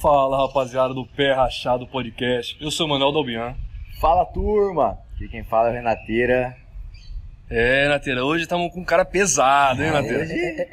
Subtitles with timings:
[0.00, 3.54] Fala rapaziada do Pé Rachado Podcast, eu sou o Manuel Dalbian.
[4.00, 6.56] Fala turma, aqui quem fala é o Renateira.
[7.50, 10.22] É, Nateira, hoje estamos com um cara pesado, hein, Nateira?
[10.22, 10.66] Hoje,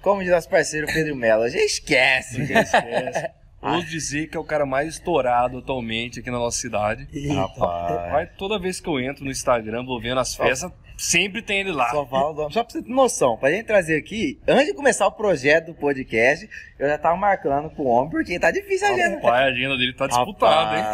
[0.00, 2.40] como diz nosso parceiro Pedro Melo, hoje esquece.
[2.40, 3.30] Esquece.
[3.60, 7.06] Ouso dizer que é o cara mais estourado atualmente aqui na nossa cidade.
[7.34, 8.12] Rapaz.
[8.12, 11.72] Mas toda vez que eu entro no Instagram, vou vendo as festas, sempre tem ele
[11.72, 11.88] lá.
[11.90, 12.52] Só fala o nome.
[12.52, 15.74] Só pra você ter noção, pra gente trazer aqui, antes de começar o projeto do
[15.74, 19.16] podcast, eu já tava marcando com o homem, porque tá difícil a agenda.
[19.16, 20.84] Rapaz, a agenda dele tá disputada, hein?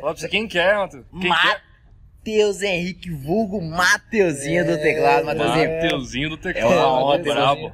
[0.00, 1.04] Fala pra você, quem quer, Matheus?
[1.20, 1.62] Quem quer?
[2.20, 5.24] Matheus Henrique, vulgo Mateuzinho do teclado.
[5.24, 7.72] Mateuzinho, Mateuzinho do É teclado, uma honra brabo.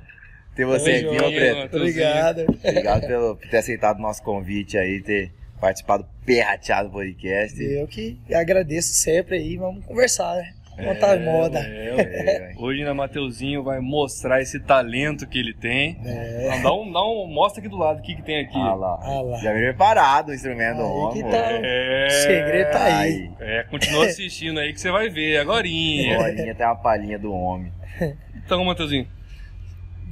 [0.54, 1.76] ter você aqui, meu preto.
[1.76, 2.42] Obrigado.
[2.42, 7.60] Obrigado pelo, por ter aceitado o nosso convite aí, ter participado do Perrateado Podcast.
[7.60, 10.54] Eu que agradeço sempre aí, vamos conversar, né?
[10.76, 11.58] Contar moda.
[11.60, 15.98] É, É, Hoje na Mateuzinho vai mostrar esse talento que ele tem.
[16.04, 16.48] É.
[16.50, 18.58] Não, dá um, dá um, mostra aqui do lado o que, que tem aqui.
[18.58, 18.98] Ah lá.
[19.02, 19.38] Ah lá.
[19.38, 21.22] Já vem preparado o instrumento Aí homem.
[21.22, 21.36] que tá.
[21.62, 23.30] É, O segredo tá aí.
[23.40, 26.18] É, continua assistindo aí que você vai ver agorinha.
[26.18, 27.72] Bolinha tem uma palhinha do homem.
[28.46, 29.08] Então, Mateuzinho,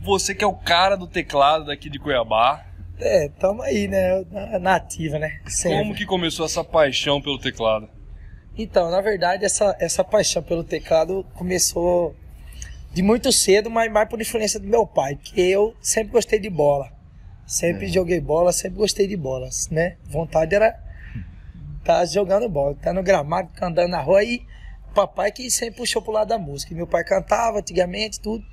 [0.03, 2.67] você que é o cara do teclado daqui de Cuiabá,
[3.01, 4.25] É, tamo aí, né?
[4.29, 5.39] Na- Nativa, né?
[5.47, 5.79] Sempre.
[5.79, 7.89] como que começou essa paixão pelo teclado?
[8.57, 12.15] Então, na verdade, essa, essa paixão pelo teclado começou
[12.93, 16.49] de muito cedo, mas mais por influência do meu pai, porque eu sempre gostei de
[16.49, 16.93] bola.
[17.47, 17.89] Sempre É.
[17.89, 19.97] joguei bola, sempre gostei de bolas, né?
[20.05, 20.79] Vontade era
[21.81, 24.41] estar jogando bola, estar no gramado, andando na rua e
[24.95, 26.73] papai que sempre puxou pro lado da música.
[26.73, 28.45] E meu pai cantava antigamente, tudo.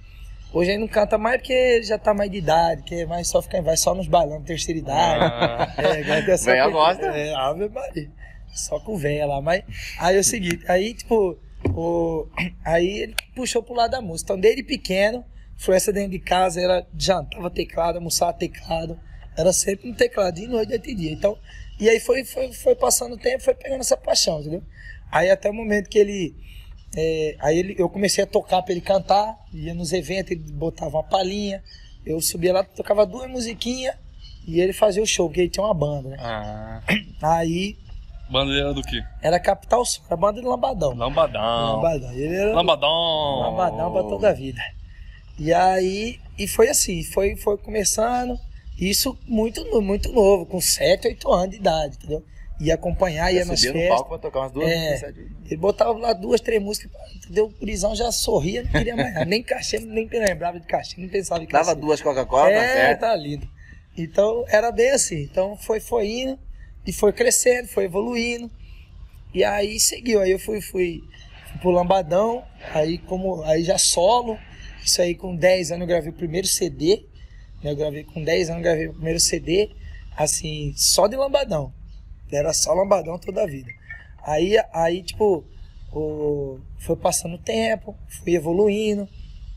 [0.51, 3.27] Hoje ele não canta mais porque ele já tá mais de idade, que é mais
[3.29, 5.23] só ficar, vai só nos bailão, terceira idade.
[5.23, 6.69] Ah, É, Véia coisa.
[6.69, 7.05] gosta.
[7.05, 8.09] É, Ave Maria.
[8.53, 9.41] Só com véia lá.
[9.41, 9.63] Mas
[9.99, 11.37] aí é o seguinte, aí, tipo,
[11.73, 12.27] o,
[12.65, 14.33] aí ele puxou pro lado da música.
[14.33, 15.23] Então, desde pequeno,
[15.57, 18.99] influência dentro de casa, era jantava teclado, almoçava teclado.
[19.37, 21.11] Era sempre um teclado, de noite, de dia.
[21.11, 21.37] Então,
[21.79, 24.63] e aí foi, foi, foi passando o tempo, foi pegando essa paixão, entendeu?
[25.11, 26.35] Aí até o momento que ele.
[26.95, 30.97] é, aí ele, eu comecei a tocar pra ele cantar, ia nos eventos, ele botava
[30.97, 31.63] uma palhinha,
[32.05, 33.95] eu subia lá, tocava duas musiquinhas
[34.47, 36.17] e ele fazia o show, porque ele tinha uma banda, né?
[36.19, 36.81] ah,
[37.21, 37.77] Aí
[38.31, 39.03] bandeira do quê?
[39.21, 40.93] era Capital Som, era banda de Lambadão.
[40.95, 41.75] Lambadão.
[41.75, 42.11] Lambadão.
[42.13, 43.39] Ele era Lambadão.
[43.41, 44.61] Lambadão pra toda a vida.
[45.37, 48.37] E aí, e foi assim, foi, foi começando,
[48.79, 52.23] isso muito, muito novo, com 7, 8 anos de idade, entendeu?
[52.59, 53.95] Ia acompanhar, ia nas subia no festas.
[53.97, 55.13] palco pra tocar umas duas É.
[55.45, 57.45] Ele botava lá duas, três músicas, entendeu?
[57.45, 59.25] O Curizão já sorria, não queria mais nada.
[59.25, 61.65] Nem cachê, nem lembrava de cachê, nem pensava em cachê.
[61.65, 62.99] Dava duas Coca-Cola, tá É, certo?
[62.99, 63.49] tá lindo.
[63.97, 65.23] Então era bem assim.
[65.23, 66.39] Então foi, foi indo
[66.85, 68.49] e foi crescendo, foi evoluindo.
[69.33, 70.19] E aí seguiu.
[70.21, 71.03] Aí eu fui, fui,
[71.49, 72.43] fui pro Lambadão,
[72.73, 74.37] aí como aí já solo.
[74.83, 77.05] Isso aí com 10 anos eu gravei o primeiro CD.
[77.63, 77.71] né?
[77.71, 79.69] Eu gravei com 10 anos, gravei o primeiro CD,
[80.17, 81.71] assim, só de Lambadão.
[82.31, 83.69] Era só Lambadão toda a vida.
[84.23, 85.43] Aí, aí tipo,
[85.93, 89.07] o, foi passando o tempo, fui evoluindo,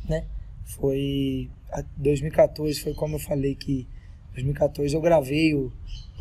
[0.09, 0.25] né?
[0.65, 1.49] Foi.
[1.71, 3.87] a- 2014 foi como eu falei que.
[4.35, 5.73] 2014 eu gravei o-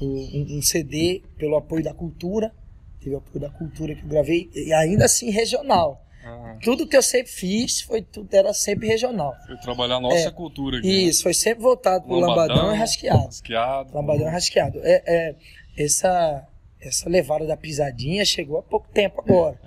[0.01, 2.51] um, um CD pelo apoio da cultura.
[2.99, 6.01] Teve o apoio da cultura que eu gravei, e ainda assim regional.
[6.25, 9.33] Ah, Tudo que eu sempre fiz foi tudo, era sempre regional.
[9.45, 10.87] foi trabalhar a nossa É, cultura aqui.
[10.87, 10.93] né?
[10.93, 13.25] Isso, foi sempre voltado pro Lambadão, e rasqueado.
[13.25, 13.93] Rasqueado.
[13.93, 14.79] Lambadão e rasqueado.
[14.83, 15.35] É, é,
[15.77, 16.47] essa,
[16.79, 19.59] essa levada da pisadinha chegou há pouco tempo agora.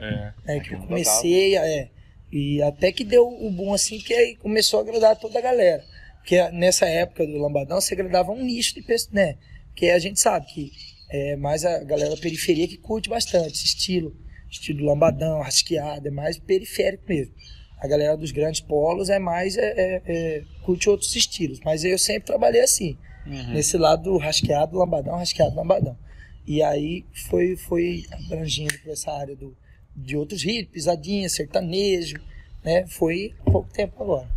[0.46, 0.56] É.
[0.56, 1.90] É, que eu no comecei, é,
[2.32, 5.84] e até que deu o boom assim, que aí começou a agradar toda a galera.
[6.18, 9.36] Porque nessa época do Lambadão, você agradava um nicho de pessoas, né?
[9.76, 10.72] Porque a gente sabe que
[11.10, 14.16] é mais a galera da periferia que curte bastante esse estilo.
[14.50, 17.34] Estilo Lambadão, rasqueado, é mais periférico mesmo.
[17.78, 21.60] A galera dos grandes polos é mais, é, é, é, curte outros estilos.
[21.62, 23.52] Mas eu sempre trabalhei assim Uhum.
[23.52, 25.98] nesse lado do rasqueado, lambadão, rasqueado, lambadão.
[26.46, 29.54] E aí foi, foi abrangindo por essa área do,
[29.94, 32.16] de outros ritmos, pisadinha, sertanejo,
[32.64, 32.86] né?
[32.86, 34.35] Foi há pouco tempo agora.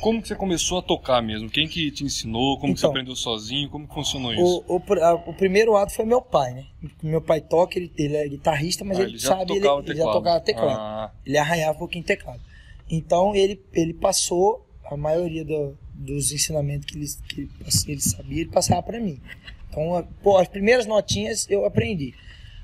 [0.00, 1.50] Como que você começou a tocar mesmo?
[1.50, 2.58] Quem que te ensinou?
[2.58, 3.68] Como que você Então, aprendeu sozinho?
[3.68, 4.64] Como que funcionou isso?
[4.68, 6.66] O, o, a- o primeiro ato foi meu pai, né?
[7.02, 10.40] Meu pai toca, ele, ele é guitarrista, mas Ah, ele, sabe, ele, ele já tocava
[10.40, 10.78] teclado.
[10.80, 12.40] Ah, Ele arranhava um pouquinho teclado.
[12.88, 17.50] Então ele, ele passou a maioria do- dos ensinamentos que ele, que ele,
[17.88, 19.20] ele sabia, ele passava para mim.
[19.68, 22.14] Então, pô, as primeiras notinhas eu aprendi.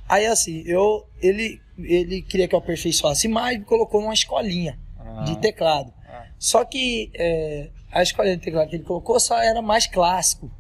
[0.09, 4.79] Aí assim, eu, ele, ele queria que eu aperfeiçoasse mais e me colocou numa escolinha
[4.99, 5.93] ah, de teclado.
[6.39, 10.51] Só que é, a escolinha de teclado que ele colocou só era mais clássico.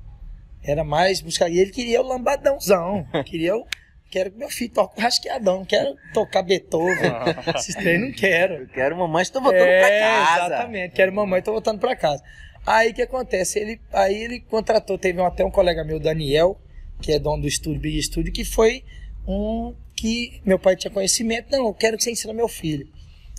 [0.62, 1.48] Era mais buscar.
[1.50, 3.06] E ele queria o lambadãozão.
[3.26, 3.66] queria o.
[4.10, 5.64] Quero que meu filho toque o rasqueadão.
[5.64, 7.12] Quero tocar Beethoven.
[7.56, 8.54] Esses três não quero.
[8.54, 10.46] Eu quero mamãe, estou voltando É, pra casa.
[10.46, 12.22] Exatamente, quero mamãe, tô voltando pra casa.
[12.66, 13.58] Aí o que acontece?
[13.58, 16.58] Ele, aí ele contratou, teve até um colega meu, Daniel,
[17.02, 18.84] que é dono do estúdio Big Studio, que foi
[19.26, 22.86] um que meu pai tinha conhecimento, não, eu quero que você ensine meu filho.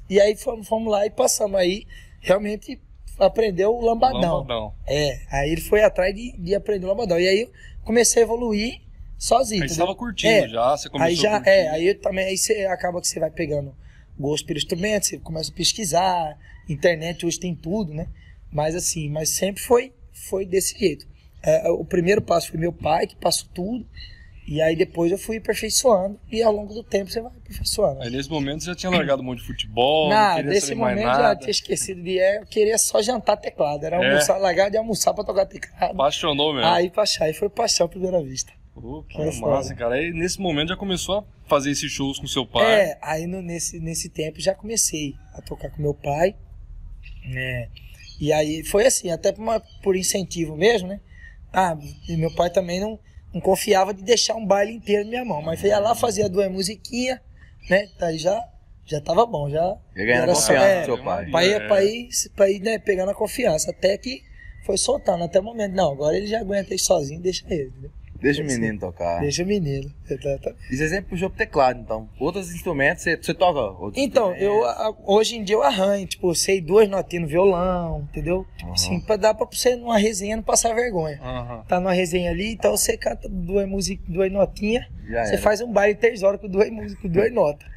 [0.09, 1.85] E aí fomos, fomos lá e passamos aí,
[2.25, 2.81] realmente
[3.19, 4.39] aprendeu o lambadão.
[4.39, 4.73] Lambadão.
[4.85, 7.19] É, aí ele foi atrás de, de aprender o lambadão.
[7.19, 7.51] E aí eu
[7.83, 8.81] comecei a evoluir
[9.17, 9.61] sozinho.
[9.63, 12.65] Aí estava curtindo É, já, você começou Aí já, a é, aí também, aí você
[12.65, 13.73] acaba que você vai pegando
[14.17, 16.37] gosto pelo instrumento, você começa a pesquisar,
[16.69, 18.07] internet hoje tem tudo, né?
[18.51, 21.05] Mas assim, mas sempre foi, foi desse jeito.
[21.43, 23.85] É, o primeiro passo foi meu pai, que passou tudo,
[24.47, 28.01] e aí depois eu fui aperfeiçoando, e ao longo do tempo você vai aperfeiçoando.
[28.01, 30.75] Aí nesse momento você já tinha largado um monte de futebol, não Nada, queria nesse
[30.75, 31.35] momento já nada.
[31.39, 34.09] tinha esquecido de é, eu queria só jantar teclado, era É.
[34.09, 35.91] almoçar, largar de almoçar pra tocar teclado.
[35.91, 36.67] Apaixonou mesmo.
[36.69, 38.51] Aí paixão, aí foi paixão à primeira vista.
[38.73, 39.39] Pô, que Foi massa,
[39.69, 39.75] foda.
[39.75, 39.95] cara.
[39.95, 42.65] Aí nesse momento já começou a fazer esses shows com seu pai.
[42.91, 46.35] É, aí no- nesse, nesse tempo já comecei a tocar com meu pai,
[47.25, 47.69] né?
[48.19, 50.99] E aí foi assim, até por, uma- por incentivo mesmo, né?
[51.53, 51.77] Ah,
[52.09, 52.99] e meu pai também não,
[53.35, 56.49] não confiava de deixar um baile inteiro na minha mão, mas ia lá, fazia duas
[56.49, 57.19] musiquinhas,
[57.69, 57.89] né?
[58.01, 58.41] Aí já,
[58.85, 59.75] já tava bom, já.
[59.95, 61.29] Já ganhando só- confiança é, do seu pai.
[61.29, 61.67] Pra ir, É.
[61.67, 64.23] pra ir, pra ir né, pegando a confiança, até que
[64.65, 65.73] foi soltando, até o momento.
[65.75, 67.67] Não, agora ele já aguenta ir sozinho, deixa ele.
[67.69, 67.91] entendeu?
[68.25, 69.19] Deixa o menino tocar.
[69.21, 69.91] Deixa o menino.
[70.09, 70.55] exatamente.
[70.71, 72.09] E você sempre puxou pro teclado, então.
[72.19, 73.59] Outros instrumentos, você, você toca
[73.95, 78.45] Então, eu a- hoje em dia eu arranho, tipo, sei duas notinhas no violão, entendeu?
[78.57, 78.73] Tipo Aham.
[78.73, 81.19] assim, pra dar pra você numa resenha não passar vergonha.
[81.21, 81.63] Aham.
[81.67, 85.41] Tá numa resenha ali, então você canta duas músicas, duas notinhas, Já você era.
[85.41, 87.67] faz um baile três horas com duas músicas, com duas notas.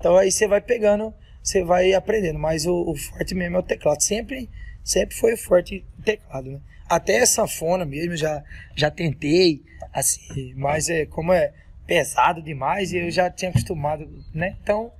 [0.00, 1.12] Então aí você vai pegando,
[1.42, 4.00] você vai aprendendo, mas o, o forte mesmo é o teclado.
[4.02, 4.48] Sempre,
[4.82, 6.60] sempre foi forte o teclado, né?
[6.88, 8.42] Até sanfona mesmo, já,
[8.74, 9.62] já tentei,
[9.92, 11.52] assim, mas é, como é
[11.86, 14.56] pesado demais, eu já tinha acostumado, né?
[14.62, 14.92] Então,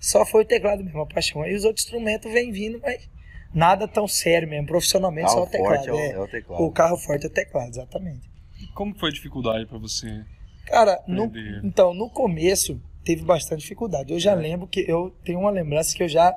[0.00, 1.42] só foi o teclado mesmo, a paixão.
[1.42, 3.08] Aí os outros instrumentos vêm vindo, mas
[3.54, 5.74] nada tão sério mesmo, profissionalmente, só Carro o teclado.
[5.76, 6.10] forte é o, é.
[6.12, 6.62] é o teclado.
[6.64, 8.28] O carro forte é o teclado, exatamente.
[8.60, 10.24] E como foi a dificuldade pra você?
[10.66, 11.30] Cara, no-
[11.62, 14.12] então, no começo teve bastante dificuldade.
[14.12, 16.36] Eu já lembro que eu tenho uma lembrança que eu já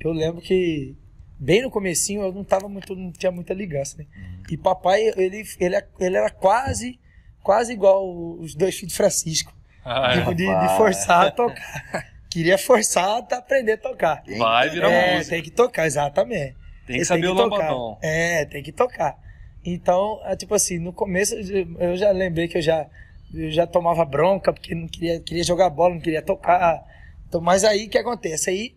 [0.00, 0.96] eu lembro que
[1.38, 4.06] bem no comecinho eu não tava muito não tinha muita ligança, né?
[4.50, 6.98] E papai, ele ele ele era quase
[7.42, 8.08] quase igual
[8.38, 9.52] os dois filhos de Francisco,
[9.84, 10.18] Ah, é.
[10.18, 12.06] tipo de, de forçar a tocar.
[12.30, 14.22] Queria forçar a aprender a tocar.
[14.22, 15.00] Tem Vai que virar tocar.
[15.02, 15.34] É, música.
[15.34, 16.56] tem que tocar, exatamente.
[16.86, 17.56] Tem que Você saber o tocar.
[17.56, 17.98] lambadão.
[18.02, 19.18] É, tem que tocar.
[19.64, 22.86] Então, é, tipo assim, no começo eu já lembrei que eu já,
[23.34, 26.84] eu já tomava bronca, porque não queria, queria jogar bola, não queria tocar.
[27.28, 28.48] Então, mas aí o que acontece?
[28.50, 28.74] Aí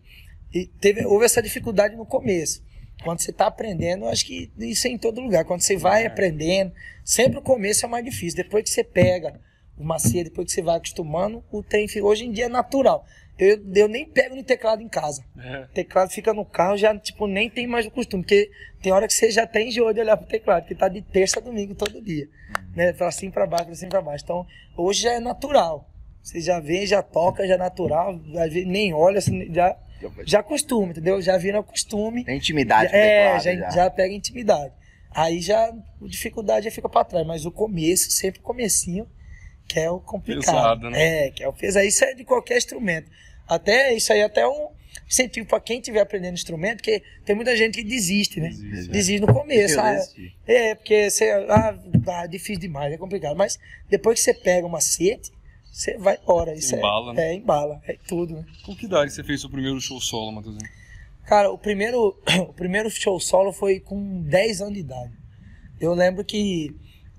[0.52, 2.62] e teve, houve essa dificuldade no começo.
[3.02, 5.44] Quando você está aprendendo, eu acho que isso é em todo lugar.
[5.44, 6.72] Quando você vai aprendendo,
[7.04, 8.36] sempre o começo é mais difícil.
[8.36, 9.40] Depois que você pega
[9.76, 12.04] o macete, depois que você vai acostumando, o trem fica.
[12.04, 13.04] Hoje em dia é natural.
[13.36, 15.24] Eu, eu nem pego no teclado em casa.
[15.36, 15.62] É.
[15.62, 18.50] O teclado fica no carro, já, tipo, nem tem mais o costume, porque
[18.80, 21.40] tem hora que você já tem enjoo de olhar pro teclado, que tá de terça
[21.40, 22.28] a domingo todo dia,
[22.76, 24.22] né, pra cima pra baixo, pra cima pra baixo.
[24.24, 25.90] Então, hoje já é natural.
[26.22, 29.76] Você já vê, já toca, já é natural, às vezes nem olha, assim, já,
[30.24, 31.20] já acostuma, entendeu?
[31.20, 32.24] Já vira costume.
[32.24, 33.70] Tem intimidade É, já, já.
[33.70, 34.72] já pega intimidade.
[35.10, 39.06] Aí já, a dificuldade já fica pra trás, mas o começo, sempre o comecinho,
[39.68, 40.44] que é o complicado.
[40.44, 41.26] Pesado, né?
[41.26, 41.86] É, que é o pesado.
[41.86, 43.10] Isso é de qualquer instrumento.
[43.46, 44.68] Até, isso aí é até um
[45.08, 48.48] incentivo pra quem estiver aprendendo instrumento, porque tem muita gente que desiste, né?
[48.48, 49.78] Desiste, Desiste no começo.
[49.78, 49.96] Ah,
[50.46, 51.78] é, porque você, ah,
[52.08, 53.36] ah, difícil demais, é complicado.
[53.36, 55.30] Mas depois que você pega uma macete,
[55.74, 56.54] você vai embora.
[56.54, 57.22] Isso Embala, é, né?
[57.22, 58.46] é, embala, é tudo, né?
[58.64, 60.70] Com que idade você fez seu primeiro show solo, Matheusinho?
[61.26, 62.16] Cara, o primeiro,
[62.48, 65.12] o primeiro show solo foi com 10 anos de idade.
[65.80, 66.72] Eu lembro que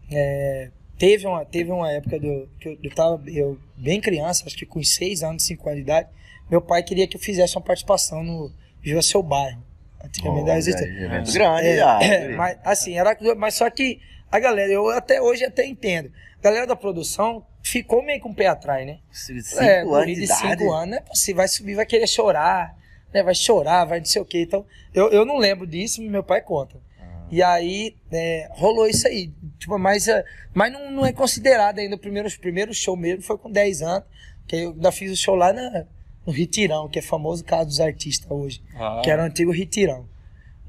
[0.10, 4.56] é, teve, uma, teve uma época do, que eu, eu tava eu, bem criança, acho
[4.56, 6.08] que com 6 anos, 5 anos de idade,
[6.50, 9.62] meu pai queria que eu fizesse uma participação no Viva Seu Bairro.
[10.02, 10.88] Antigamente Oh, existia.
[10.88, 11.34] evento É.
[11.34, 12.00] grande É, já.
[12.02, 14.00] é, mas assim, era, mas só que
[14.32, 16.10] a galera, eu até hoje até entendo.
[16.40, 19.00] A galera da produção ficou meio com o pé atrás, né?
[19.12, 20.28] Cinco é, anos de.
[20.28, 21.38] 5 anos, não é possível.
[21.38, 22.78] Vai subir, vai querer chorar,
[23.14, 23.24] né?
[23.24, 24.44] Vai chorar, vai não sei o quê.
[24.44, 26.78] Então, eu, eu não lembro disso, meu pai conta.
[27.00, 27.26] Ah.
[27.32, 29.32] E aí, é, rolou isso aí.
[29.58, 33.24] Tipo, mas é, mas não, não é considerado ainda o primeiro, o primeiro show mesmo,
[33.24, 34.08] foi com 10 anos.
[34.48, 35.86] Que eu ainda fiz o show lá na,
[36.26, 38.62] no Ritirão, que é famoso caso dos artistas hoje.
[38.76, 40.08] Ah, Que era o antigo Ritirão.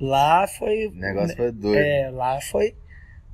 [0.00, 0.86] Lá foi.
[0.86, 1.78] O negócio foi doido.
[1.78, 2.74] É, lá foi.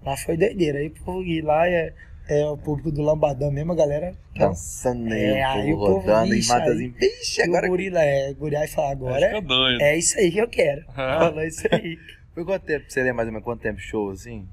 [0.04, 0.78] Lá foi doideira.
[0.78, 1.92] Aí, pô, e lá é,
[2.28, 4.14] é o público do Lambadão mesmo, a galera.
[4.36, 6.94] Dançando aí, É, o aí povo o povo, rodando e vixe, matazinho.
[6.98, 7.66] Vixe, E agora.
[7.66, 9.80] o gorila é, guri aí fala, Aí agora fica doido.
[9.82, 10.84] é, é isso aí que eu quero.
[10.96, 11.18] Ah.
[11.30, 11.98] Falou isso aí.
[12.34, 12.84] Foi quanto tempo?
[12.88, 14.48] Você lembra mais ou menos quanto tempo show assim?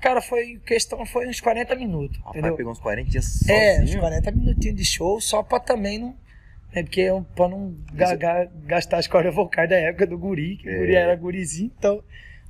[0.00, 2.54] Cara, foi questão, foi uns 40 minutos, Rapaz, entendeu?
[2.56, 3.58] pegou uns 40 dias sozinho.
[3.58, 6.14] É, uns 40 minutinhos de show, só pra também não.
[6.74, 10.18] É porque é um- pra não ga- ga- gastar as cordas vocais da época do
[10.18, 10.74] guri, que É.
[10.74, 12.02] o guri era gurizinho, então.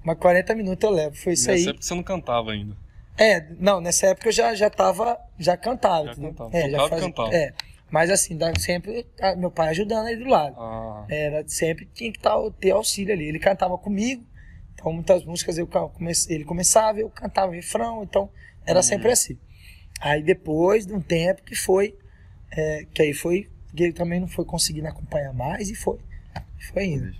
[0.03, 1.69] Mas 40 minutos eu levo, foi isso Nessa aí.
[1.69, 2.77] época você não cantava ainda.
[3.17, 6.07] É, não, nessa época eu já, já tava, já cantava.
[6.07, 6.57] Já cantava.
[6.57, 7.35] É, já e cantava.
[7.35, 7.53] É,
[7.91, 9.07] mas assim, sempre
[9.37, 10.57] meu pai ajudando ele do lado.
[10.59, 13.29] Ah, Era sempre tinha que tá, ter auxílio ali.
[13.29, 14.25] Ele cantava comigo,
[14.75, 15.69] então muitas músicas eu
[16.29, 18.29] ele começava, eu cantava o refrão, então
[18.67, 19.39] era sempre assim.
[20.01, 21.97] Aí depois de um tempo que foi,
[22.51, 25.99] é, que aí foi, ele também não foi conseguindo acompanhar mais e foi,
[26.73, 27.15] foi indo.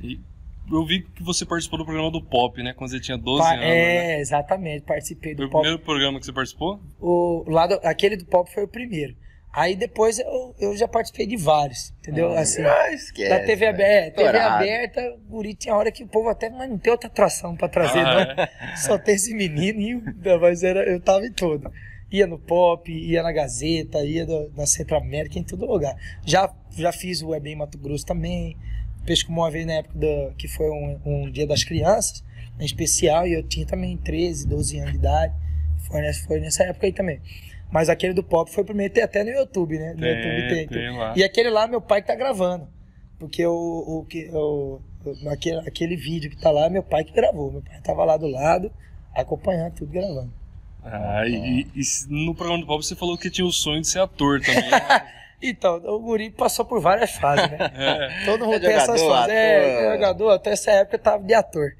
[0.00, 0.20] e
[0.70, 2.72] eu vi que você participou do programa do Pop, né?
[2.74, 3.64] Quando você tinha 12 Pa- anos.
[3.64, 4.14] né?
[4.16, 5.62] é, exatamente, participei Foi do o pop.
[5.62, 6.80] primeiro programa que você participou?
[7.00, 9.14] O lado, aquele do pop foi o primeiro.
[9.52, 12.30] Aí depois eu, eu já participei de vários, entendeu?
[12.32, 14.54] Ah, assim, Ah, esquece, da TV aberta, TV Estourado.
[14.62, 17.68] aberta, o guri tinha hora que o povo até, mas não tem outra atração pra
[17.68, 18.76] trazer, Ah, não.
[18.76, 20.02] Só tem esse menino e o-
[20.40, 21.68] mas era, eu tava em todo.
[22.12, 25.96] Ia no pop, ia na Gazeta, ia do- na Centro América, em todo lugar.
[26.24, 28.56] Já, já fiz o Web em Mato Grosso também.
[29.04, 32.22] Pescou uma vez na época da, que foi um, um dia das crianças,
[32.58, 35.34] em especial, e eu tinha também 13, 12 anos de idade.
[35.88, 37.20] Foi nessa, foi nessa época aí também.
[37.70, 39.92] Mas aquele do pop foi o primeiro, tem até no YouTube, né?
[39.94, 40.66] No Tem, YouTube tem.
[40.68, 41.14] tem lá.
[41.16, 42.68] E aquele lá, meu pai que tá gravando.
[43.18, 47.50] Porque o, o, o, o- aquele, aquele vídeo que tá lá, meu pai que gravou.
[47.52, 48.72] Meu pai tava lá do lado,
[49.14, 50.32] acompanhando tudo gravando.
[50.82, 54.00] Ah, e, e no programa do Pop você falou que tinha o sonho de ser
[54.00, 54.62] ator também.
[55.42, 55.48] né?
[55.50, 57.58] Então, o Guri passou por várias fases, né?
[57.74, 58.24] É.
[58.26, 59.34] Todo mundo É tem essas jogador, fases.
[59.34, 59.92] É, ator.
[59.94, 61.70] jogador, até essa época eu tava de ator.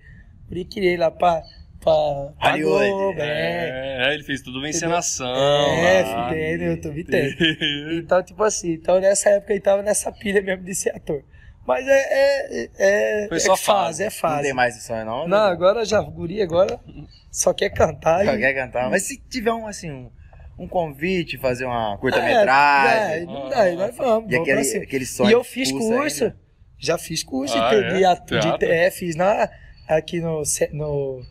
[0.45, 1.43] O Guri queria ir lá pra,
[1.81, 1.93] pra,
[2.41, 2.59] pra.
[2.59, 4.09] Globo, é.
[4.09, 5.27] É, ele fez tudo uma encenação.
[5.35, 6.31] É, lá.
[6.31, 7.37] tem no YouTube, tem.
[7.99, 11.23] Então, tipo assim, então nessa época ele tava nessa pilha mesmo de ser ator.
[11.67, 14.43] Mas é, é, é, Foi é só fase, é Não fase.
[14.43, 15.29] tem mais esse sonho, não?
[15.29, 16.81] Não, agora já, o Guri agora
[17.31, 18.25] só quer cantar.
[18.25, 18.91] Só e- quer cantar.
[18.91, 20.11] Mas se tiver um, assim, um,
[20.63, 23.23] um convite, fazer uma É, curta-metragem.
[23.23, 25.31] é, não dá, nós vamos, E vamos aquele, aquele sonho.
[25.31, 26.37] E eu fiz curso, ainda.
[26.79, 27.95] já fiz curso Ah, de, é?
[27.99, 28.69] de, atu- de- Teatro?
[28.71, 29.51] é, fiz na,
[29.89, 31.23] aqui no, no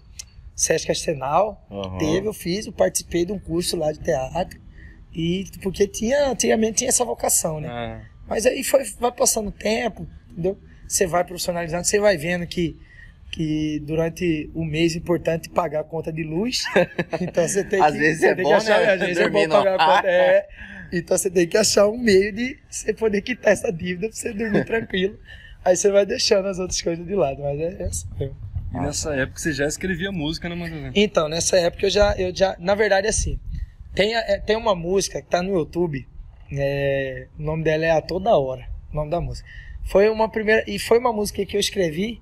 [0.55, 1.97] Sesc Arsenal, Uhum.
[1.97, 4.59] teve, eu fiz, eu participei de um curso lá de teatro,
[5.13, 7.67] e porque tinha, antigamente tinha essa vocação, né?
[7.69, 10.57] Ah, Mas aí foi, vai passando o tempo, entendeu?
[10.87, 12.75] Você vai profissionalizando, você vai vendo que,
[13.31, 16.63] que durante o mês é importante pagar a conta de luz.
[17.21, 17.99] Então você tem Às que.
[17.99, 18.93] vezes você é tem bom, que achar, né?
[18.93, 19.85] Às vezes é bom pagar não.
[19.85, 20.07] a conta.
[20.07, 20.47] É.
[20.91, 24.33] Então você tem que achar um meio de você poder quitar essa dívida pra você
[24.33, 25.19] dormir tranquilo.
[25.63, 28.35] Aí você vai deixando as outras coisas de lado, mas é, é assim mesmo.
[28.73, 30.91] e nessa época você já escrevia música, né, Matheus?
[30.95, 33.39] Então, nessa época eu já, eu já na verdade, assim,
[33.93, 36.07] tem, é, tem uma música que tá no YouTube,
[36.51, 39.47] é, o nome dela é A Toda Hora, o nome da música.
[39.83, 42.19] Foi uma primeira, e foi uma música que eu escrevi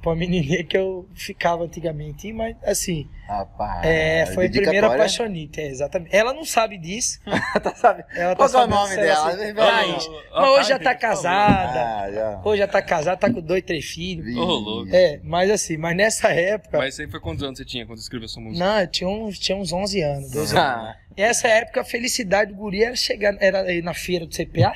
[0.00, 3.84] pra uma menininha que eu ficava antigamente, mas assim, Rapaz.
[3.84, 6.14] é, foi a primeira apaixonite, é, exatamente.
[6.16, 7.20] Ela não sabe disso,
[7.62, 8.04] tá sabe?
[8.14, 9.36] ela tá Qual é o sabendo nome dela?
[9.36, 12.40] Vem, Mas, mas hoje já tá casada, Ah, já.
[12.44, 14.34] hoje já tá casada, tá com dois, três filhos.
[14.36, 14.94] Ô, louco.
[14.94, 17.98] É, mas assim, mas nessa época, Mas isso aí foi quantos anos você tinha quando
[17.98, 18.64] você escreveu essa música?
[18.64, 20.78] não, eu tinha uns, tinha uns 11 anos, 12 anos.
[20.80, 24.72] Ah, Essa época, a felicidade do guri era chegar era ir na feira do CPA,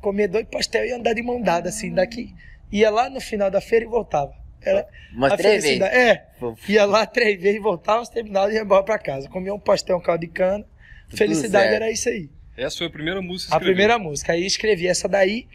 [0.00, 2.34] comer dois pastel e andar de mão dada, assim, daqui.
[2.72, 4.32] Ia lá no final da feira e voltava.
[4.68, 5.78] Era Mas a três vezes.
[5.78, 5.96] felicidade.
[5.96, 6.26] É,
[6.68, 9.28] ia lá três vezes, voltava, terminava e ia embora pra casa.
[9.28, 10.64] Comia um pastel, um caldo de cana.
[11.08, 11.74] Tudo Felicidade certo.
[11.82, 12.28] era isso aí.
[12.56, 14.32] Essa foi a primeira música que A primeira música.
[14.32, 15.46] Aí escrevi essa daí.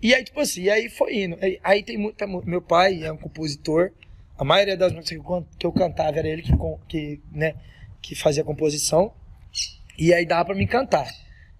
[0.00, 1.36] E aí, tipo assim, e aí foi indo.
[1.40, 2.26] Aí, aí tem muita.
[2.26, 3.90] mu- Meu pai é um compositor.
[4.38, 6.52] A maioria das músicas que eu, can- que eu cantava era ele que,
[6.88, 7.54] que, né,
[8.02, 9.12] que fazia a composição.
[9.98, 11.06] E aí dava pra me cantar.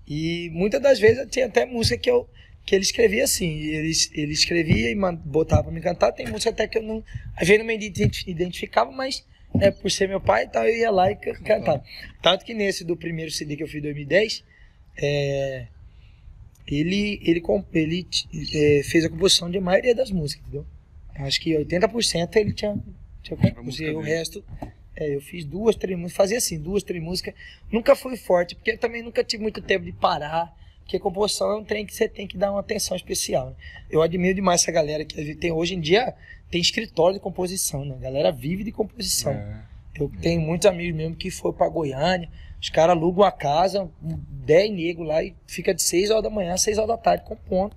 [0.06, 2.28] E muitas das vezes eu tinha até música que, eu,
[2.64, 3.50] que ele escrevia assim.
[3.50, 4.94] Ele, ele escrevia e
[5.24, 6.12] botava pra me cantar.
[6.12, 7.04] Tem música até que eu não.
[7.36, 10.76] Às vezes não me identi- identificava, mas né, por ser meu pai e tal, eu
[10.76, 11.84] ia lá e ca- cantava.
[12.22, 14.44] Tanto que nesse do primeiro CD que eu fiz em 2010,
[14.96, 15.66] é,
[16.66, 17.42] ele, ele,
[17.74, 18.06] ele
[18.54, 20.66] é, fez a composição de maioria das músicas, entendeu?
[21.16, 22.76] Acho que 80% ele tinha,
[23.22, 23.82] tinha composto.
[23.82, 24.44] E o resto,
[24.96, 27.34] é, eu fiz duas, três músicas, fazia assim, duas, três músicas.
[27.70, 30.52] Nunca fui forte, porque eu também nunca tive muito tempo de parar.
[30.84, 33.48] Porque composição é um trem que você tem que dar uma atenção especial.
[33.50, 33.56] Né?
[33.90, 36.14] Eu admiro demais essa galera que tem hoje em dia,
[36.50, 37.94] tem escritório de composição, né?
[37.96, 39.32] A galera vive de composição.
[39.32, 39.62] É.
[39.98, 42.28] Eu tenho muitos amigos mesmo que foram pra Goiânia.
[42.60, 46.52] Os caras alugam a casa, 10 negros lá e fica de 6 horas da manhã
[46.54, 47.74] a 6 horas da tarde compondo.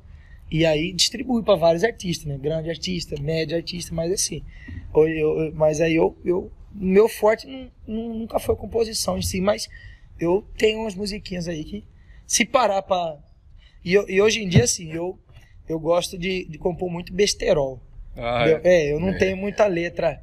[0.52, 2.38] E aí distribui para vários artistas, né?
[2.38, 4.44] Grande artista, médio artista, mas assim.
[4.96, 6.52] Eu- eu- mas aí eu, eu.
[6.74, 7.48] Meu forte
[7.88, 9.68] nu- nunca foi a composição em si, mas
[10.20, 11.84] eu tenho umas musiquinhas aí que
[12.28, 13.18] se parar pra.
[13.84, 15.18] E, e hoje em dia, assim, eu,
[15.68, 17.82] eu gosto de, de compor muito besterol.
[18.16, 18.62] Ah, é.
[18.64, 19.18] É, eu não É.
[19.18, 20.22] tenho muita letra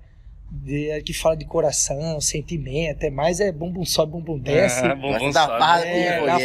[0.62, 4.80] de- que fala de coração, sentimento, é mais é bumbum sobe, bumbum desce.
[4.82, 6.38] Gosta bom da farra É, da-.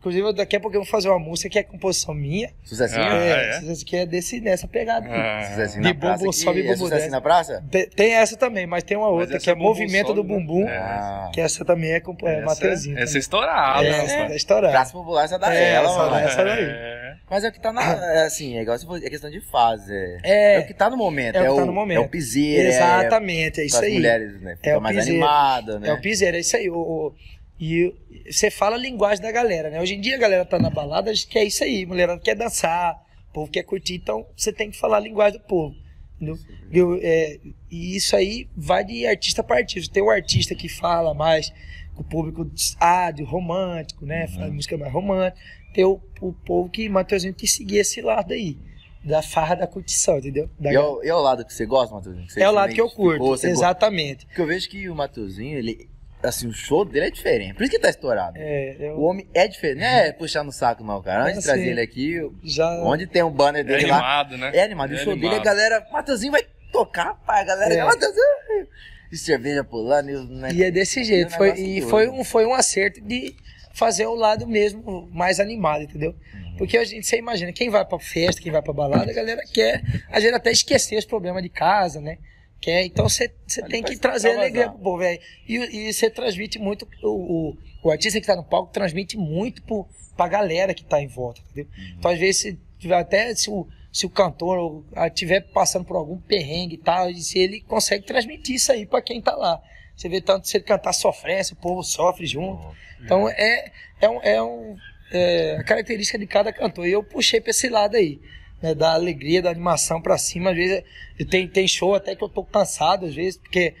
[0.00, 2.50] Inclusive, daqui a pouco eu vou fazer uma música que é composição minha.
[2.64, 3.04] Sucessinho?
[3.04, 3.28] Ah, é,
[3.68, 3.72] é?
[3.72, 5.06] Aqui é desse, nessa pegada.
[5.06, 5.14] aqui.
[5.14, 6.38] Ah, Sucessinho De na praça bumbum aqui.
[6.40, 7.10] sobe, É bumbum sucessinho desce.
[7.10, 7.64] na praça?
[7.70, 10.24] Tem, tem essa também, mas tem uma outra que é é bumbum Movimento sobe, do
[10.24, 10.76] Bumbum, né?
[10.76, 11.30] Ah.
[11.32, 12.98] que essa também é com é, essa, Mateuzinho.
[12.98, 14.72] essa é estourada, é, essa tá estourada.
[14.72, 16.16] Praça popular essa da É, ela, essa mano.
[16.16, 16.66] essa daí.
[17.12, 17.16] É.
[17.30, 17.82] Mas é o que tá na.
[18.14, 19.92] é Assim, é igual você falou, é questão de fase.
[19.92, 20.54] É, É.
[20.56, 21.36] é o que tá no momento.
[21.36, 21.98] É o que tá no momento.
[21.98, 22.68] É o piseiro.
[22.68, 23.92] Exatamente, é É, isso as aí.
[23.94, 24.56] mulheres, né?
[24.56, 25.18] Fica É o mais piseiro.
[25.24, 25.88] animada, né?
[25.88, 26.68] É o piseiro, é isso aí.
[26.70, 27.12] O,
[27.60, 27.94] e
[28.30, 29.80] você fala a linguagem da galera, né?
[29.80, 32.34] Hoje em dia a galera tá na balada, a gente quer isso aí, mulherada quer
[32.34, 32.94] dançar,
[33.30, 35.74] o povo quer curtir, então você tem que falar a linguagem do povo.
[36.16, 36.36] entendeu?
[36.72, 37.38] Eu, é,
[37.70, 39.92] e isso aí vai de artista para artista.
[39.92, 41.52] Tem o artista que fala mais
[41.96, 44.26] o público ádio, romântico, né?
[44.28, 45.36] Fala música mais romântica.
[45.74, 48.58] Tem o, o povo que, Matheusinho, que seguir esse lado aí.
[49.04, 50.48] Da farra da curtição, entendeu?
[50.58, 52.24] Da E é, o, e é o lado que você gosta, Matheusinho?
[52.26, 54.26] Que você é o lado que eu curto, você exatamente.
[54.26, 55.90] Porque eu vejo que o Matheusinho, ele.
[56.22, 57.54] Assim, o show dele é diferente.
[57.54, 58.34] Por isso que tá estourado.
[58.38, 59.80] É, eu O homem é diferente.
[59.80, 61.24] Não é puxar no saco, não, cara.
[61.24, 62.70] Antes É de trazer ele aqui, já...
[62.84, 63.96] onde tem um banner É dele lá.
[63.96, 64.52] animado, né?
[64.54, 64.92] É animado.
[64.92, 65.44] E o show dele, a animado.
[65.44, 65.86] galera.
[65.90, 67.40] Matheusinho vai tocar, pai.
[67.42, 67.74] A galera.
[67.74, 67.84] É.
[67.84, 68.68] Matheusinho.
[69.12, 70.08] E cerveja pulando.
[70.10, 70.52] E, né?
[70.54, 71.34] E é desse jeito.
[71.34, 71.88] um Foi, e doido.
[71.88, 73.36] foi um, foi um acerto de
[73.74, 76.14] fazer o lado mesmo mais animado, entendeu?
[76.34, 76.56] Uhum.
[76.56, 79.42] Porque a gente, você imagina, quem vai pra festa, quem vai pra balada, a galera
[79.52, 82.18] quer, a gente até esquecer os problemas de casa, né?
[82.60, 83.28] Quer, então você
[83.68, 85.20] tem que trazer alegria pro povo, velho.
[85.48, 87.08] E, você transmite muito, o,
[87.50, 91.08] o, o artista que tá no palco transmite muito pro, pra galera que tá em
[91.08, 91.70] volta, entendeu?
[91.76, 91.94] Uhum.
[91.98, 96.18] Então às vezes, se tiver até se o, se o cantor estiver passando por algum
[96.18, 99.60] perrengue e tal, e se ele consegue transmitir isso aí pra quem tá lá.
[99.94, 102.66] Você vê tanto se ele cantar sofrência, o povo sofre junto.
[103.04, 103.70] Então é,
[104.00, 104.76] é, um, é, um,
[105.12, 106.88] é a característica de cada cantor.
[106.88, 108.18] E eu puxei pra esse lado aí.
[108.62, 110.50] Né, da alegria, da animação pra cima.
[110.50, 110.84] Às vezes
[111.28, 113.74] tem, tem show até que eu tô cansado, às vezes, porque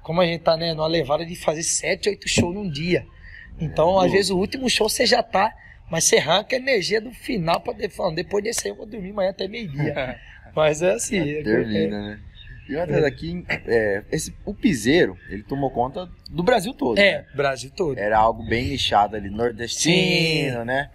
[0.00, 3.04] como a gente tá né, numa levada de fazer sete, oito shows num dia.
[3.60, 5.52] Então, às vezes, o último show você já tá,
[5.90, 8.86] mas você arranca a energia do final pra de- falando, depois desse aí eu vou
[8.86, 10.18] dormir amanhã até meio-dia.
[10.54, 11.18] mas é assim.
[11.18, 12.20] é- Termina, né?
[12.68, 16.98] E outra daqui, é, esse, o piseiro, ele tomou conta do Brasil todo.
[16.98, 17.26] É, né?
[17.34, 17.96] Brasil todo.
[17.96, 20.90] Era algo bem nichado ali, nordestino, né?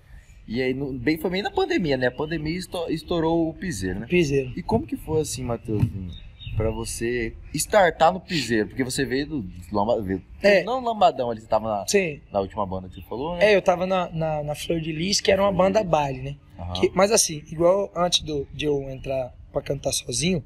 [0.48, 2.08] E aí, no- bem, foi bem na pandemia, né?
[2.08, 4.08] A pandemia esto- estourou o piseiro, né?
[4.08, 4.52] Piseiro.
[4.56, 6.12] E como que foi assim, Matheusinho,
[6.56, 8.68] pra você startar no piseiro?
[8.70, 10.64] Porque você veio do lamba, veio, É.
[10.64, 12.20] não lambadão ali, você tava na, Sim.
[12.32, 13.52] na última banda que você falou, né?
[13.52, 16.36] É, eu tava na, na, na Flor de Lis, que era uma banda baile, né?
[16.60, 16.74] Aham.
[16.74, 20.44] Que- mas assim, igual antes do, de eu entrar pra cantar sozinho,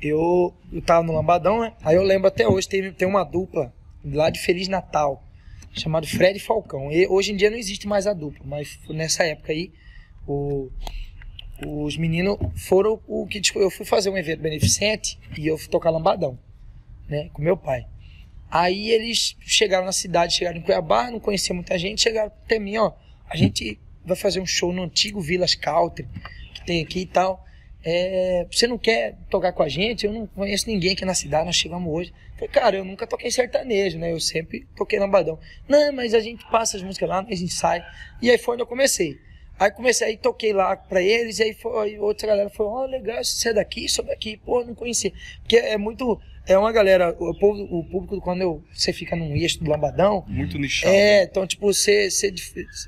[0.00, 1.72] eu, eu tava no Lambadão, né?
[1.82, 3.72] Aí eu lembro até hoje, tem, tem uma dupla
[4.04, 5.22] lá de Feliz Natal,
[5.72, 6.90] chamado Fred Falcão.
[6.92, 9.72] E hoje em dia não existe mais a dupla, mas nessa época aí,
[10.26, 10.70] o-
[11.66, 15.68] os meninos foram o que tipo, eu fui fazer um evento beneficente e eu fui
[15.68, 16.38] tocar Lambadão,
[17.08, 17.30] né?
[17.32, 17.86] Com meu pai.
[18.50, 22.78] Aí eles chegaram na cidade, chegaram em Cuiabá, não conhecia muita gente, chegaram até mim,
[22.78, 22.92] ó,
[23.28, 26.08] a gente vai fazer um show no antigo Vilas Country,
[26.54, 27.44] que tem aqui e tal.
[27.84, 30.06] É, você não quer tocar com a gente?
[30.06, 32.12] Eu não conheço ninguém aqui na cidade, nós chegamos hoje.
[32.34, 34.12] Falei, cara, eu nunca toquei sertanejo, né?
[34.12, 35.38] Eu sempre toquei lambadão.
[35.68, 37.84] Não, mas a gente passa as músicas lá, nós ensaia.
[38.22, 39.18] E aí foi onde eu comecei.
[39.58, 42.84] Aí comecei, aí toquei lá pra eles, e aí foi, aí outra galera falou, ó,
[42.86, 45.12] legal, você é daqui, sou daqui, pô, não conhecia.
[45.42, 49.34] Porque é muito, é uma galera, o, povo, o público, quando eu, você fica num
[49.34, 50.94] eixo do lambadão, Muito nichado.
[50.94, 52.32] é, então, tipo, você, você,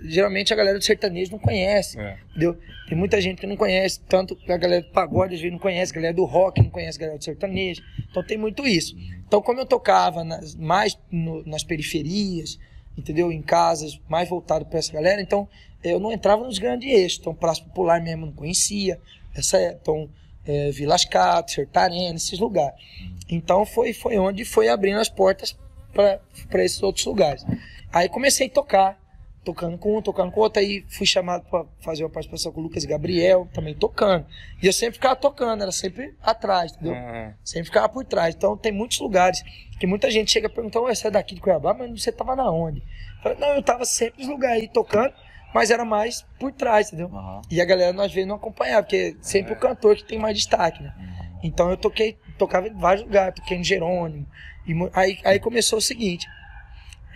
[0.04, 2.18] geralmente a galera do sertanejo não conhece, É.
[2.30, 2.56] entendeu?
[2.88, 5.92] Tem muita gente que não conhece, tanto a galera do pagode às vezes não conhece,
[5.92, 7.82] a galera do rock não conhece, a galera do sertanejo.
[8.10, 8.96] Então tem muito isso.
[9.26, 12.58] Então, como eu tocava nas- mais no- nas periferias,
[12.98, 13.30] entendeu?
[13.30, 15.48] Em casas mais voltado para essa galera, então
[15.82, 17.18] eu não entrava nos grandes eixos.
[17.20, 19.00] Então, Praça Popular mesmo não conhecia,
[19.34, 20.08] essa é, então,
[20.46, 22.74] é, Vilas Cato, Sertarena, esses lugares.
[23.28, 25.56] Então foi, foi onde foi abrindo as portas
[25.92, 27.44] para esses outros lugares.
[27.92, 29.00] Aí comecei a tocar,
[29.44, 32.64] tocando com um, tocando com outro, aí fui chamado para fazer uma participação com o
[32.64, 34.26] Lucas e Gabriel, também tocando.
[34.62, 36.94] E eu sempre ficava tocando, era sempre atrás, entendeu?
[36.94, 38.34] Ah, Sempre ficava por trás.
[38.34, 39.42] Então tem muitos lugares
[39.78, 42.80] que muita gente chega ué, você é daqui de Cuiabá, mas você tava na onde?
[42.80, 45.12] Eu falei, não, eu tava sempre nos lugares aí tocando,
[45.54, 47.08] mas era mais por trás, entendeu?
[47.12, 47.42] Aham.
[47.50, 50.82] E a galera nós vezes não acompanhava, porque sempre o cantor que tem mais destaque,
[50.82, 50.92] né?
[51.42, 54.26] Então eu toquei, tocava em vários lugares, toquei no Jerônimo.
[54.66, 56.26] E aí, aí começou o seguinte: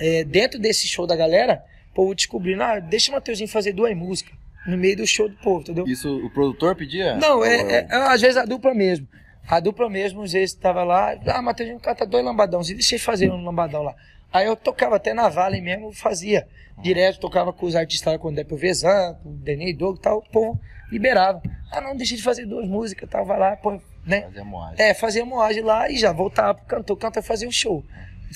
[0.00, 3.94] é, dentro desse show da galera, o povo descobrindo, ah, deixa o Mateuzinho fazer duas
[3.96, 4.34] músicas
[4.66, 5.86] no meio do show do povo, entendeu?
[5.86, 7.16] Isso o produtor pedia?
[7.16, 9.06] Não, Ou- é, é- é, às vezes a dupla mesmo.
[9.46, 13.30] A dupla mesmo, às vezes tava lá, ah, Mateuzinho canta dois lambadãozinhos, deixa eu fazer
[13.30, 13.94] um lambadão lá.
[14.34, 16.48] Aí eu tocava até na Vale mesmo, fazia
[16.82, 20.00] direto, tocava com os artistas lá, com o Depo Vezan, com o Denei Dogo e
[20.00, 21.40] tal, o povo liberava.
[21.70, 24.22] Ah, não, deixa de fazer duas músicas, tal, vai lá, pô, né?
[24.22, 24.84] Fazer moagem.
[24.84, 27.84] É, fazia moagem lá e já voltava pro cantor, cantor fazia um show.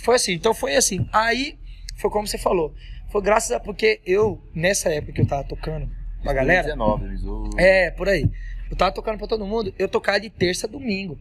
[0.04, 1.04] Foi assim, então foi assim.
[1.12, 1.58] Aí,
[1.96, 2.72] foi como você falou,
[3.11, 5.90] foi graças a, porque eu, nessa época que eu tava tocando
[6.22, 7.50] pra galera, 2019, avisou.
[7.58, 8.30] é, por aí.
[8.70, 11.18] Eu tava tocando pra todo mundo, eu tocava de terça a domingo.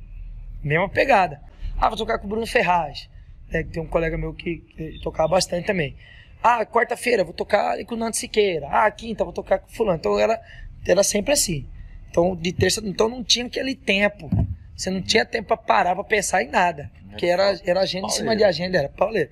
[0.63, 1.41] Mesma pegada.
[1.79, 3.09] Ah, vou tocar com o Bruno Ferraz.
[3.51, 5.95] Né, tem um colega meu que, que tocava bastante também.
[6.41, 8.67] Ah, quarta-feira vou tocar com o Nando Siqueira.
[8.69, 9.97] Ah, quinta vou tocar com fulano.
[9.97, 10.39] Então era,
[10.85, 11.67] era sempre assim.
[12.09, 14.29] Então de terça, então não tinha aquele tempo.
[14.75, 16.91] Você não tinha tempo pra parar pra pensar em nada.
[17.09, 19.29] Porque era, era agenda em cima de agenda, era pauleira.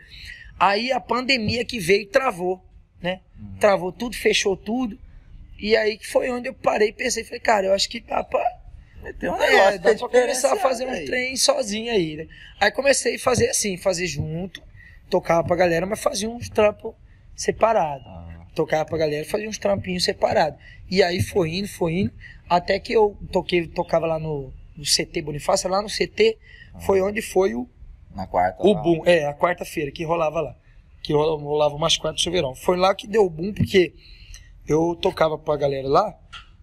[0.60, 2.63] Aí a pandemia que veio travou,
[3.01, 3.19] né?
[3.60, 4.97] Travou tudo, fechou tudo.
[5.60, 8.23] E aí que foi onde eu parei e pensei, falei, cara, eu acho que dá
[8.23, 8.43] pra,
[9.13, 12.15] Tem um é, negócio dá que pra é começar a fazer um trem sozinho aí,
[12.17, 12.27] né?
[12.59, 14.61] Aí comecei a fazer assim, fazer junto,
[15.09, 16.93] tocava pra galera, mas fazia uns trampos
[17.35, 18.05] separados.
[18.07, 20.57] Ah, Tocava pra galera, fazia uns trampinhos separados.
[20.89, 22.13] E aí foi indo, foi indo,
[22.49, 26.37] até que eu toquei, tocava lá no, no CT Bonifácio, lá no CT,
[26.85, 27.67] foi onde foi o,
[28.15, 28.63] na quarta.
[28.65, 28.81] o lá.
[28.81, 29.01] boom.
[29.05, 30.55] É, a quarta-feira que rolava lá.
[31.03, 32.55] Que rola- rolava umas quartas de verão.
[32.55, 33.93] Foi lá que deu o boom, porque
[34.67, 36.17] eu tocava pra galera lá.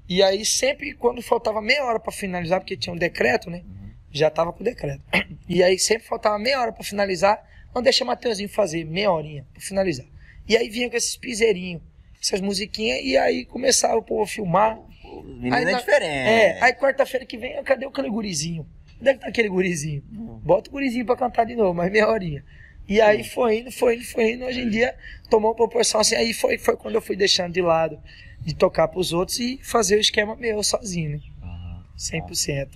[0.09, 3.63] E aí sempre quando faltava meia hora pra finalizar, porque tinha um decreto, né?
[4.11, 5.01] Já tava com o decreto.
[5.49, 7.43] E aí sempre faltava meia hora pra finalizar.
[7.75, 10.05] Não deixa Mateuzinho fazer meia horinha pra finalizar.
[10.47, 11.81] E aí vinha com esses piseirinhos,
[12.21, 14.79] essas musiquinhas, e aí começava o povo a filmar.
[15.05, 16.29] O menino Aí é na- diferente.
[16.29, 18.67] É, aí quarta-feira que vem, cadê aquele gurizinho?
[19.01, 20.03] Onde é que tá aquele gurizinho?
[20.43, 22.45] Bota o gurizinho pra cantar de novo, mais meia horinha.
[22.89, 24.45] E aí foi indo, foi indo, foi indo.
[24.45, 24.95] Hoje em dia
[25.31, 26.17] tomou uma proporção assim.
[26.17, 27.99] Aí foi, foi quando eu fui deixando de lado
[28.45, 31.21] de tocar pros outros e fazer o esquema meu sozinho, né?
[31.43, 31.85] Aham.
[31.97, 32.69] 100%.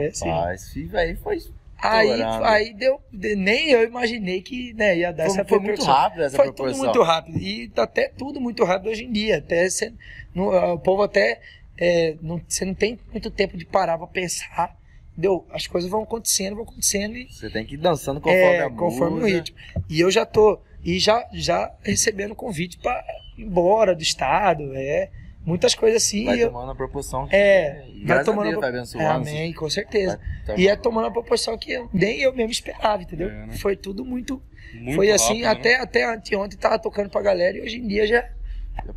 [0.00, 0.28] É, sim.
[0.28, 1.38] Rapaz, filho, aí foi.
[1.78, 3.00] Aí, aí deu.
[3.12, 5.94] de- Nem eu imaginei que né, ia dar Foi, essa foi muito proporção.
[5.94, 6.74] rápido essa Foi proporção.
[6.80, 7.38] tudo muito rápido.
[7.38, 9.38] E tá até tudo muito rápido hoje em dia.
[9.38, 9.68] Até
[10.34, 11.40] não- o povo até.
[11.78, 14.74] é, não, você não tem muito tempo de parar pra pensar.
[15.12, 15.46] Entendeu?
[15.50, 17.28] As coisas vão acontecendo, vão acontecendo e.
[17.30, 19.56] Você tem que ir dançando conforme é, a conforme o ritmo.
[19.88, 20.58] E eu já tô.
[20.82, 24.72] E já, já recebendo convite pra ir embora do estado.
[24.74, 25.10] É.
[25.44, 26.24] Muitas coisas assim.
[26.24, 28.78] Vai eu- tomando a proporção que é, e vai tomando a Deus, a vai pro-
[28.80, 29.04] abençoando.
[29.06, 30.18] é, amém, com certeza.
[30.44, 33.28] Vai- E é tomando a proporção que eu- nem eu mesmo esperava, entendeu?
[33.28, 33.52] É, né?
[33.58, 34.42] Foi tudo muito.
[34.74, 35.74] Muito foi assim, rápido, né?
[35.74, 38.28] até, até anteontem tava tocando pra galera e hoje em dia já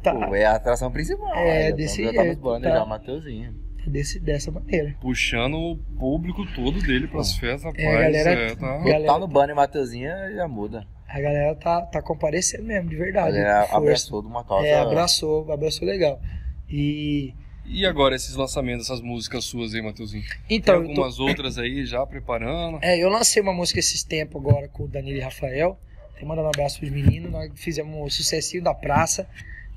[0.02, 0.14] tá.
[0.16, 1.36] Pô, é a atração principal.
[1.36, 2.70] É, já desse tá, já tá nos jeito, tá.
[2.80, 3.56] já, Mateuzinho.
[3.86, 4.96] é desse, dessa maneira.
[5.00, 7.86] Puxando o público todo dele pras festas, rapaz.
[7.88, 8.78] É, galera- é, tá.
[8.80, 10.86] Galera- Tá no banner Mateuzinho, já muda.
[11.10, 13.36] A galera tá, tá comparecendo mesmo, de A verdade.
[13.38, 13.78] força.
[13.78, 14.68] abraçou de uma causa.
[14.68, 16.22] É, abraçou, abraçou legal.
[16.70, 17.34] E.
[17.66, 20.24] E agora esses lançamentos dessas músicas suas aí, Matheusinho?
[20.48, 22.80] Tem Então, tô- algumas outras aí já preparando.
[22.82, 25.80] É, eu lancei uma música esses tempos agora com o Danilo e Rafael.
[26.18, 27.32] Tem mandando um abraço pros meninos.
[27.32, 29.28] Nós fizemos um sucessinho da praça.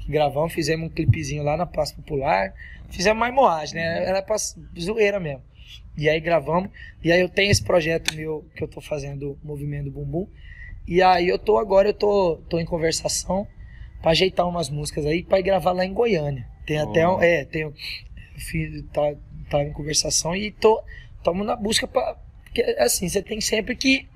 [0.08, 2.52] Gravamos, fizemos um clipezinho lá na Praça Popular.
[2.90, 4.04] Fizemos mais moagem, né?
[4.04, 4.36] Era pra
[4.78, 5.42] zoeira mesmo.
[5.96, 6.70] E aí gravamos.
[7.04, 10.26] E aí eu tenho esse projeto meu que eu tô fazendo, Movimento Bumbum.
[10.86, 13.46] E aí eu tô agora, eu tô, tô em conversação
[14.00, 16.46] pra ajeitar umas músicas aí pra ir gravar lá em Goiânia.
[16.66, 17.22] Tem até um, Oh.
[17.22, 17.72] é, tem
[18.36, 19.14] fiz, tá,
[19.50, 20.82] tá em conversação e tô
[21.18, 24.08] estamos na busca para porque assim, você tem sempre que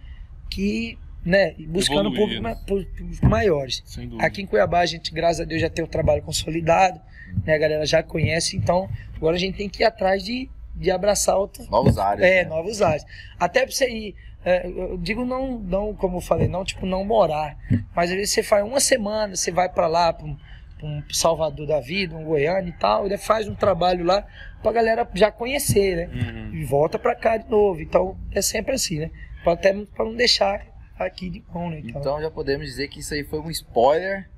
[0.51, 2.57] que, né, buscando né?
[2.67, 3.83] públicos maiores.
[3.87, 4.27] Sem dúvida.
[4.27, 7.01] Aqui em Cuiabá a gente, graças a Deus, já tem o trabalho consolidado,
[7.45, 7.55] né?
[7.55, 11.37] A galera já conhece, então agora a gente tem que ir atrás de, de abraçar
[11.37, 12.29] outro, Novos áreas.
[12.31, 12.49] é, né?
[12.51, 13.05] novos ares.
[13.41, 14.15] Até pra você ir,
[14.47, 17.57] é, eu digo não, não, como eu falei, não tipo não morar,
[17.95, 20.37] mas às vezes você faz uma semana, você vai pra lá, pra um,
[20.83, 24.25] um Salvador da vida, um Goiânia e tal, e faz um trabalho lá
[24.63, 26.11] pra galera já conhecer, né?
[26.15, 26.55] Uhum.
[26.55, 27.81] E volta pra cá de novo.
[27.81, 29.11] Então é sempre assim, né?
[29.43, 30.65] Pra, até pra não deixar
[30.99, 31.81] aqui de mão, né?
[31.85, 34.29] Então, Então já podemos dizer que isso aí foi um spoiler.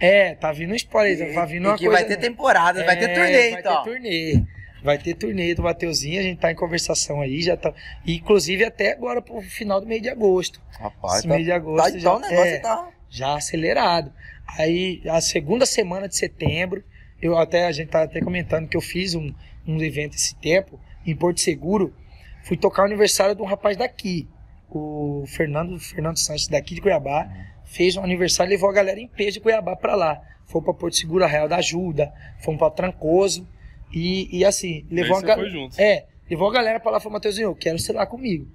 [0.00, 2.00] é, tá vindo um spoiler, e, tá vindo e uma que coisa.
[2.00, 3.82] vai ter temporada, vai ter É, turnê, vai então.
[3.84, 4.42] ter turnê.
[4.82, 7.72] Vai ter turnê do Mateuzinho, a gente tá em conversação aí, já tá.
[8.06, 10.60] Inclusive até agora pro final do mês de agosto.
[10.78, 12.58] Rapaz, Esse tá, mês de agosto tá, já- então o negócio é.
[12.58, 12.88] tá...
[13.08, 14.12] já acelerado.
[14.58, 16.82] Aí, a segunda semana de setembro,
[17.20, 19.32] eu até a gente tá até comentando que eu fiz um,
[19.66, 21.94] um evento esse tempo em Porto Seguro.
[22.42, 24.26] Fui tocar o aniversário de um rapaz daqui,
[24.70, 27.28] o Fernando Fernando Santos daqui de Cuiabá,
[27.64, 30.20] fez um aniversário e levou a galera em peso de Cuiabá para lá.
[30.46, 33.46] Foi para Porto Seguro, Arraial da Ajuda, fomos para Trancoso
[33.92, 35.68] e, e assim, levou a galera.
[35.78, 38.46] É, levou a galera para lá e falou, Matheusinho, eu quero ser lá comigo.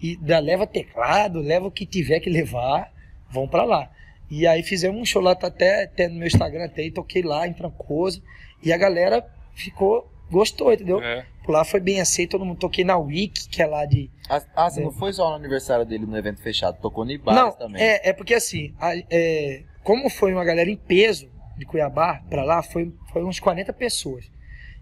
[0.00, 2.92] E da, leva teclado, leva o que tiver que levar,
[3.30, 3.90] vão para lá.
[4.30, 7.46] E aí fizemos um show lá, tá até, até no meu Instagram, até, toquei lá
[7.46, 8.22] em Trancoso.
[8.62, 11.00] E a galera ficou, gostou, entendeu?
[11.02, 11.24] É.
[11.46, 14.10] Lá foi bem aceito, todo mundo toquei na Wiki, que é lá de.
[14.30, 14.84] Ah, ah, você É.
[14.84, 17.82] não foi só no aniversário dele no evento fechado, tocou no Não, também.
[17.82, 21.28] é, é porque assim, a- é, como foi uma galera em peso
[21.58, 24.30] de Cuiabá pra lá, foi, foi uns 40 pessoas.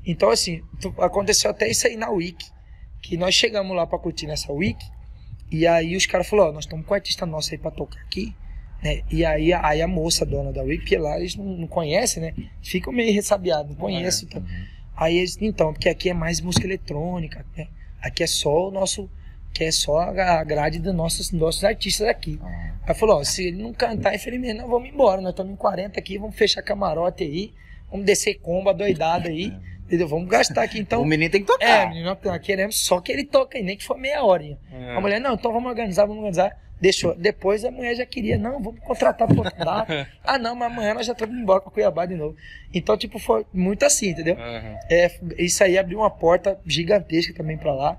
[0.07, 0.63] Então, assim,
[0.99, 2.51] aconteceu até isso aí na Wiki.
[3.01, 4.85] Que nós chegamos lá pra curtir nessa Wiki.
[5.51, 8.01] E aí os caras falaram, ó, nós estamos com um artista nosso aí pra tocar
[8.01, 8.35] aqui.
[8.83, 9.03] Né?
[9.11, 12.35] E aí, aí a moça, dona da Wiki, porque lá eles não, não conhecem, né?
[12.63, 14.29] Ficam meio ressabiados, não conhecem.
[14.29, 14.45] então.
[14.97, 17.69] Aí eles, então, porque aqui é mais música eletrônica, né?
[18.01, 19.09] Aqui é só o nosso.
[19.55, 22.41] Que é só a grade dos nossos, nossos artistas aqui.
[22.43, 25.21] Ah, Aí falou, ó, se ele não cantar, infelizmente, nós vamos embora.
[25.21, 27.53] Nós estamos em 40 aqui, vamos fechar camarote aí,
[27.91, 29.53] vamos descer comba doidada aí,
[29.93, 30.09] entendeu?
[30.09, 30.79] Vamos gastar aqui.
[30.79, 31.89] Então, o menino tem que é, tocar.
[31.91, 34.59] menino, nós queremos só que ele toque nem que for meia hora.
[34.73, 34.97] É.
[34.97, 36.57] A mulher, não, então vamos organizar, vamos organizar.
[36.81, 37.15] Deixou.
[37.15, 40.09] Depois a mulher já queria, não, vamos contratar por data.
[40.25, 42.35] ah, não, mas amanhã nós já estamos embora para Cuiabá de novo.
[42.73, 44.35] Então, tipo, foi muito assim, entendeu?
[44.35, 44.77] Aham.
[44.91, 47.99] É, isso aí abriu uma porta gigantesca também para lá,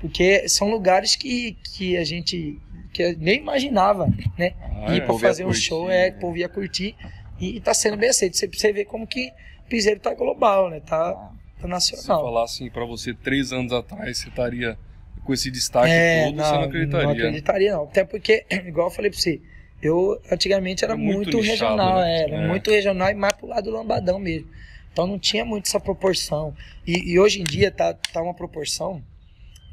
[0.00, 2.58] porque são lugares que, que a gente
[2.92, 4.06] que nem imaginava,
[4.38, 4.52] né?
[4.86, 5.04] Ah, ir é.
[5.04, 6.16] para fazer um curtir, show, é, né?
[6.16, 6.94] o povo ia curtir
[7.40, 8.36] e tá sendo bem aceito.
[8.36, 9.32] Você, você vê como que
[9.72, 10.80] piseiro tá global, né?
[10.80, 11.32] Tá, tá
[11.62, 12.22] Se nacional.
[12.24, 14.78] falar assim pra você três anos atrás, você estaria
[15.24, 17.06] com esse destaque É, todo, você não acreditaria.
[17.06, 17.18] Não né?
[17.22, 17.84] acreditaria, não.
[17.84, 19.40] Até porque, igual eu falei pra você,
[19.82, 22.22] eu antigamente era É muito muito, nichado, regional, né?
[22.22, 22.46] era É.
[22.48, 24.48] muito regional e mais pro lado do lambadão mesmo.
[24.92, 26.54] Então não tinha muito essa proporção.
[26.86, 29.02] E, e hoje em dia tá, tá uma proporção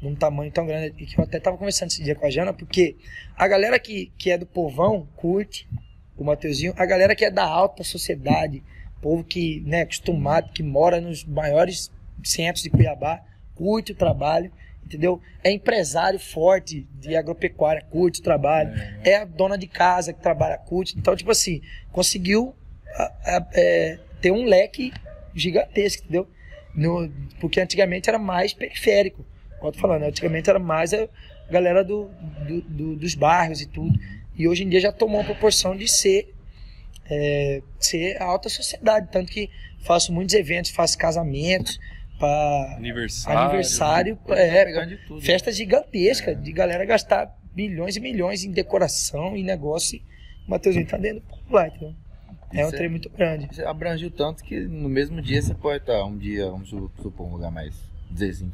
[0.00, 2.96] num tamanho tão grande que eu até tava conversando esse dia com a Jana, porque
[3.36, 5.68] a galera que, que é do povão curte
[6.16, 8.62] o Mateuzinho, a galera que é da alta sociedade,
[9.00, 11.90] povo que, né, acostumado, que mora nos maiores
[12.22, 13.22] centros de Cuiabá,
[13.54, 14.50] curte o trabalho,
[14.84, 15.20] entendeu?
[15.42, 18.70] É empresário forte de agropecuária, curte o trabalho,
[19.04, 20.96] é a dona de casa que trabalha, curte.
[20.98, 22.54] Então, tipo assim, conseguiu
[22.94, 24.92] a- a- é, ter um leque
[25.34, 26.28] gigantesco, entendeu?
[26.74, 27.10] No-
[27.40, 29.24] porque antigamente era mais periférico.
[29.58, 31.08] Como eu tô falando, antigamente era mais a
[31.50, 32.08] galera do,
[32.46, 33.98] do- do- dos bairros e tudo.
[34.36, 36.32] E hoje em dia já tomou a proporção de ser,
[37.10, 39.08] é, ser a alta sociedade.
[39.10, 39.50] Tanto que
[39.84, 41.78] faço muitos eventos, faço casamentos,
[42.18, 43.38] para Aniversário.
[43.40, 45.20] aniversário, é, pegando de tudo.
[45.22, 49.96] festa gigantesca, de galera gastar milhões e milhões em decoração e negócio.
[49.98, 50.02] E
[50.46, 51.94] o Mateuzinho tá dentro do lá, entendeu?
[52.52, 53.48] É um é- trem muito grande.
[53.50, 57.26] Você abrangiu tanto que no mesmo dia você pode estar um dia, vamos su- supor,
[57.28, 57.74] um lugar mais,
[58.10, 58.52] dizer assim,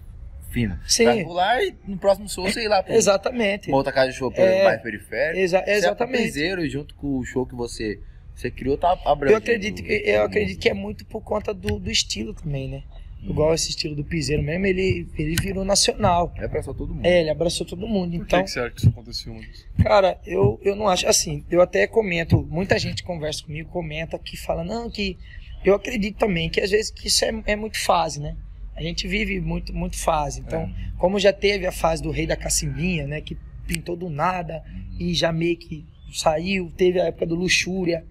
[0.51, 0.79] fino.
[0.87, 1.25] Sim.
[1.25, 3.69] Pular e no próximo show você ir lá pra Exatamente.
[3.69, 4.63] uma outra casa de show por É.
[4.65, 5.39] mais periférico.
[5.41, 6.23] Exa Você é exatamente.
[6.25, 7.99] piseiro e junto com o show que você,
[8.37, 9.33] você criou, tá abrangendo.
[9.33, 12.83] Eu acredito, que- eu acredito que é muito por conta do, do estilo também, né?
[13.23, 16.33] Igual esse estilo do piseiro mesmo, ele, ele virou nacional.
[16.37, 17.05] É pra só todo mundo.
[17.05, 18.11] É, ele abraçou todo mundo.
[18.19, 19.33] Por Então, que, que você acha que isso aconteceu?
[19.33, 19.67] Maurício?
[19.83, 21.09] Cara, eu, eu não acho.
[21.09, 25.19] Assim, eu até comento, muita gente conversa comigo, comenta que fala, não, que.
[25.65, 28.37] Eu acredito também que às vezes que isso é, é muito fase, né?
[28.77, 30.41] A gente vive muito, muito fase.
[30.43, 33.21] Então, como já teve a fase do Rei da Cacimbinha, né?
[33.23, 34.63] Que pintou do nada
[35.01, 36.71] e já meio que saiu.
[36.77, 38.05] Teve a época do Luxúria,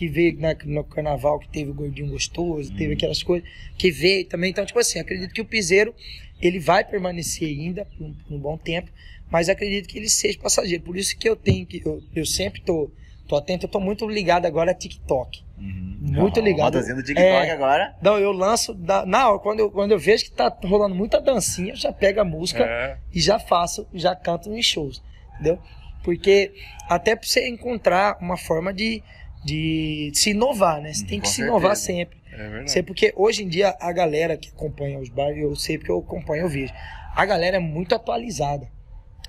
[0.00, 4.24] que veio né, no carnaval, que teve o Gordinho Gostoso, teve aquelas coisas, que veio
[4.24, 4.50] também.
[4.50, 5.94] Então, tipo assim, acredito que o piseiro,
[6.40, 8.90] ele vai permanecer ainda por um, por um bom tempo,
[9.30, 10.82] mas acredito que ele seja passageiro.
[10.82, 12.90] Por isso que eu tenho que, eu, eu sempre tô,
[13.28, 15.42] tô atento, eu tô muito ligado agora a TikTok.
[15.58, 15.98] Uhum.
[16.00, 16.72] Muito ligado.
[16.76, 17.50] Modazinha do TikTok É.
[17.50, 17.94] agora.
[18.00, 21.20] Não, eu lanço, da- na hora, quando eu, quando eu vejo que tá rolando muita
[21.20, 25.02] dancinha, eu já pego a música É, e já faço, já canto em shows,
[25.34, 25.58] entendeu?
[26.02, 26.52] Porque
[26.88, 29.02] até pra você encontrar uma forma de,
[29.44, 30.92] de se inovar, né?
[30.92, 32.18] Você Hum, tem que se inovar sempre.
[32.32, 32.70] é verdade.
[32.70, 35.98] Sei porque hoje em dia a galera que acompanha os bares, eu sei porque eu
[35.98, 36.72] acompanho, eu vejo.
[37.14, 38.68] A galera é muito atualizada.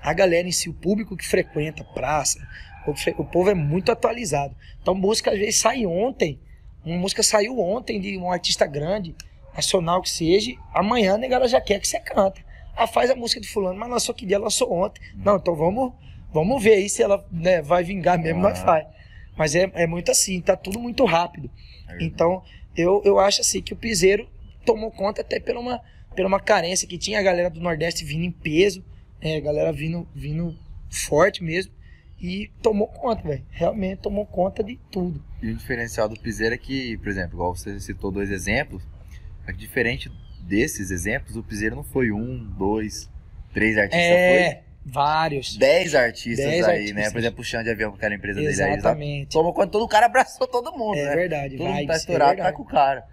[0.02, 2.38] A galera em si, o público que frequenta praça,
[2.86, 4.54] o, o povo é muito atualizado.
[4.80, 6.38] Então música às vezes sai ontem,
[6.84, 9.14] uma música saiu ontem de um artista grande,
[9.54, 12.40] nacional que seja, amanhã a negada já quer que você canta.
[12.76, 14.38] Ah, faz a música de fulano, mas lançou que dia?
[14.38, 15.00] Lançou ontem.
[15.14, 15.92] Não, então vamos,
[16.32, 18.64] vamos ver aí se ela né, vai vingar mesmo, nós Ah.
[18.64, 18.86] faz.
[19.36, 21.50] Mas é, é muito assim, tá tudo muito rápido.
[22.00, 22.42] Então,
[22.76, 24.28] eu, eu acho assim que o piseiro
[24.64, 25.80] tomou conta até pela uma,
[26.14, 28.84] pela uma carência que tinha a galera do Nordeste vindo em peso,
[29.20, 30.56] é, a galera vindo, vindo
[30.90, 31.72] forte mesmo,
[32.20, 33.44] e tomou conta, velho.
[33.50, 35.22] Realmente tomou conta de tudo.
[35.42, 38.82] E o diferencial do piseiro é que, por exemplo, igual você citou dois exemplos,
[39.46, 43.10] é que diferente desses exemplos, o piseiro não foi um, dois,
[43.52, 45.56] três artistas, É, vários.
[45.56, 46.96] dez artistas Dez aí, artistas.
[47.04, 47.10] né?
[47.10, 48.72] Por exemplo, o Chão de Avião, com aquela empresa dele aí.
[48.72, 49.30] Exatamente.
[49.32, 51.14] Tomou quando todo cara abraçou todo mundo, É né?
[51.16, 52.56] verdade, Todo mundo vibes, tá é estourado, tá verdade.
[52.56, 53.04] com o cara.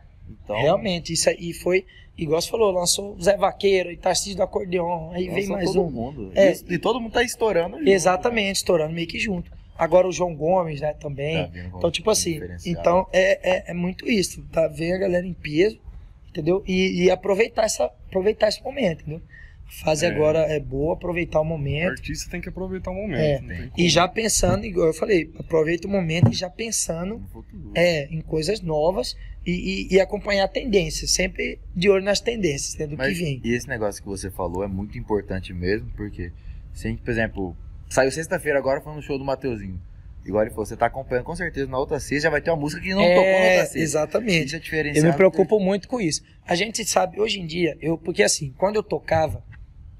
[0.43, 1.85] Então, Realmente, isso aí foi,
[2.17, 5.85] igual você falou, lançou o Zé Vaqueiro, e Tarcísio do Acordeon, aí lançou mais todo
[5.85, 5.89] um.
[5.91, 6.31] mundo.
[6.35, 6.53] É.
[6.53, 7.77] E, e todo mundo tá estourando.
[7.77, 9.51] junto, Exatamente, estourando meio que junto.
[9.77, 11.35] Agora o João Gomes, né, também.
[11.35, 11.43] né?
[11.47, 12.79] Tá como Então, tipo assim, diferencial.
[12.81, 14.67] então é, é, é muito isso, tá?
[14.67, 15.79] Ver a galera em peso,
[16.29, 16.61] entendeu?
[16.67, 19.21] E, e aproveitar, essa, aproveitar esse momento, entendeu?
[19.69, 20.09] A fase É.
[20.09, 21.91] agora é boa, aproveitar o O momento.
[21.91, 23.51] artista tem que aproveitar o momento.
[23.51, 23.69] É.
[23.77, 27.21] E já pensando, igual eu falei, aproveita o momento e já pensando
[27.75, 29.51] é, em coisas novas e,
[29.91, 33.41] e- e acompanhar a tendência, sempre de olho nas tendências, né, do Mas, que vem.
[33.43, 36.31] E esse negócio que você falou é muito importante mesmo, porque
[36.73, 37.55] se a gente, por exemplo,
[37.89, 39.79] saiu sexta-feira agora foi no show do Mateuzinho.
[40.25, 42.57] Igual ele falou, você tá acompanhando com certeza na outra sexta já vai ter uma
[42.57, 43.79] música que não tocou na é, outra sexta.
[43.79, 44.55] exatamente.
[44.57, 46.21] Isso é Eu me preocupo muito com isso.
[46.45, 49.43] A gente sabe, hoje em dia, eu, porque assim, quando eu tocava,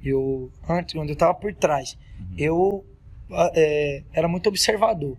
[0.03, 2.35] eu antes, quando eu tava por trás, Uhum.
[2.38, 2.85] eu
[3.53, 5.15] é, era muito observador.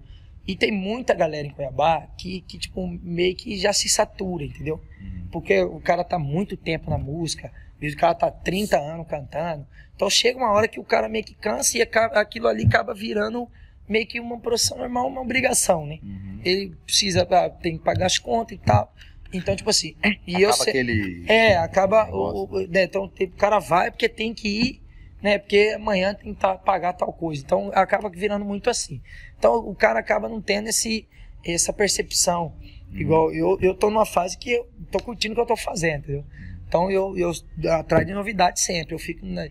[0.47, 4.81] E tem muita galera em Cuiabá que, que, tipo, meio que já se satura, entendeu?
[5.01, 5.29] Uhum.
[5.31, 9.64] Porque o cara tá muito tempo na música, o cara tá 30 anos cantando.
[9.95, 12.93] Então chega uma hora que o cara meio que cansa e acaba- aquilo ali acaba
[12.95, 13.49] virando
[13.88, 15.99] meio que uma profissão normal, uma obrigação, né?
[16.03, 16.40] Uhum.
[16.45, 18.93] Ele precisa, ah, tem que pagar as contas e tal.
[19.33, 19.95] Então, tipo assim,
[20.27, 20.71] e eu Acaba sei.
[20.73, 21.25] aquele...
[21.29, 22.09] É, acaba.
[22.11, 24.83] O, o- né, então tem- o cara vai porque tem que ir,
[25.23, 25.38] né?
[25.38, 27.43] Porque amanhã tem que tá- pagar tal coisa.
[27.45, 29.01] Então acaba virando muito assim.
[29.38, 31.07] Então o cara acaba não tendo esse,
[31.45, 32.55] essa percepção.
[32.93, 32.99] Uhum.
[32.99, 36.01] Igual eu, eu tô numa fase que eu tô curtindo o que eu tô fazendo,
[36.05, 36.25] entendeu?
[36.66, 37.33] Então eu, eu
[37.73, 38.95] atrás de novidade sempre.
[38.95, 39.47] Eu fico na,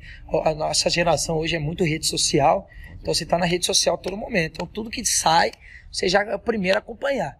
[0.45, 2.67] a nossa geração hoje é muito rede social.
[3.01, 4.53] Então você tá na rede social todo momento.
[4.55, 5.51] Então tudo que sai,
[5.89, 7.37] você já é o primeiro a acompanhar.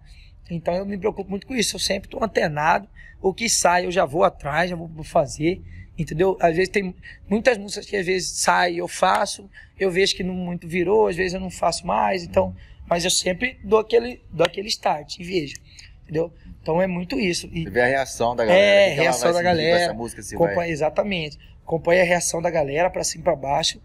[0.49, 1.75] Então eu me preocupo muito com isso.
[1.75, 2.87] Eu sempre estou antenado.
[3.21, 5.61] O que sai eu já vou atrás, já vou fazer.
[5.97, 6.37] Entendeu?
[6.39, 6.95] Às vezes tem
[7.29, 11.15] muitas músicas que às vezes sai eu faço, eu vejo que não muito virou, às
[11.17, 12.55] vezes eu não faço mais, então,
[12.87, 15.55] mas eu sempre dou aquele, dou aquele start e vejo.
[16.03, 16.33] Entendeu?
[16.61, 17.49] Então é muito isso.
[17.51, 18.65] E Você vê a reação da galera.
[18.65, 20.71] É, que reação da galera, Essa música, se acompanha, vai...
[20.71, 21.37] exatamente.
[21.65, 23.81] Acompanha a reação da galera para cima e para baixo,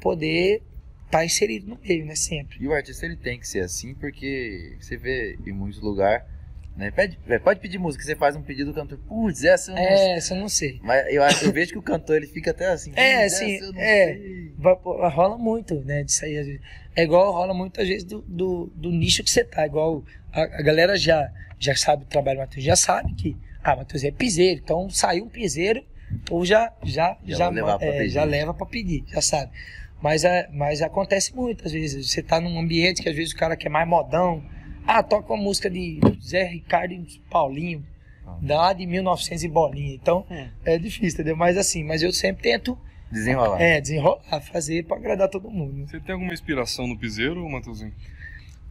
[0.00, 0.62] poder
[1.08, 2.14] estar inserido no meio, né?
[2.14, 2.58] Sempre.
[2.62, 6.22] E o artista ele tem que ser assim, porque você vê em muitos lugares,
[6.76, 6.90] né?
[6.90, 9.82] Pede, é, pode pedir música, você faz um pedido, o cantor, putz, essa eu não
[9.82, 9.90] sei.
[9.96, 10.78] É, isso eu não sei.
[10.82, 12.92] Mas eu, acho- eu vejo que o cantor ele fica até assim.
[12.94, 14.06] É, "Putz, assim, essa é.
[14.14, 14.52] sei."
[15.14, 16.04] Rola muito, né?
[16.04, 16.60] Disso aí, às vezes.
[16.94, 19.66] É igual rola muitas vezes do, do, do nicho que você tá.
[19.66, 23.76] Igual a, a galera já, já sabe o trabalho do Matheus, já sabe que, ah,
[23.76, 25.84] Matheus é piseiro, então saiu um piseiro,
[26.30, 27.50] ou já, já, Já já,
[27.86, 29.52] é, já leva pra pedir, já sabe.
[30.00, 32.10] Mas, é, mas acontece muitas vezes.
[32.10, 34.42] Você tá num ambiente que às vezes o cara quer mais modão.
[34.86, 37.84] Ah, toca uma música de Zé Ricardo e Paulinho,
[38.26, 38.38] Ah.
[38.42, 39.94] lá de 1900 e bolinha.
[39.94, 40.48] Então Hum.
[40.64, 41.36] é difícil, entendeu?
[41.36, 42.78] Mas assim, mas eu sempre tento
[43.10, 43.60] Desenrolar.
[43.60, 45.86] é, desenrolar, fazer pra agradar todo mundo.
[45.88, 47.92] Você tem alguma inspiração no piseiro, Matheusinho?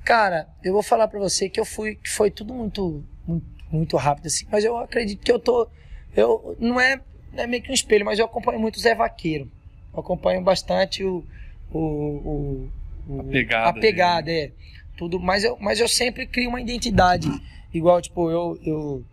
[0.04, 3.98] Cara, eu vou falar pra você que eu fui, que foi tudo muito, muito, muito
[3.98, 5.68] rápido assim, mas eu acredito que eu tô,
[6.16, 7.02] eu não é,
[7.34, 9.52] não é meio que um espelho, mas eu acompanho muito o Zé Vaqueiro.
[10.00, 11.24] Acompanho bastante o,
[11.72, 12.70] o, o,
[13.10, 14.52] o- A pegada a pegada, é
[14.98, 17.28] tudo, mas eu, mas eu sempre crio uma identidade
[17.74, 19.04] igual tipo eu, eu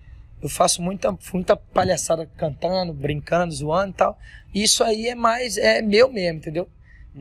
[0.42, 4.18] eu faço muita, muita palhaçada cantando, brincando, zoando e tal.
[4.54, 6.68] Isso aí é mais, é meu mesmo, entendeu?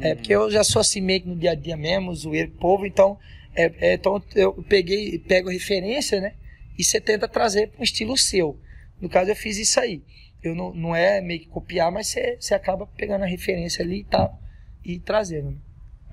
[0.02, 2.86] É porque eu já sou assim meio que no dia a dia mesmo, zoeiro povo,
[2.86, 3.18] então,
[3.56, 6.34] é, é, então eu peguei, pego referência, né?
[6.78, 8.60] E você tenta trazer para um estilo seu.
[9.00, 10.02] No caso, eu fiz isso aí.
[10.44, 14.02] Eu não, não é meio que copiar, mas você, você acaba pegando a referência ali
[14.02, 14.40] e tal,
[14.84, 15.58] e trazendo, né?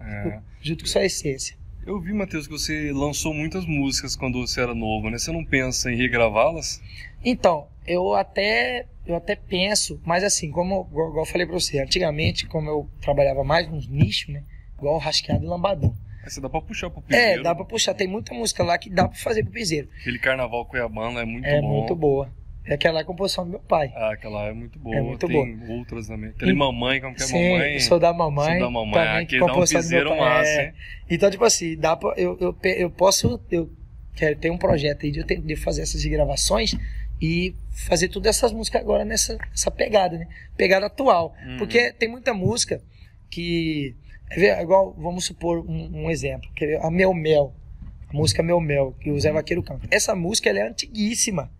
[0.03, 0.40] É.
[0.62, 1.57] junto com sua essência.
[1.87, 5.19] Eu vi, Matheus, que você lançou muitas músicas quando você era novo, né?
[5.19, 6.81] Você não pensa em regravá-las?
[7.25, 12.47] Então, eu até, eu até penso, mas assim, como igual, eu falei pra você, antigamente,
[12.47, 14.43] como eu trabalhava mais nos nichos, né?
[14.79, 15.95] Igual rasqueado e lambadão.
[16.23, 17.40] Aí você dá pra puxar pro piseiro.
[17.40, 19.88] É, dá pra puxar, tem muita música lá que dá pra fazer pro piseiro.
[20.01, 21.79] Aquele carnaval cuiabano é muito é bom.
[21.79, 22.31] muito boa.
[22.64, 23.90] É aquela composição do meu pai.
[23.96, 24.94] Ah, aquela é muito boa.
[24.96, 26.31] É muito Tem outras também.
[26.31, 27.75] Aquele E- mamãe, como que é Sim, mamãe?
[27.75, 28.51] eu sou da mamãe.
[28.53, 28.92] Sou da mamãe.
[28.94, 30.18] também, Aquele dá um composição do meu piseiro pai.
[30.18, 30.64] massa, É.
[30.66, 30.73] hein?
[31.11, 33.40] Então, tipo assim, dá pra, eu, eu, eu posso.
[33.51, 33.70] Eu
[34.14, 36.77] quero ter um projeto aí de de fazer essas gravações
[37.20, 37.55] e
[37.88, 40.27] fazer todas essas músicas agora nessa essa pegada, né?
[40.57, 41.35] Pegada atual.
[41.46, 41.57] Uhum.
[41.59, 42.81] Porque tem muita música
[43.31, 43.94] que.
[44.31, 46.49] é Igual, vamos supor um, um exemplo.
[46.55, 47.55] Que é a Meu Mel.
[48.09, 49.87] A música Meu Mel, que o Zé Vaqueiro canta.
[49.90, 51.51] Essa música ela é antiguíssima.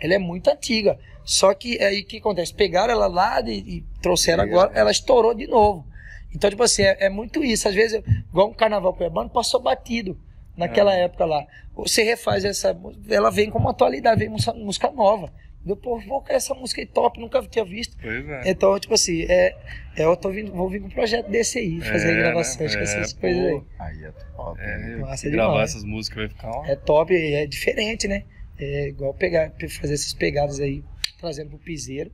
[0.00, 0.98] Ela é muito antiga.
[1.24, 2.52] Só que aí o que acontece?
[2.54, 4.80] Pegaram ela lá e, e trouxeram agora, é.
[4.80, 5.86] ela estourou de novo.
[6.34, 7.68] Então, tipo assim, é, é muito isso.
[7.68, 10.18] Às vezes, igual um carnaval cuiabano, passou batido
[10.56, 11.04] naquela É.
[11.04, 11.46] época lá.
[11.76, 15.32] Você refaz essa música, ela vem como atualidade, vem música, música nova.
[15.66, 17.96] Eu, pô, vou com essa música aí top, nunca tinha visto.
[18.02, 18.42] Pois é.
[18.50, 19.56] Então, tipo assim, é,
[19.96, 22.76] é, eu tô vindo, vou vir com um projeto desse aí, fazer É, gravações né?
[22.76, 23.52] com essas É, coisas aí.
[23.60, 23.64] pô.
[23.78, 24.60] Aí é top.
[24.60, 24.96] É, né?
[24.96, 25.70] Massa gravar demais.
[25.70, 26.68] essas músicas vai ficar uma...
[26.68, 28.24] É top, é diferente, né?
[28.58, 30.82] É igual pegar, fazer essas pegadas aí,
[31.20, 32.10] trazendo pro piseiro.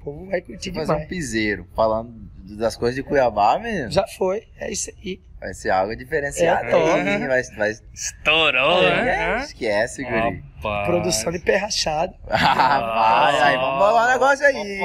[0.00, 1.08] O povo vai curtir Fazer um demais.
[1.08, 2.12] piseiro, falando
[2.58, 3.92] das coisas de Cuiabá, mesmo.
[3.92, 5.20] Já foi, é isso aí.
[5.38, 6.68] Vai ser algo diferenciado.
[6.68, 7.72] É aí, vai, vai...
[7.92, 9.44] Estourou, É, né?
[9.44, 10.42] Esquece, guri.
[10.56, 10.86] Rapaz.
[10.88, 12.14] Produção de pé rachado.
[12.28, 14.78] Ah, vai, aí, vamos bolar um negócio aí.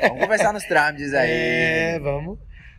[0.00, 1.30] Vamos conversar nos trâmites aí.
[1.30, 2.38] É, vamos,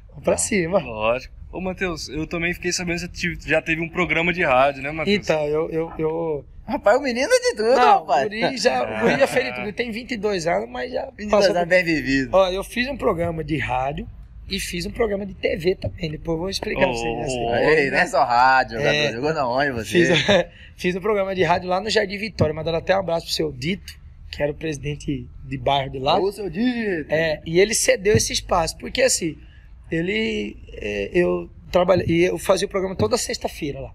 [0.09, 0.79] vamos pra cima.
[0.79, 1.33] Lógico.
[1.51, 4.91] Ô, Matheus, eu também fiquei sabendo que você já teve um programa de rádio, né,
[4.91, 5.17] Matheus?
[5.17, 5.69] Então, eu.
[5.69, 6.45] eu, eu...
[6.67, 8.23] Rapaz, o menino é de tudo, Não, o rapaz.
[8.23, 9.63] Guri já, o Guri já fez de tudo.
[9.63, 11.05] Ele tem 22 anos, mas já.
[11.07, 12.29] 22 passou anos por- bem vivido.
[12.31, 14.07] Ó, eu fiz um programa de rádio
[14.49, 16.11] e fiz um programa de TV também.
[16.11, 17.33] Depois eu vou explicar pra vocês.
[17.33, 17.55] Oh.
[17.55, 18.79] Ei, não é só rádio.
[18.79, 19.11] É.
[19.11, 20.05] Jogou na onde você?
[20.05, 20.09] Fiz,
[20.77, 23.51] fiz um programa de rádio lá no Jardim Vitória, mandando até um abraço pro seu
[23.51, 23.93] Dito,
[24.31, 26.17] que era o presidente de bairro de lá.
[26.17, 27.05] Ô, seu dito.
[27.11, 29.37] É, e ele cedeu esse espaço, porque assim,
[29.91, 30.57] ele.
[30.73, 33.93] é, eu trabalhei, eu fazia o programa toda sexta-feira lá.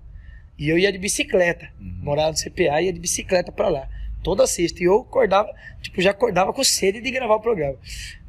[0.58, 1.98] E eu ia de bicicleta, Uhum.
[2.02, 3.88] morava no CPA, ia de bicicleta pra lá.
[4.22, 4.80] Toda sexta.
[4.82, 5.48] E eu acordava,
[5.80, 7.76] tipo, já acordava com sede de gravar o programa,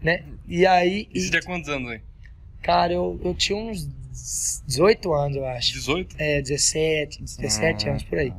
[0.02, 0.24] né?
[0.48, 2.02] E aí, E você e, tinha quantos anos aí?
[2.62, 3.88] cara, eu, eu tinha uns
[4.68, 5.74] 18 anos, eu acho.
[5.74, 6.16] 18?
[6.20, 8.34] É, 17, 17 Ah, anos por aí.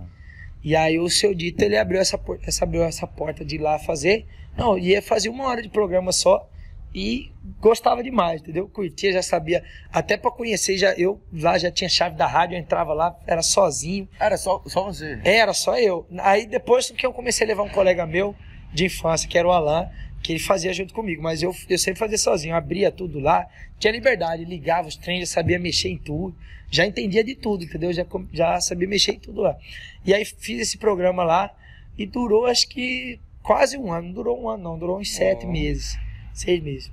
[0.63, 3.59] E aí o seu dito, ele abriu essa, porta, essa, abriu essa porta de ir
[3.61, 4.27] lá fazer.
[4.57, 6.49] Não, ia fazer uma hora de programa só
[6.95, 7.31] e
[7.61, 8.69] gostava demais, entendeu?
[8.69, 9.63] Curtia, já sabia.
[9.93, 13.43] Até pra conhecer, já, eu lá já tinha chave da rádio, eu entrava lá, era
[13.43, 14.09] sozinho.
[14.19, 15.21] Era só, só você.
[15.25, 16.07] Era só eu.
[16.19, 18.35] Aí depois que eu comecei a levar um colega meu
[18.73, 19.89] de infância, que era o Alan,
[20.23, 23.93] que ele fazia junto comigo, mas eu, eu sempre fazia sozinho, abria tudo lá, tinha
[23.93, 26.37] liberdade, ligava os trens, já sabia mexer em tudo,
[26.71, 27.93] já entendia de tudo, entendeu?
[27.93, 29.57] Já, já sabia mexer em tudo lá.
[30.05, 31.51] E aí fiz esse programa lá
[31.97, 35.47] e durou acho que quase um ano, não durou um ano não, durou uns sete
[35.47, 35.51] Oh.
[35.51, 35.99] meses,
[36.33, 36.93] seis meses.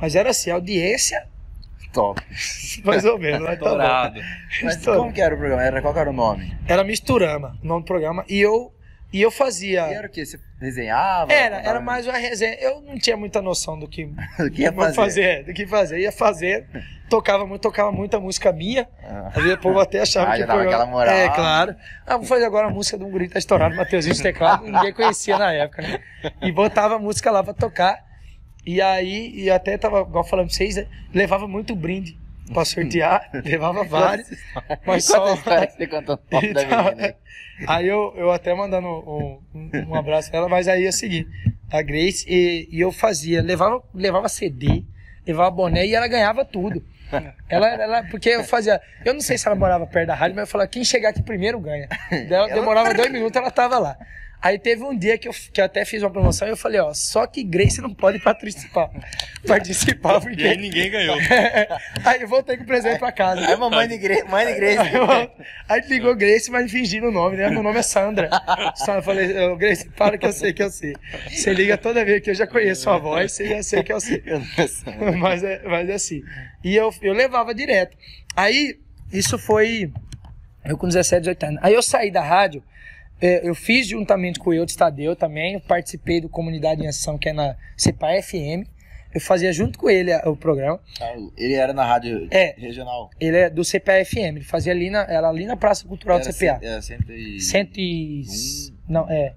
[0.00, 1.26] Mas era assim, audiência,
[1.92, 2.20] Top.
[2.84, 3.66] mais ou menos, mas tá.
[3.66, 4.20] Estourado.
[4.64, 5.62] Mas como que era o programa?
[5.62, 6.56] Era, qual que era o nome?
[6.66, 8.74] Era Misturama, o nome do programa, e eu,
[9.12, 9.88] e eu fazia...
[9.88, 10.26] E era o que?
[10.26, 11.32] Você desenhava?
[11.32, 12.56] Era, era mais uma resenha.
[12.60, 14.06] Eu não tinha muita noção do que,
[14.40, 15.44] O que ia do que fazer?
[15.44, 16.00] do que fazer.
[16.00, 16.66] Ia fazer,
[17.08, 18.88] tocava muito, tocava muita música minha.
[19.04, 19.28] Ah.
[19.28, 21.14] Às vezes o povo até achava Ah, que já dava aquela moral.
[21.14, 21.76] É, claro.
[22.04, 25.38] Ah, vou fazer agora a música de um grito estourado, Mateuzinho de teclado, ninguém conhecia
[25.38, 26.00] na época, né?
[26.42, 28.03] E botava a música lá pra tocar.
[28.66, 30.86] E aí, e até tava, igual falando pra vocês, né?
[31.12, 32.18] levava muito brinde
[32.52, 34.28] pra sortear, levava vários.
[34.86, 35.36] Mas só.
[35.36, 37.14] você contou Então, menina
[37.68, 37.86] aí?
[37.86, 41.28] Eu, eu até mandando um, um, um abraço pra ela, mas aí é o seguinte,
[41.70, 44.82] a Grace, e, e eu fazia, levava, levava CD,
[45.26, 46.82] levava boné e ela ganhava tudo.
[47.48, 50.48] Ela, ela, porque eu fazia, eu não sei se ela morava perto da rádio, mas
[50.48, 51.88] eu falava, quem chegar aqui primeiro ganha.
[52.10, 53.96] Ela demorava dois minutos, ela tava lá.
[54.44, 56.78] Aí teve um dia que eu, que eu até fiz uma promoção e eu falei,
[56.78, 58.90] ó, só que Grace não pode participar.
[59.46, 60.56] Participar, E aí porque.
[60.56, 61.16] ninguém ganhou.
[62.04, 63.46] aí eu voltei com o presente pra casa.
[63.46, 64.82] Aí mamãe de igreja, mãe de igreja.
[64.82, 65.30] Aí, eu-
[65.68, 67.48] aí ligou Grace, mas fingindo o nome, né?
[67.50, 68.28] Meu nome é Sandra.
[68.76, 70.94] Só eu falei, "Ô, Grace, para que eu sei que eu sei.
[71.30, 74.00] Você liga toda vez que eu já conheço a voz, você já sei que eu
[74.00, 74.22] sei.
[75.20, 76.22] mas, é, mas é assim.
[76.62, 77.96] E eu, eu levava direto.
[78.36, 78.78] Aí,
[79.12, 79.90] isso foi
[80.64, 81.60] eu com 17, 18 anos.
[81.62, 82.73] Aí eu saí da rádio, é,
[83.44, 87.28] eu fiz juntamente com o Eudes Tadeu também, eu participei do Comunidade em Ação, que
[87.28, 88.66] é na CEPA FM.
[89.14, 90.80] Eu fazia junto com ele a- o programa.
[91.00, 92.52] Ah, Ele era na rádio É.
[92.58, 93.10] regional.
[93.20, 96.22] Ele é do CPA FM, ele fazia ali na, era ali na Praça Cultural do
[96.24, 96.54] Era CPA.
[96.54, 97.40] cento- Era cento e...
[97.40, 98.22] Cento e...
[98.88, 99.34] Não, é.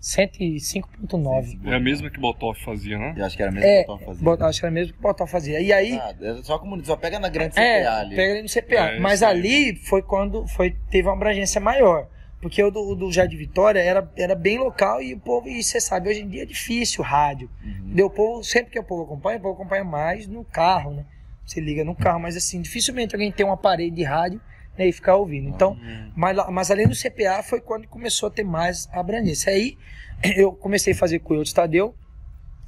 [0.00, 1.58] 105.9.
[1.66, 3.14] É a mesma que Botoff fazia, né?
[3.16, 4.24] Eu acho que era mesmo É, que eu tava fazendo.
[4.24, 5.60] bot- acho que era mesmo que o Botão fazia.
[5.60, 8.16] E aí, Ah, era só, comunidade, só pega na grande CPA é, ali.
[8.16, 8.90] pega ele no CPA.
[8.92, 12.08] É, Mas ali foi quando foi, teve uma abrangência maior.
[12.40, 15.62] Porque o do, o do Jardim Vitória era, era bem local e o povo, e
[15.62, 17.50] você sabe, hoje em dia é difícil rádio.
[17.62, 18.06] Uhum.
[18.06, 21.04] O povo, sempre que o povo acompanha, o povo acompanha mais no carro, né?
[21.44, 24.40] Você liga no carro, mas assim, dificilmente alguém tem um aparelho de rádio
[24.78, 25.48] né, e ficar ouvindo.
[25.48, 26.12] Então, Uhum.
[26.16, 29.52] mas, mas além do CPA foi quando começou a ter mais abrangência.
[29.52, 29.76] Aí
[30.36, 31.94] eu comecei a fazer com o Eudes Tadeu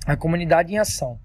[0.07, 1.19] a comunidade em ação.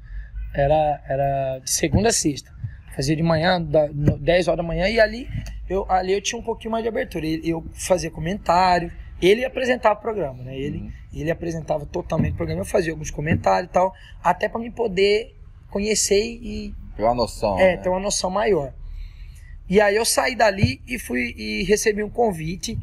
[0.54, 2.50] Era, era de segunda a sexta.
[2.96, 5.28] Fazia de manhã, da, no- 10 horas da manhã, e ali
[5.70, 7.26] eu, ali eu tinha um pouquinho mais de abertura.
[7.26, 8.92] Eu fazia comentário,
[9.22, 10.58] ele apresentava o programa, né?
[10.58, 10.92] Ele, Uhum.
[11.14, 13.94] ele apresentava totalmente o programa, eu fazia alguns comentários e tal,
[14.24, 15.36] até para me poder
[15.70, 17.60] conhecer e Pegou uma noção.
[17.60, 17.78] é, né?
[17.78, 18.74] ter uma noção maior.
[19.70, 22.78] E aí eu saí dali e fui e recebi um convite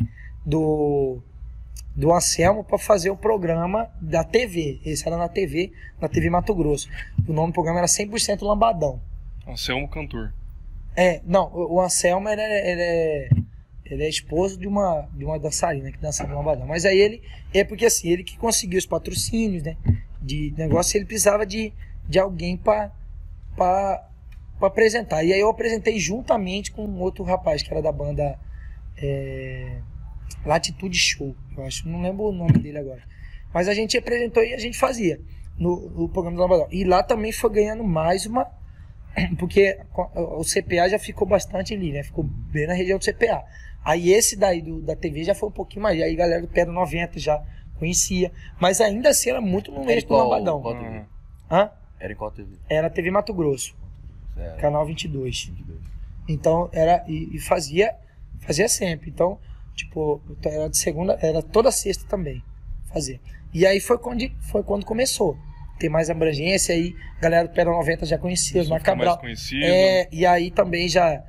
[0.45, 1.23] do
[1.97, 4.81] do Anselmo para fazer o programa da TV.
[4.85, 6.89] Esse era na TV, na TV Mato Grosso.
[7.29, 9.01] O nome do programa era 100% Lambadão.
[9.47, 10.33] Anselmo Cantor.
[10.97, 13.29] É, não, o Anselmo ele é, ele é,
[13.85, 16.67] ele é esposo de uma, de uma dançarina que dançava no Lambadão.
[16.67, 17.23] Mas aí ele,
[17.53, 19.77] é porque assim, ele que conseguiu os patrocínios, né?
[20.21, 21.73] De negócio, ele precisava de,
[22.09, 22.93] de alguém para
[24.61, 25.23] apresentar.
[25.25, 28.39] E aí eu apresentei juntamente com outro rapaz que era da banda
[28.97, 29.79] é,
[30.47, 31.89] Latitude Show, eu acho.
[31.89, 33.03] Não lembro o nome dele agora.
[33.53, 35.21] Mas a gente apresentou e a gente fazia
[35.59, 36.69] no, no programa do Lambadão.
[36.71, 38.47] E lá também foi ganhando mais uma
[39.39, 39.79] porque
[40.15, 42.03] o CPA já ficou bastante ali, né?
[42.03, 43.45] Ficou bem na região do CPA.
[43.85, 46.01] Aí esse daí do, da TV já foi um pouquinho mais.
[46.01, 47.43] Aí a galera do Pedra 90 já
[47.79, 48.33] conhecia.
[48.61, 50.61] Mas ainda assim era muito no meio do Lambadão.
[50.61, 50.89] qual TV?
[50.89, 51.05] Uhum.
[51.51, 51.71] Hã?
[52.01, 52.57] Era em qual TV?
[52.69, 53.77] Era TV Mato Grosso,
[54.37, 55.47] Era canal 22.
[55.47, 55.79] 22.
[56.29, 57.05] Então era.
[57.07, 57.95] E, e fazia.
[58.41, 59.11] Fazia sempre.
[59.11, 59.39] Então,
[59.75, 61.19] tipo, era de segunda.
[61.21, 62.43] Era toda sexta também.
[62.93, 63.21] Fazia.
[63.53, 65.37] E aí foi quando, foi quando começou.
[65.79, 66.95] Ter mais abrangência aí.
[67.19, 69.07] A galera do Pedra 90 já conhecia, fica Macabral.
[69.15, 69.65] mais conhecido.
[69.65, 71.23] É, e aí também já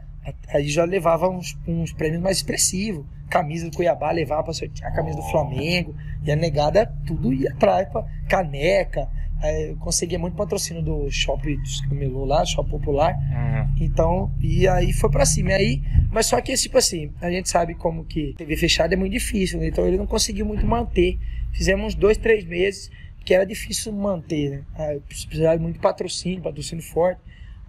[0.50, 3.06] aí já levava uns, uns prêmios mais expressivos.
[3.30, 5.96] Camisa do Cuiabá levava pra sortear a camisa do Flamengo.
[6.24, 9.10] E a negada tudo ia atrás pra caneca.
[9.42, 13.14] Aí eu conseguia muito patrocínio do shopping dos camelô lá, shopping popular.
[13.14, 13.76] Uhum.
[13.84, 15.52] Então, e aí foi pra cima.
[15.52, 15.82] E aí,
[16.12, 19.60] mas só que, tipo assim, a gente sabe como que TV fechada é muito difícil,
[19.60, 19.68] né?
[19.68, 21.20] Então ele não conseguiu muito manter.
[21.52, 22.90] Fizemos uns dois, três meses,
[23.26, 24.64] que era difícil manter, né?
[24.76, 27.20] Aí precisava muito de patrocínio, patrocínio forte.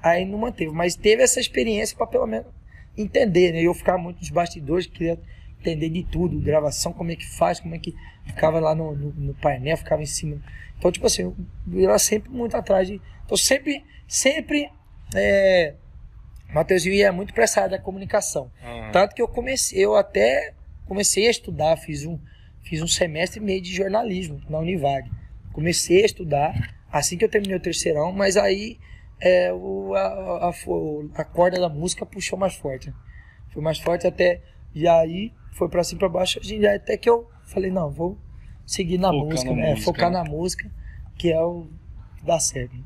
[0.03, 0.71] Aí não manteve.
[0.71, 2.47] Mas teve essa experiência pra pelo menos
[2.97, 3.63] entender, né?
[3.63, 5.19] Eu ficava muito nos bastidores, queria
[5.59, 7.95] entender de tudo, gravação, como é que faz, como é que
[8.27, 10.41] ficava lá no, no, no painel, ficava em cima.
[10.79, 11.35] Então, tipo assim,
[11.73, 13.01] eu era sempre muito atrás de.
[13.25, 14.71] Então, sempre, sempre.
[15.15, 15.75] É,
[16.53, 18.51] Mateuzinho ia muito pra essa área da comunicação.
[18.63, 18.93] Uhum.
[18.93, 20.53] Tanto que eu comecei, eu até
[20.87, 22.19] comecei a estudar, fiz um,
[22.63, 25.11] fiz um semestre e meio de jornalismo na Univag.
[25.57, 28.79] Comecei a estudar assim que eu terminei o terceirão, mas aí
[29.19, 30.53] é, o, a, a,
[31.15, 32.93] a corda da música puxou mais forte.
[33.49, 34.43] Foi mais forte até.
[34.75, 36.39] E aí foi pra cima e pra baixo.
[36.75, 38.19] Até que eu falei, não, vou
[38.67, 39.71] seguir na Focar música, na né?
[39.71, 40.19] música, focar né?
[40.19, 40.71] na música,
[41.17, 41.67] que é o
[42.19, 42.77] que dá certo.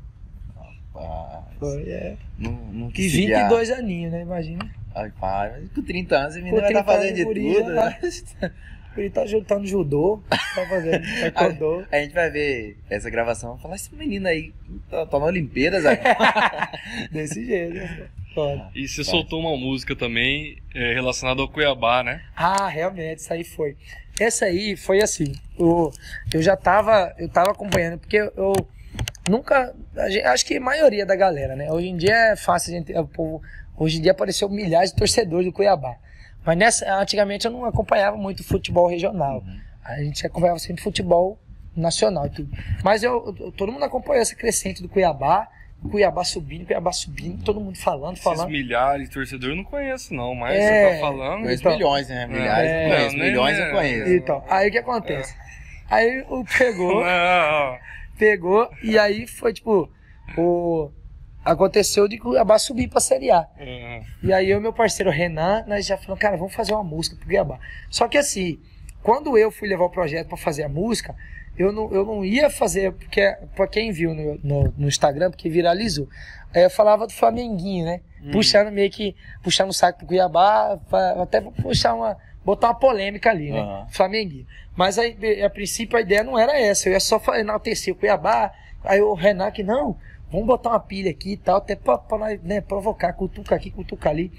[0.95, 2.17] Ah, Foi, é.
[2.37, 4.21] não, não E quis seguir a- 22 aninhos, né?
[4.21, 4.73] Imagina.
[4.95, 7.73] Ai, pai, com 30 anos você menino vai estar 30 fazendo de tudo.
[7.73, 7.99] né?
[8.97, 10.37] Ele tá juntando judô, tá
[10.67, 11.01] fazendo
[11.33, 11.87] taekwondo.
[11.91, 14.53] A gente vai ver essa gravação e falar, esse menino aí
[14.89, 16.69] tá, tá na Olimpíadas agora.
[17.11, 17.73] Desse jeito.
[17.75, 18.07] né?
[18.33, 18.69] Foda.
[18.75, 22.21] E você soltou uma música também é, relacionada ao Cuiabá, né?
[22.35, 23.75] Ah, realmente, isso aí foi.
[24.19, 25.33] Essa aí foi assim.
[25.59, 25.91] Eu,
[26.33, 28.53] eu já tava, eu tava acompanhando, porque eu, eu
[29.29, 29.73] nunca.
[29.97, 31.71] a gente- acho que a maioria da galera, né?
[31.71, 32.93] Hoje em dia é fácil a gente.
[32.93, 33.41] O povo,
[33.77, 35.95] hoje em dia apareceu milhares de torcedores do Cuiabá.
[36.45, 39.43] Mas nessa, antigamente eu não acompanhava muito futebol regional.
[39.83, 41.39] A gente acompanhava sempre futebol
[41.75, 42.49] nacional e tudo.
[42.83, 45.47] Mas eu, eu- todo mundo acompanhou essa crescente do Cuiabá.
[45.89, 48.49] Cuiabá subindo, Cuiabá subindo, todo mundo falando, Esses falando.
[48.49, 50.89] milhares de torcedores eu não conheço, não, mas É.
[50.89, 51.41] você tá falando.
[51.41, 51.71] Conheço Então.
[51.73, 52.27] milhões, né?
[52.27, 54.11] Milhares É, conheço, não, milhões nem- eu conheço.
[54.13, 55.35] Então, aí o que acontece?
[55.89, 57.01] Aí o pegou.
[57.03, 57.77] Não,
[58.17, 59.89] pegou e aí foi tipo
[60.37, 60.91] o
[61.43, 63.47] aconteceu de Cuiabá subir pra Série A.
[63.59, 64.03] Uhum.
[64.23, 67.15] E aí eu e meu parceiro Renan, nós já falamos, cara, vamos fazer uma música
[67.15, 67.59] pro Cuiabá.
[67.89, 68.59] Só que assim,
[69.01, 71.15] quando eu fui levar o projeto pra fazer a música,
[71.57, 75.49] eu não, eu não ia fazer, porque pra quem viu no, no, no Instagram, porque
[75.49, 76.07] viralizou,
[76.53, 78.01] eu falava do Flamenguinho, né?
[78.31, 82.15] Puxando meio que, puxando o saco pro Cuiabá, pra- até puxar uma,
[82.45, 83.59] botar uma polêmica ali, né?
[83.59, 83.87] Aham.
[83.89, 84.45] Flamenguinho.
[84.75, 88.51] Mas aí, a princípio a ideia não era essa, eu ia só enaltecer o Cuiabá.
[88.83, 89.97] Aí o Renan que não,
[90.31, 93.69] vamos botar uma pilha aqui e tal, até pra, pra nós, né, provocar, cutuca aqui,
[93.69, 94.31] cutuca ali.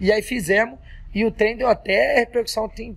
[0.00, 0.78] E aí fizemos,
[1.14, 2.94] e o trem deu até repercussão, tinha,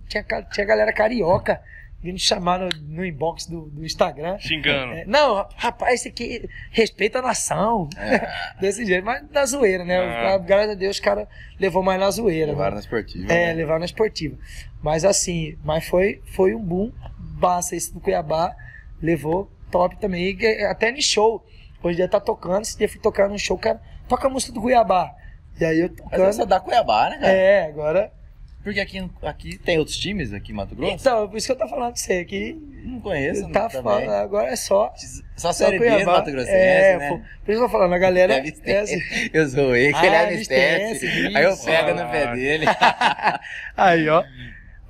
[0.52, 1.60] tinha galera carioca
[2.02, 4.38] vindo chamar no, no inbox do, do Instagram.
[4.38, 4.94] Xingando.
[4.94, 7.88] É, não, rapaz, esse aqui respeita a nação.
[8.58, 9.98] Desse jeito, mas na zoeira, né?
[9.98, 10.38] Ah.
[10.38, 11.28] Graças a Deus, os caras
[11.58, 12.46] levou mais na zoeira.
[12.46, 12.52] né?
[12.52, 13.32] Levaram na esportiva.
[13.32, 13.52] É, né?
[13.52, 14.36] levar na esportiva.
[14.82, 16.90] Mas assim, mas foi, foi um boom.
[17.18, 18.54] Basta esse do Cuiabá
[19.00, 20.36] levou top também.
[20.40, 21.44] E até no show.
[21.82, 22.62] Hoje em dia tá tocando.
[22.62, 25.14] Esse dia eu fui tocar num show, cara, toca a música do Cuiabá.
[25.60, 26.48] E aí eu Mas essa tocando.
[26.48, 27.32] da Cuiabá, né, cara?
[27.32, 28.12] É, agora.
[28.62, 30.92] Porque aqui, aqui tem outros times aqui em Mato Grosso?
[30.92, 32.60] Então, por isso que eu tô falando com você aqui.
[32.84, 33.48] Não conheço.
[33.50, 33.82] Tá também.
[34.04, 34.92] foda, agora é só.
[35.34, 36.12] Só Série B do Cuiabá.
[36.12, 37.08] Mato Grossense, é, né?
[37.08, 38.34] pô, por isso que eu tô falando, a galera.
[38.64, 38.98] É assim.
[39.32, 41.36] Eu zoei, que ele Ah, é Alistense, Alistense.
[41.38, 42.34] Aí eu pego no pé Ah.
[42.34, 42.66] dele.
[43.78, 44.22] Aí, ó.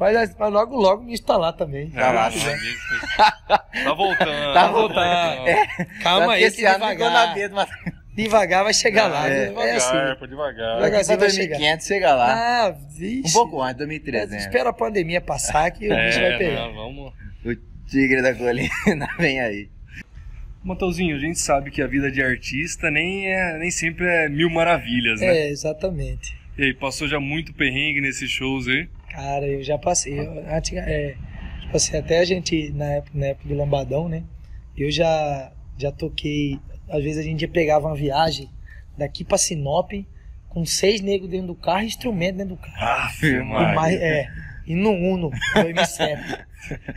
[0.01, 1.91] Mas, mas logo, logo me instalar também.
[1.91, 2.37] Tá lá, Ah, né?
[2.57, 3.07] isso.
[3.85, 4.55] Tá voltando.
[4.55, 5.47] Tá voltando.
[5.49, 5.67] É.
[6.03, 7.27] Calma aí, que esse ano ficou devagar.
[7.29, 7.71] na vida, mas
[8.15, 9.29] Devagar vai chegar lá.
[9.29, 10.19] É, É, devagar, assim.
[10.19, 10.75] pô, devagar.
[10.77, 11.05] Devagar.
[11.05, 12.33] vai 2500 chega lá.
[12.67, 13.29] Ah, vixe.
[13.29, 14.35] Um pouco antes, É, 2300.
[14.47, 16.61] Espera a pandemia passar que o bicho vai É, pegar.
[16.67, 17.13] não, vamos.
[17.45, 17.55] O
[17.87, 18.69] tigre da colina
[19.19, 19.69] vem aí.
[20.63, 24.51] Mateuzinho, a gente sabe que a vida de artista nem, é, nem sempre é mil
[24.51, 25.27] maravilhas, né?
[25.27, 26.37] É, exatamente.
[26.59, 28.89] E aí, passou já muito perrengue nesses shows aí?
[29.11, 30.19] Cara, eu já passei.
[30.19, 31.15] Eu, antiga- é,
[31.63, 34.23] tipo assim, até a gente, na época, na época do Lambadão, né?
[34.77, 36.59] Eu já, já toquei.
[36.89, 38.49] Às vezes a gente pegava uma viagem
[38.97, 39.93] daqui pra Sinop
[40.49, 42.77] com seis negros dentro do carro e instrumento dentro do carro.
[43.05, 43.43] Ave E
[43.75, 44.29] mais- é,
[44.71, 46.45] e no Uno, no M7.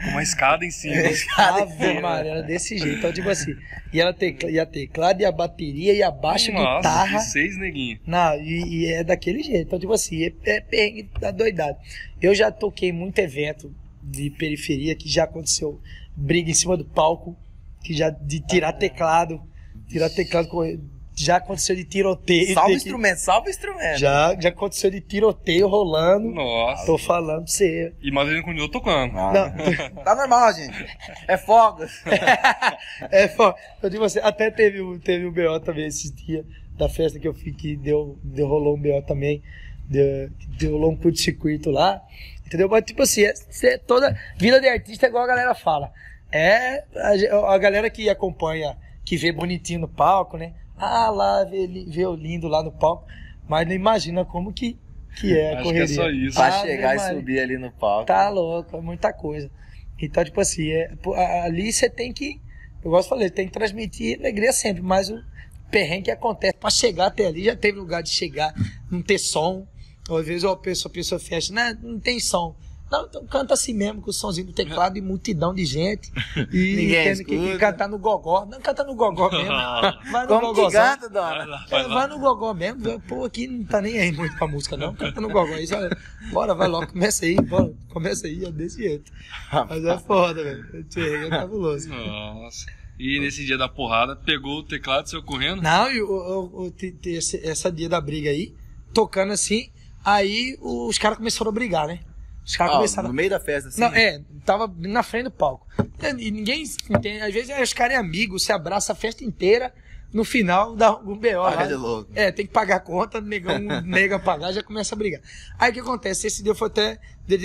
[0.03, 0.95] Com uma escada em cima.
[1.37, 2.99] Ave Maria, era desse jeito.
[2.99, 3.55] Então, tipo assim,
[3.91, 7.19] ia, tecla, ia teclado, e a bateria, e a baixa Nossa, guitarra.
[7.19, 7.99] seis neguinhos.
[8.05, 9.65] Não, e, e é daquele jeito.
[9.65, 11.75] Então, tipo assim, é, é perrengue da doidado.
[12.21, 15.81] Eu já toquei muito evento de periferia que já aconteceu
[16.15, 17.35] briga em cima do palco,
[17.83, 19.41] que já de tirar teclado,
[19.87, 20.79] tirar teclado, correr,
[21.23, 22.53] já aconteceu de tiroteio.
[22.53, 23.97] Salva o ter que- instrumento, salva o instrumento.
[23.99, 26.29] Já, já aconteceu de tiroteio rolando.
[26.31, 26.85] Nossa.
[26.85, 27.93] Tô falando pra você.
[28.01, 29.17] E mas ele continuou tocando.
[29.17, 30.85] Ah, Não, Tá normal, gente.
[31.27, 31.91] É fogos.
[33.11, 36.45] é, pô, eu digo você, até teve, um- teve um BO também esses dias,
[36.77, 39.41] da festa que eu fui, que deu, deu rolou um BO também,
[39.85, 42.01] deu, deu rolou um curto-circuito lá,
[42.45, 42.67] entendeu?
[42.69, 45.91] Mas tipo assim, é, é toda vida de artista é igual a galera fala.
[46.31, 50.53] É a, a galera que acompanha, que vê bonitinho no palco, né?
[50.77, 53.05] Ah, lá, vê, o lindo lá no palco,
[53.47, 54.77] mas não imagina como que,
[55.19, 55.83] que é a Acho que correria.
[55.83, 56.35] é só isso.
[56.35, 58.05] Pra Ave chegar e subir ali no palco.
[58.05, 59.49] Tá louco, é muita coisa.
[59.99, 60.91] Então, tipo assim, é,
[61.43, 62.41] ali você tem que,
[62.83, 65.21] eu gosto de falar, tem que transmitir alegria sempre, mas o
[65.71, 68.53] perrengue que acontece, pra chegar até ali, já teve lugar de chegar,
[68.91, 69.65] não ter som,
[70.09, 72.55] ou às vezes a pessoa, a pessoa fecha, né, não tem som.
[72.91, 76.11] Não, então canta assim mesmo, com o somzinho do teclado e multidão de gente.
[76.51, 78.45] E Ninguém tendo que, que cantar no gogó.
[78.45, 79.47] Não canta no gogó mesmo.
[80.11, 80.81] Vai no Como que gogózão.
[80.81, 81.45] canta, dona?
[81.69, 81.93] Vai É, lá.
[81.95, 83.01] vai no gogó mesmo.
[83.01, 84.93] Pô, aqui não tá nem aí muito pra música, não.
[84.93, 85.53] Canta no gogó.
[85.55, 85.75] Aí, só,
[86.31, 89.11] bora, vai logo, começa aí, bora, começa aí, é desse jeito.
[89.67, 90.85] Mas é foda, velho.
[91.25, 91.89] É cabuloso.
[91.89, 92.65] Nossa.
[92.99, 95.63] E nesse dia da porrada, pegou o teclado e saiu correndo?
[95.63, 98.53] Não, e o, o- te- te- esse- essa dia da briga aí,
[98.93, 99.71] tocando assim,
[100.05, 101.99] aí os caras começaram a brigar, né?
[102.45, 103.79] Os caras Ó, começaram no meio da festa, assim.
[103.79, 105.65] Não, é, tava na frente do palco.
[106.19, 107.21] E ninguém entende.
[107.21, 109.73] Às vezes os caras é amigo, se abraça a festa inteira,
[110.13, 111.43] no final dá um BO.
[111.43, 112.11] Paga de louco.
[112.13, 115.21] É, tem que pagar a conta, negão nega pagar, já começa a brigar.
[115.57, 116.27] Aí o que acontece?
[116.27, 116.99] Esse dia foi até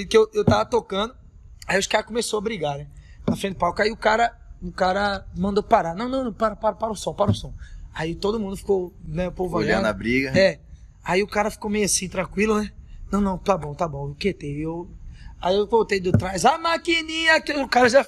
[0.08, 1.14] que eu, eu tava tocando,
[1.66, 2.86] aí os caras começaram a brigar, né?
[3.26, 3.80] Na frente do palco.
[3.80, 5.94] Aí o cara, o cara mandou parar.
[5.94, 7.54] Não, não, não, para, para, para o som, para o som.
[7.94, 9.86] Aí todo mundo ficou, né, o povo Olhando olhando.
[9.86, 10.38] a briga.
[10.38, 10.58] É.
[11.02, 12.70] Aí o cara ficou meio assim, tranquilo, né?
[13.10, 14.10] Não, não, tá bom, tá bom.
[14.10, 14.56] O que tem?
[14.58, 14.88] Eu.
[15.40, 18.04] Aí eu voltei do trás, a maquininha, que o cara já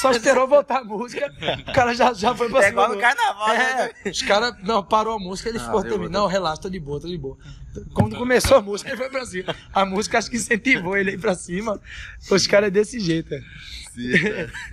[0.00, 1.30] só esperou voltar a música,
[1.68, 2.72] o cara já, já foi pra É cima.
[2.84, 3.90] igual no carnaval, né?
[4.02, 6.08] É, os caras, não, parou a música, ele Ah, ficou outra.
[6.08, 7.36] Não, relaxa, tô de boa, tô de boa.
[7.92, 9.54] Quando começou a música, ele foi pra cima.
[9.74, 11.78] A música acho que incentivou ele a ir pra cima.
[12.30, 13.40] Os caras é desse jeito, é.
[13.92, 14.10] Sim.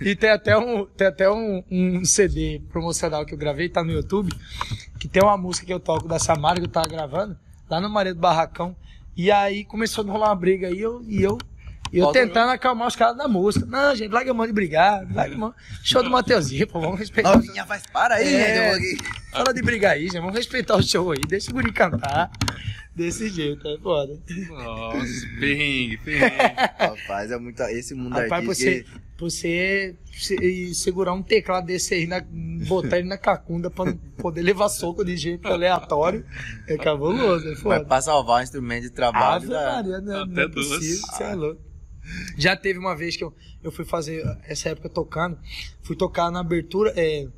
[0.00, 3.92] E tem até, um, tem até um, um CD promocional que eu gravei, tá no
[3.92, 4.32] YouTube,
[4.98, 7.36] que tem uma música que eu toco da Samara que eu tava gravando,
[7.68, 8.74] lá no Maria do Barracão.
[9.18, 11.38] E aí começou a rolar uma briga aí, eu, e eu,
[11.92, 13.66] e eu tentando acalmar os caras da música.
[13.66, 15.54] Não, gente, larga a mão de brigar, larga a mão.
[15.82, 17.34] Show do Mateuzinho, pô, vamos respeitar.
[17.34, 18.46] Novinha, faz para aí, É.
[18.46, 18.66] gente.
[18.68, 19.18] vou aqui.
[19.32, 22.30] Fala de brigar aí, gente, vamos respeitar o show aí, deixa o guri cantar.
[22.98, 24.20] Desse jeito, é foda.
[24.48, 26.54] Nossa, perrengue, perrengue.
[26.78, 27.62] Rapaz, é muito.
[27.62, 28.90] Esse mundo Rapaz, artístico.
[29.18, 32.20] você, você se- segurar um teclado desse aí, na,
[32.66, 36.24] botar ele na cacunda pra não poder levar soco de jeito aleatório,
[36.66, 37.84] é cabuloso, é Vai foda.
[37.84, 39.48] pra salvar um instrumento de trabalho.
[39.48, 40.66] Da- Maria, não, Até não é duas.
[40.68, 41.60] possível, você é louco.
[42.36, 45.38] Já teve uma vez que eu, eu fui fazer essa época tocando,
[45.82, 47.28] fui tocar na abertura, é,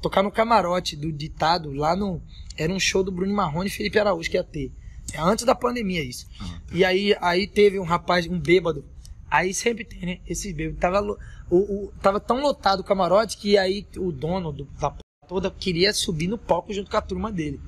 [0.00, 2.22] tocar no camarote do ditado, lá no.
[2.56, 4.70] Era um show do Bruno Marrone e Felipe Araújo que ia ter.
[5.14, 6.26] É antes da pandemia isso.
[6.72, 8.84] E aí, aí teve um rapaz, um bêbado.
[9.30, 10.18] Aí sempre tem, né?
[10.26, 10.80] Esses bêbados.
[10.80, 11.00] Tava,
[11.50, 15.50] o, o- tava tão lotado o camarote que aí o dono do, da p- toda
[15.50, 17.60] queria subir no palco junto com a turma dele.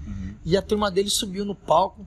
[0.44, 2.04] E a turma dele subiu no palco.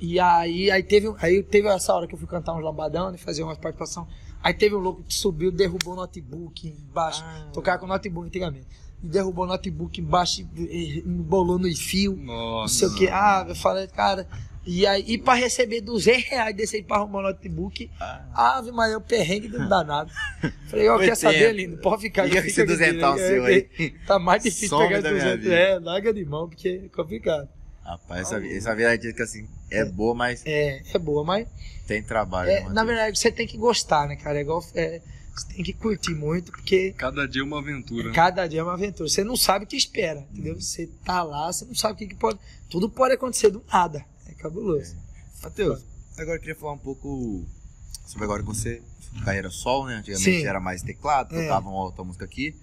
[0.00, 3.18] E aí, aí teve, aí teve essa hora que eu fui cantar uns lambadão, né,
[3.18, 4.06] fazer umas participação.
[4.42, 7.22] Aí teve um louco que subiu, derrubou o notebook embaixo.
[7.24, 7.48] Ah.
[7.52, 8.66] Tocava com notebook antigamente.
[9.02, 12.74] E derrubou o notebook embaixo, e- e embolou no fio não Nossa.
[12.74, 13.08] sei o que.
[13.08, 14.26] Ah, eu falei, cara.
[14.64, 18.56] E aí, e pra receber 200 reais desse aí pra arrumar o notebook, Ah.
[18.58, 20.10] ave, mas é o perrengue do danado.
[20.70, 21.78] Falei, ó, Foi quer saber, lindo?
[21.78, 22.28] Pode ficar.
[22.30, 23.48] Com esse duzentão é, seu é,
[23.78, 23.94] aí.
[24.06, 25.42] Tá mais difícil Some pegar da minha 200.
[25.44, 25.54] vida.
[25.56, 27.48] É, larga de mão, porque é complicado.
[27.84, 31.48] Rapaz, essa, essa artística assim é boa, mas É, é boa, mas
[31.88, 32.48] tem trabalho.
[32.48, 34.38] é, né, na verdade você tem que gostar, né, cara?
[34.38, 34.64] É igual.
[34.76, 35.02] é,
[35.34, 38.12] você tem que curtir muito, porque Cada dia uma aventura.
[38.12, 39.08] cada dia é uma aventura.
[39.08, 40.54] Você não sabe o que espera, entendeu?
[40.60, 42.38] Você tá lá, você não sabe o que, que pode.
[42.70, 44.04] Tudo pode acontecer do nada.
[44.42, 44.96] É cabuloso.
[45.42, 45.84] Matheus,
[46.18, 47.44] agora eu queria falar um pouco
[48.06, 48.82] sobre agora que você
[49.24, 49.96] carreira solo, né?
[49.96, 50.46] Antigamente Sim.
[50.46, 51.42] era mais teclado, É.
[51.42, 52.54] tocava uma outra música aqui.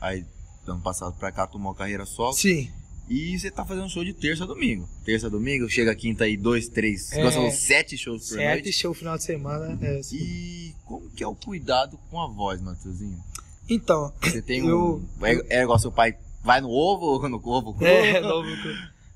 [0.00, 0.24] Aí,
[0.66, 2.32] ano passado pra cá, tomou carreira solo.
[2.32, 2.70] Sim.
[3.08, 4.88] E você tá fazendo show de terça a domingo.
[5.04, 7.20] Terça a domingo, chega quinta aí, dois, três, É.
[7.20, 7.50] é.
[7.50, 8.72] sete shows por Sete noite.
[8.72, 9.78] show final de semana.
[9.84, 10.16] É, assim.
[10.16, 13.22] E como que é o cuidado com a voz, Matheusinho?
[13.68, 15.24] Então, Você tem Eu- um.
[15.26, 17.76] É, é igual seu pai vai no ovo ou no ovo?
[17.84, 18.48] É, novo.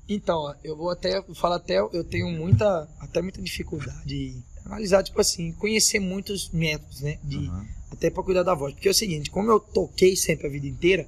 [0.09, 5.21] Então, eu vou até falar até eu tenho muita até muita dificuldade em analisar tipo
[5.21, 7.67] assim, conhecer muitos métodos, né, de Aham.
[7.91, 8.73] até pra cuidar da voz.
[8.73, 11.07] Porque é o seguinte, como eu toquei sempre a vida inteira,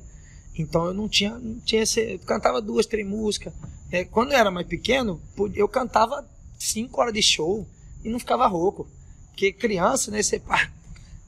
[0.55, 3.51] então eu não tinha, não tinha esse, eu cantava duas, três músicas.
[3.91, 5.19] É, quando eu era mais pequeno,
[5.55, 6.23] eu cantava
[6.59, 7.67] cinco horas de show
[8.03, 8.87] e não ficava rouco.
[9.29, 10.71] Porque criança, né, você pá,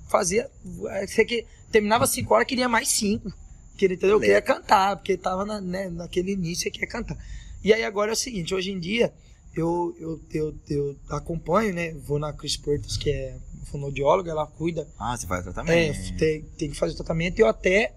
[0.08, 3.34] fazia, você que terminava cinco horas, queria mais cinco.
[3.76, 4.18] Queria, entendeu?
[4.18, 7.18] Eu queria cantar, porque tava na, né, naquele início, você queria cantar.
[7.64, 9.14] E aí agora é o seguinte, hoje em dia,
[9.55, 13.38] eu, eu, eu, eu acompanho, né, vou na Chris Portas, que é
[13.72, 16.18] fonoaudióloga, ela cuida Ah, você faz é, tratamento.
[16.18, 17.93] tem, tem que fazer o tratamento e eu até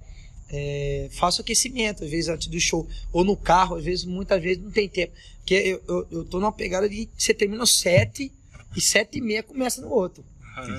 [0.49, 2.87] é, faço aquecimento, às vezes antes do show.
[3.13, 5.13] Ou no carro, às vezes, muitas vezes não tem tempo.
[5.39, 8.33] Porque eu, eu, eu tô numa pegada de você termina sete
[8.77, 10.25] e sete e meia começa no outro.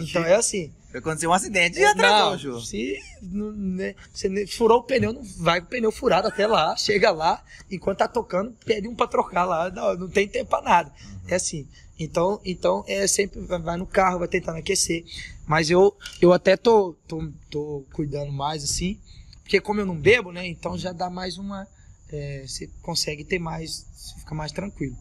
[0.01, 0.71] Então é assim.
[0.93, 2.61] Aconteceu um acidente e atrasou o Não, show.
[2.61, 6.75] se não, né, você furou o pneu, não vai com o pneu furado até lá,
[6.77, 10.61] chega lá, enquanto tá tocando, pede um pra trocar lá, não, não tem tempo pra
[10.61, 10.91] nada.
[11.27, 11.67] É assim.
[11.99, 15.03] Então, então é sempre vai vai no carro, vai tentando aquecer.
[15.45, 18.99] Mas eu, eu até tô, tô, tô cuidando mais assim,
[19.43, 20.47] porque como eu não bebo, né?
[20.47, 21.67] Então já dá mais uma.
[22.09, 23.85] é, você consegue ter mais.
[23.93, 24.95] Você fica mais tranquilo.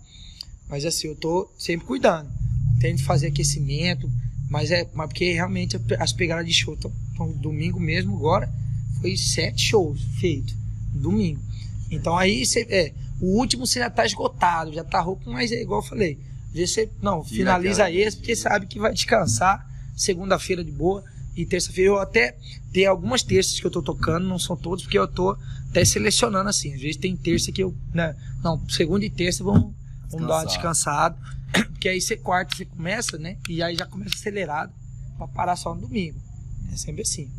[0.68, 2.28] Mas assim, eu tô sempre cuidando.
[2.80, 4.10] Tento fazer aquecimento,
[4.48, 6.92] mas é mas porque realmente as pegadas de show estão
[7.32, 8.52] domingo mesmo agora.
[9.00, 10.54] Foi sete shows feitos.
[10.92, 11.40] Domingo.
[11.90, 12.66] Então aí você.
[12.68, 16.18] É, o último você já tá esgotado, já tá rouco, mas é igual eu falei.
[16.48, 16.90] Às vezes você.
[17.02, 19.66] Não, Tira finaliza esse, porque sabe que vai descansar.
[19.96, 21.02] Segunda-feira de boa.
[21.36, 22.34] E terça-feira eu até
[22.72, 25.36] tenho algumas terças que eu tô tocando, não são todos, porque eu tô
[25.68, 26.72] até selecionando assim.
[26.74, 27.74] Às vezes tem terça que eu.
[27.92, 29.74] Né, não, segunda e terça vamos,
[30.10, 31.16] vamos dar uma descansada.
[31.72, 33.36] Porque aí você quarta, você começa, né?
[33.48, 34.72] E aí já começa acelerado
[35.16, 36.18] pra parar só no domingo.
[36.72, 37.30] É sempre assim.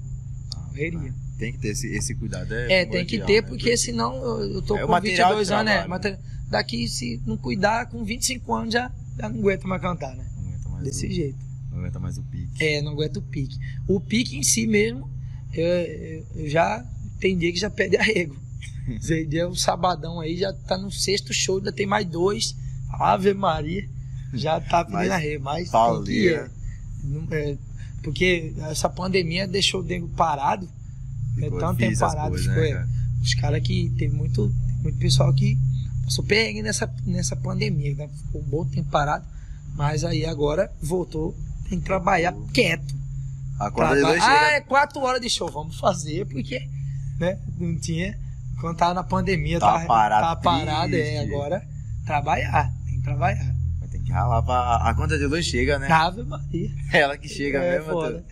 [0.53, 1.13] Correria.
[1.37, 2.51] Tem que ter esse, esse cuidado.
[2.53, 3.47] É, É, tem que ter, né?
[3.47, 6.17] porque senão eu, eu tô É com material 22 de anos, né?
[6.49, 10.25] Daqui, se não cuidar, com 25 anos já, já não aguenta mais cantar, né?
[10.35, 11.37] Não aguenta mais Desse o, jeito.
[11.71, 12.63] Não aguenta mais o pique.
[12.63, 13.57] É, não aguenta o pique.
[13.87, 15.09] O pique em si mesmo,
[15.53, 16.83] eu, eu- já
[17.19, 18.35] tem dia que já pede arrego.
[18.87, 22.55] Esse dia, um sabadão aí, já tá no sexto show, ainda tem mais dois.
[22.89, 23.87] Ave Maria,
[24.33, 25.43] já tá pedindo arrego.
[25.43, 26.51] Mas pauleira.
[27.31, 27.57] é, é,
[28.03, 30.67] porque essa pandemia deixou o nego parado.
[31.37, 32.73] É Ficou tanto tempo parado, coisas, ficou, né, é.
[32.73, 32.89] cara?
[33.21, 35.57] Os caras que teve muito, muito pessoal que
[36.03, 38.09] passou perrengue nessa, nessa pandemia, né?
[38.25, 39.25] Ficou um bom tempo parado,
[39.75, 41.35] mas aí agora voltou,
[41.69, 42.95] tem que trabalhar quieto.
[43.59, 46.67] A de Traba- dois Ah, é quatro horas de show, vamos fazer, porque
[47.19, 48.17] né, não tinha.
[48.61, 51.67] Quando tava na pandemia, Tava tava, parado, tava parado, é, agora
[52.05, 53.55] trabalhar, tem que trabalhar.
[54.09, 54.75] Ralar pra.
[54.89, 55.87] A conta de luz chega, né?
[55.91, 56.69] Ave Maria.
[56.91, 57.91] Ela que chega é, mesmo.
[57.93, 58.25] foda.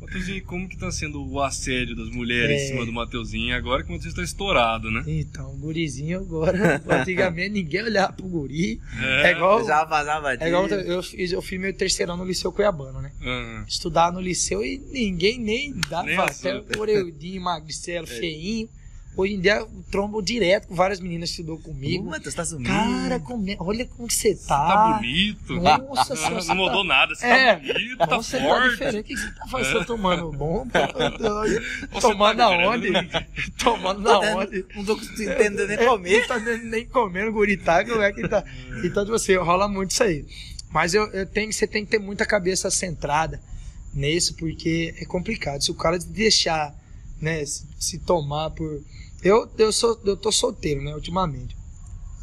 [0.00, 2.64] Mateuzinho, como que tá sendo o assédio das mulheres É.
[2.64, 5.02] em cima do Mateuzinho agora que o Mateuzinho tá estourado, né?
[5.06, 8.78] Então, o gurizinho agora, antigamente ninguém olhava pro guri.
[9.02, 9.32] É, É.
[9.32, 9.64] igual.
[9.66, 13.10] Já vazava É igual eu fiz, eu fiz meu terceirão no Liceu Cuiabano, né?
[13.20, 16.78] Ah, Estudar no liceu e ninguém nem dava Nem até assunto.
[16.78, 18.68] orelhudinho, magricelo, feinho.
[19.16, 22.04] Hoje em dia eu trombo direto com várias meninas que estudou comigo.
[22.10, 22.68] Mas tu tá sumindo.
[22.68, 24.66] Cara, como é- olha como que você Você tá.
[24.66, 25.54] tá bonito.
[25.54, 26.34] Nossa Não, senhora.
[26.34, 26.88] não você mudou tá...
[26.88, 27.54] nada, você É.
[27.56, 28.70] tá bonito, tá Você tá forte.
[28.72, 28.98] diferente.
[29.00, 29.72] O que você tá fazendo?
[29.72, 30.66] Você tá tomando bom?
[31.92, 32.92] Você Tomando tá aonde?
[33.58, 34.64] Tomando na onde?
[34.74, 36.20] não tô entendendo nem É, comer.
[36.20, 38.44] Não tá nem, comendo guritá, como é que tá?
[38.84, 40.24] Então, tipo assim, rola muito isso aí.
[40.70, 43.40] Mas eu, eu tenho, você tem que ter muita cabeça centrada
[43.94, 45.62] nisso, porque é complicado.
[45.62, 46.74] Se o cara deixar,
[47.20, 48.82] né, se, se tomar por.
[49.22, 51.56] Eu, eu, sou, eu tô solteiro, né, ultimamente.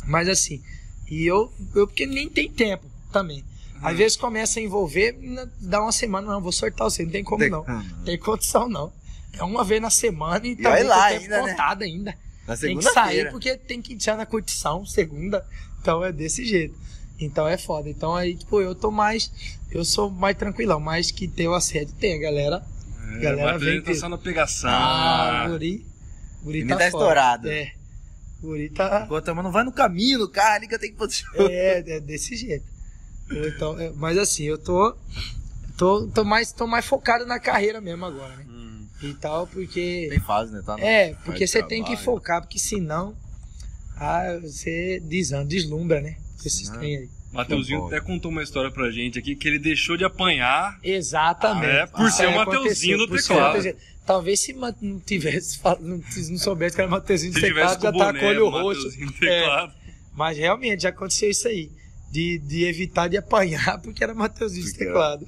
[0.06, 0.62] Mas assim,
[1.10, 3.44] e eu, eu porque nem tem tempo também.
[3.82, 3.98] Às Uhum.
[3.98, 5.18] vezes começa a envolver,
[5.60, 7.66] dá uma semana, não, vou sortar você, não tem como não.
[8.06, 8.94] Tem condição não.
[9.34, 11.50] É uma vez na semana e, E também lá tempo ainda, né?
[11.52, 12.16] contado ainda.
[12.48, 15.46] Na Tem que sair porque tem que ir na curtição, segunda.
[15.82, 16.76] Então é desse jeito.
[17.20, 17.89] Então é foda.
[17.89, 19.32] Então aí, tipo, eu tô mais.
[19.72, 22.64] Eu sou mais tranquilão, mas que ter o assédio tem, a galera.
[23.16, 24.70] É, Galera vem tá ter- só na pegação.
[24.70, 25.86] Ah, guri.
[26.44, 27.50] Guri tá, tá estourado.
[27.50, 27.72] É.
[28.41, 29.04] Guri tá.
[29.06, 31.48] Enquanto mano, não vai no caminho, no carro ali que eu tenho que fazer show.
[31.50, 32.66] É, é desse jeito.
[33.30, 34.96] Eu, Então, é, mas assim, eu tô.
[35.78, 38.46] Tô, tô, mais, tô mais focado na carreira mesmo agora, né?
[38.48, 38.86] Hum.
[39.02, 40.08] E tal, porque.
[40.10, 40.62] Tem fase, né?
[40.64, 43.16] Tá no- É, porque você tem que focar, porque senão
[43.98, 46.18] ah, você desanda, deslumbra, né?
[46.46, 46.78] Esses Não.
[46.78, 47.10] trem aí.
[47.32, 50.78] Mateuzinho até contou uma história pra gente aqui que ele deixou de apanhar.
[50.84, 51.66] Exatamente.
[51.66, 53.58] Ah, é, por ser o Mateuzinho do teclado.
[54.06, 58.20] Talvez se não tivesse, não, não soubesse que era Mateuzinho tivesse teclado, já tá boné,
[58.20, 58.89] com o olho roxo.
[59.24, 59.70] É,
[60.14, 61.72] mas realmente já aconteceu isso aí.
[62.12, 65.26] De, de evitar de apanhar porque era Mateuzinho do Porque- teclado.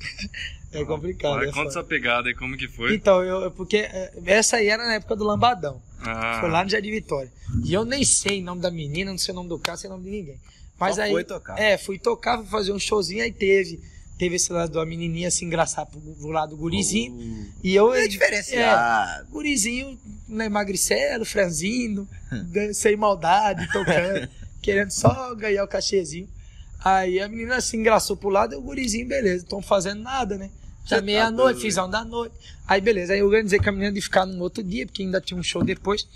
[0.72, 1.36] É complicado.
[1.38, 2.94] Vai, é conta essa pegada aí, como que foi?
[2.94, 5.82] Então, eu, eu- porque é, essa aí era na época do Lambadão.
[6.02, 7.32] Ah, Foi lá no Jardim Vitória.
[7.64, 9.82] E eu nem sei o nome da menina, não sei o nome do cara, não
[9.82, 10.40] sei o nome de ninguém.
[10.78, 11.12] Mas Só aí.
[11.12, 11.58] foi tocar.
[11.58, 13.80] É, fui tocar, fui fazer um showzinho, aí teve
[14.18, 17.14] teve esse lado da menininha se engraçar pro, pro lado do gurizinho.
[17.14, 17.94] Uh, E eu.
[17.94, 19.28] é diferenciado.
[19.30, 24.28] Gurizinho, né, magricelo, franzino, dan- sem maldade, tocando,
[24.62, 26.30] querendo só ganhar o cachezinho.
[26.84, 30.50] Aí a menina se engraçou pro lado e o gurizinho, beleza, estão fazendo nada, né?
[30.86, 32.36] Já tá meia-noite, fiz a da noite.
[32.68, 35.20] Aí beleza, aí eu organizei com a menina de ficar no outro dia, porque ainda
[35.20, 36.08] tinha um show depois.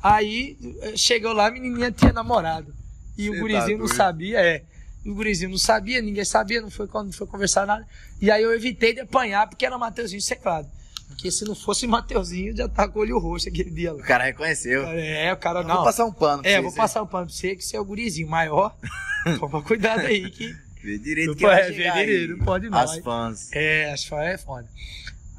[0.00, 2.72] Aí eh, chegou lá, a menininha tinha namorado.
[3.18, 3.96] E o Cê tá gurizinho não doido.
[3.96, 4.62] sabia, é.
[5.04, 7.86] E o gurizinho não sabia, ninguém sabia, não foi quando foi conversar nada.
[8.20, 10.68] E aí eu evitei de apanhar, porque era Mateuzinho secado.
[11.08, 14.02] Porque se não fosse Mateuzinho, já tá com o olho roxo aquele dia O lá.
[14.04, 14.82] cara reconheceu.
[14.86, 15.76] É, o cara Eu não.
[15.76, 17.64] Vou passar um pano pra é, você, vou você passar o pano pra você, que
[17.64, 18.74] você é o gurizinho maior.
[19.38, 20.54] Toma cuidado aí, que.
[20.82, 22.78] Vê direito Não que vai pode, chegar vê direito, não pode não.
[22.78, 23.52] As fãs.
[23.52, 24.68] É, acho que é foda.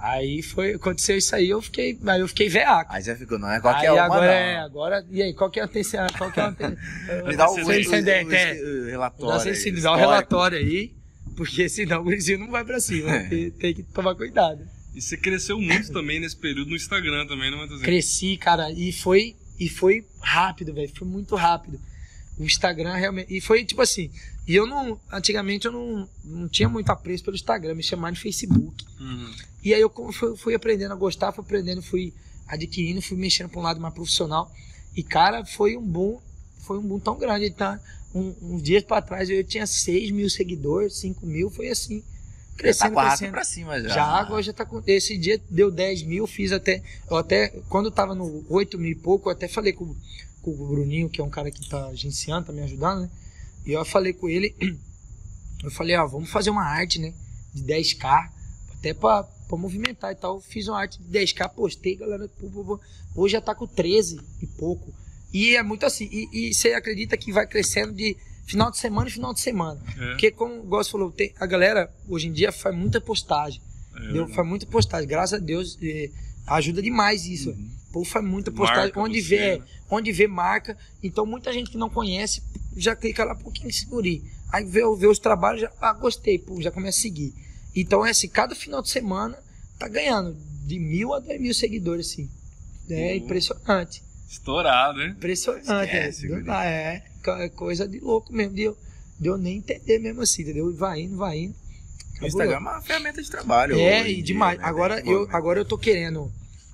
[0.05, 2.91] Aí foi, aconteceu isso aí, eu fiquei, aí eu fiquei veaco.
[2.93, 4.33] Aí já ficou, não é qualquer aí uma, agora não.
[4.33, 6.05] é, agora, e aí, qual que é a atenção?
[6.17, 6.77] Qual que é a atenção?
[7.25, 9.49] Me dá o, o, tem- o, o- Dá relatório.
[9.49, 10.93] aí, se dá o relatório aí,
[11.37, 13.09] porque senão o gurizinho não vai pra cima.
[13.11, 13.29] É.
[13.29, 14.67] Tem, tem que tomar cuidado.
[14.93, 17.85] E você cresceu muito também nesse período no Instagram também, né, Matheusinho?
[17.85, 20.91] Cresci, cara, e foi, e foi rápido, velho.
[20.93, 21.79] Foi muito rápido.
[22.37, 23.33] O Instagram realmente.
[23.33, 24.11] E foi tipo assim.
[24.45, 24.99] E eu não.
[25.11, 28.85] Antigamente eu não, não tinha muito apreço pelo Instagram, me chamava de Facebook.
[28.99, 29.31] Uhum.
[29.63, 32.13] E aí eu fui, fui aprendendo a gostar, fui aprendendo, fui
[32.47, 34.51] adquirindo, fui mexendo para um lado mais profissional.
[34.95, 36.19] E, cara, foi um boom,
[36.59, 37.49] foi um boom tão grande.
[37.51, 37.79] Tá?
[38.13, 41.99] Um, uns dias para trás eu tinha 6 mil seguidores, 5 mil, foi assim.
[41.99, 43.31] Já tá Crescendo, a raça crescendo.
[43.31, 43.89] pra cima já.
[43.89, 44.83] Já, agora já tá com.
[44.85, 46.83] Esse dia deu 10 mil, fiz até.
[47.09, 47.47] Eu até.
[47.69, 49.95] Quando eu tava no 8 mil e pouco, eu até falei com,
[50.41, 53.09] com o Bruninho, que é um cara que tá agenciando, tá me ajudando, né?
[53.65, 54.55] E eu falei com ele.
[55.63, 57.13] Eu falei, ó, vamos fazer uma arte, né?
[57.53, 58.29] De 10k,
[58.77, 60.41] até pra, pra movimentar e tal.
[60.41, 62.27] Fiz uma arte de 10k, postei, galera.
[62.27, 62.79] pô, pô, pô.
[63.15, 64.93] Hoje já tá com 13 e pouco.
[65.31, 66.09] E é muito assim.
[66.11, 69.81] E, e você acredita que vai crescendo de final de semana em final de semana.
[69.97, 73.61] É, Porque, como o Gosto falou, tem, a galera hoje em dia faz muita postagem.
[73.95, 74.27] é.
[74.33, 75.07] Faz muita postagem.
[75.07, 76.11] Graças a Deus, eh,
[76.45, 77.51] ajuda demais isso.
[77.51, 77.71] Uhum.
[77.93, 78.85] Povo faz muita postagem.
[78.85, 79.65] Marca onde vê, né?
[79.89, 80.75] onde vê marca.
[81.01, 82.41] Então, muita gente que não conhece
[82.75, 84.23] já clica lá, pouquinho de seguri.
[84.51, 87.33] Aí vê, vê os trabalhos, já, ah, gostei, pô, já começa a seguir.
[87.75, 89.37] Então, é assim, cada final de semana
[89.77, 90.35] tá ganhando
[90.65, 92.27] de mil a dois mil seguidores, assim.
[92.89, 93.15] É Uhum.
[93.17, 94.03] impressionante.
[94.27, 95.09] Estourado, né?
[95.09, 95.85] Impressionante.
[95.85, 96.43] Esquece, é.
[96.47, 97.03] Ah, é,
[97.45, 98.77] é coisa de louco mesmo, de eu,
[99.19, 100.73] de eu nem entender mesmo assim, entendeu?
[100.75, 101.55] Vai indo, vai indo.
[102.21, 103.75] O Instagram é uma ferramenta de trabalho.
[103.79, 104.57] É, e dia, demais.
[104.57, 104.65] né?
[104.65, 106.31] Agora eu, agora eu tô querendo.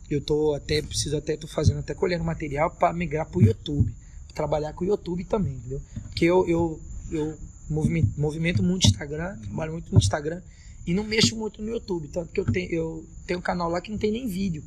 [0.10, 3.93] Eu tô até, preciso até, tô fazendo, até colhendo material para migrar pro YouTube.
[4.34, 5.82] Trabalhar com o YouTube também, entendeu?
[6.03, 6.80] Porque eu, eu,
[7.12, 7.38] eu
[7.70, 10.41] movimento, movimento muito Instagram, trabalho muito no Instagram
[10.88, 12.07] e não mexo muito no YouTube.
[12.07, 14.64] Tanto que eu tenho, eu tenho um canal lá que não tem nem vídeo,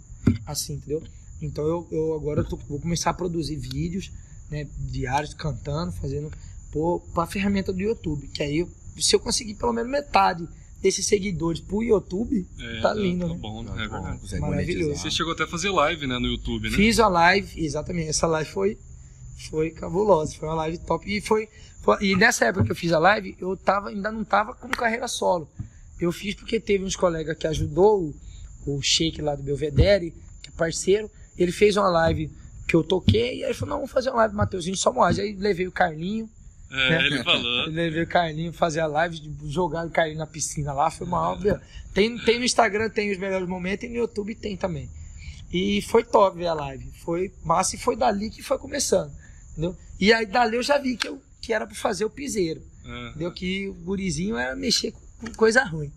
[0.46, 1.02] assim, entendeu?
[1.40, 4.12] Então eu, eu agora tô- vou começar a produzir vídeos,
[4.50, 6.30] né, diários, cantando, fazendo
[7.12, 8.28] para a ferramenta do YouTube.
[8.28, 8.66] Que aí,
[8.98, 10.46] se eu conseguir pelo menos metade
[10.82, 13.38] desses seguidores pro YouTube, É, Tá lindo, tá né?
[13.40, 13.70] bom, né?
[13.84, 14.18] É verdade.
[14.18, 14.96] consegue Maravilhoso.
[15.00, 16.76] Você chegou até a fazer live, né, no YouTube, né?
[16.76, 18.08] Fiz a live, exatamente.
[18.08, 18.78] Essa live foi,
[19.50, 21.08] foi cabulosa, foi uma live top.
[21.08, 21.48] E, foi,
[21.82, 24.68] foi- e nessa época que eu fiz a live, eu tava, ainda não tava com
[24.68, 25.48] carreira solo.
[26.00, 28.12] Eu fiz porque teve uns colegas que ajudou,
[28.66, 30.10] o, o Sheik lá do Belvedere,
[30.42, 31.08] que é parceiro.
[31.38, 32.28] Ele fez uma live
[32.66, 35.18] que eu toquei, e aí ele falou: não, vamos fazer uma live, Mateuzinho, só Moaz.
[35.18, 36.28] Aí levei o Carlinho,
[36.72, 37.06] É, né?
[37.06, 37.66] ele falou.
[37.66, 41.06] eu levei o Carlinho fazer a live, de jogar o Carlinho na piscina lá, foi
[41.06, 41.60] uma aula.
[41.92, 44.88] Tem, tem no Instagram, tem os melhores momentos, e no YouTube tem também.
[45.52, 46.90] E foi top ver a live.
[47.04, 49.12] Foi massa e foi dali que foi começando.
[49.52, 49.76] Entendeu?
[50.00, 52.62] E aí dali eu já vi que, eu, que era pra fazer o piseiro.
[52.86, 53.08] É.
[53.10, 53.30] Entendeu?
[53.32, 55.92] Que o gurizinho era mexer com, com coisa ruim.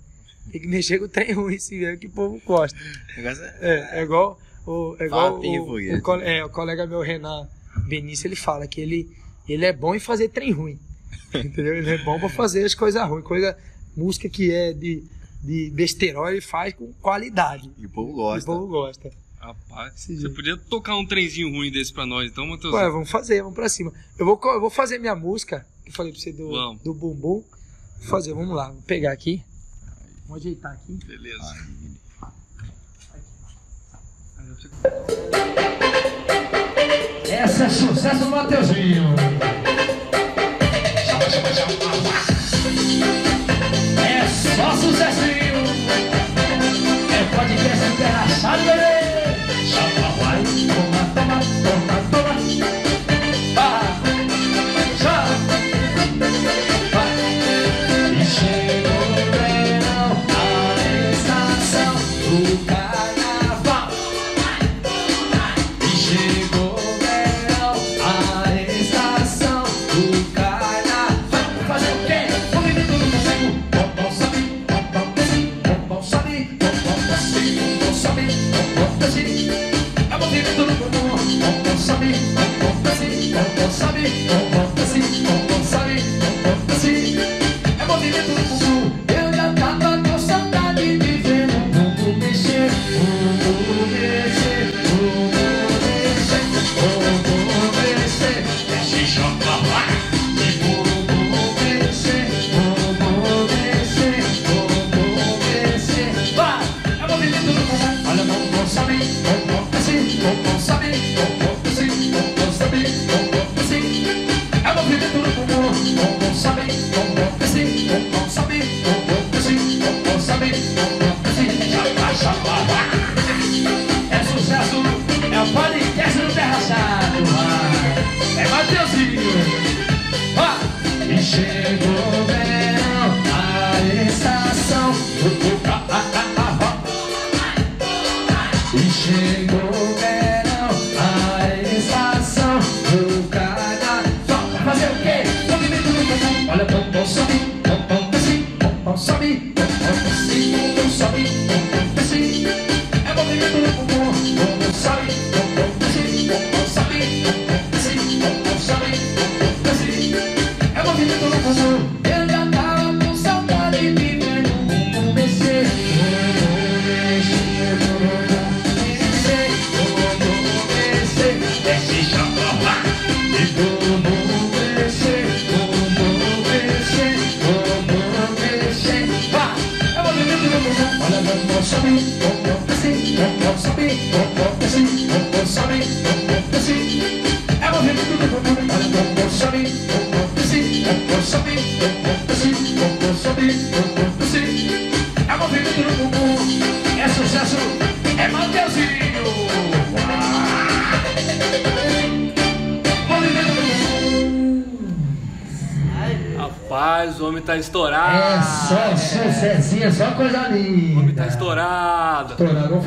[0.51, 2.77] Tem que mexer com trem ruim, se vê que o povo gosta.
[3.17, 5.95] O é- É, é igual, o, é igual o, foguete.
[5.95, 7.47] o, cole- é, o colega meu, Renan
[7.87, 9.09] Benício, ele fala que ele,
[9.53, 10.79] ele é bom em fazer trem ruim.
[11.33, 11.75] Entendeu?
[11.75, 13.23] Ele é bom pra fazer as coisas ruins.
[13.25, 13.57] Coisa,
[13.95, 15.03] música que é de,
[15.43, 17.71] de besterol, ele faz com qualidade.
[17.77, 18.51] E o povo E gosta.
[18.51, 19.11] O povo gosta.
[19.39, 20.35] Rapaz, Esse você jeito.
[20.35, 22.73] podia tocar um trenzinho ruim desse pra nós, então, Matheus?
[22.73, 23.93] Ué, vamos fazer, vamos pra cima.
[24.17, 26.81] Eu vou, eu vou fazer minha música, que eu falei pra você do, Vamos.
[26.81, 27.43] do bumbum.
[27.99, 28.71] Vou fazer, vamos lá.
[28.71, 29.43] Vou pegar aqui.
[30.27, 30.93] Vamos ajeitar aqui.
[31.05, 31.55] Beleza.
[37.29, 39.15] Essa é sucesso, Mateuzinho.
[43.97, 45.55] É só sucessinho.
[47.11, 48.95] É podcast internacional, bebê.
[49.65, 52.14] Chama, vai, toma, toma, toma, toma.
[84.15, 84.44] Thank you.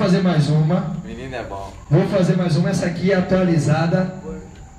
[0.08, 0.96] fazer mais uma.
[1.04, 1.70] Menina é bom.
[1.90, 4.14] Vou fazer mais uma, essa aqui é atualizada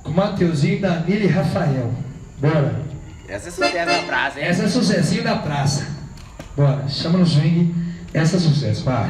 [0.04, 1.94] com Mateuzinho, Danilo e Rafael.
[2.40, 2.82] Bora.
[3.28, 4.46] Essa é sucesso da praça, hein?
[4.48, 5.86] Essa é sucessinho da praça.
[6.58, 7.76] Bora, chama no swing.
[8.12, 9.08] Essa é sucesso, vai.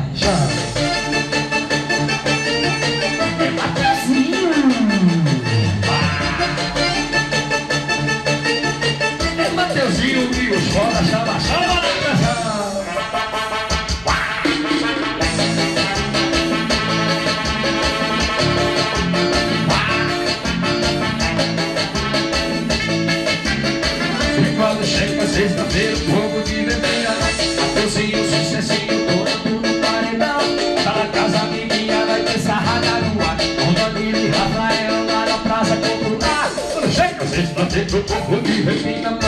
[37.91, 38.03] Eu
[38.43, 39.19] me revi na mão,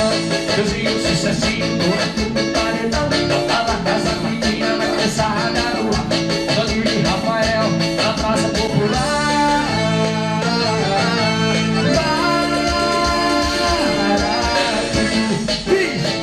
[0.56, 3.10] desde o sucessinho É tudo paredão,
[3.48, 6.00] da da casa menina Na cabeça a garoa,
[6.48, 9.66] Antônio e Rafael Na praça popular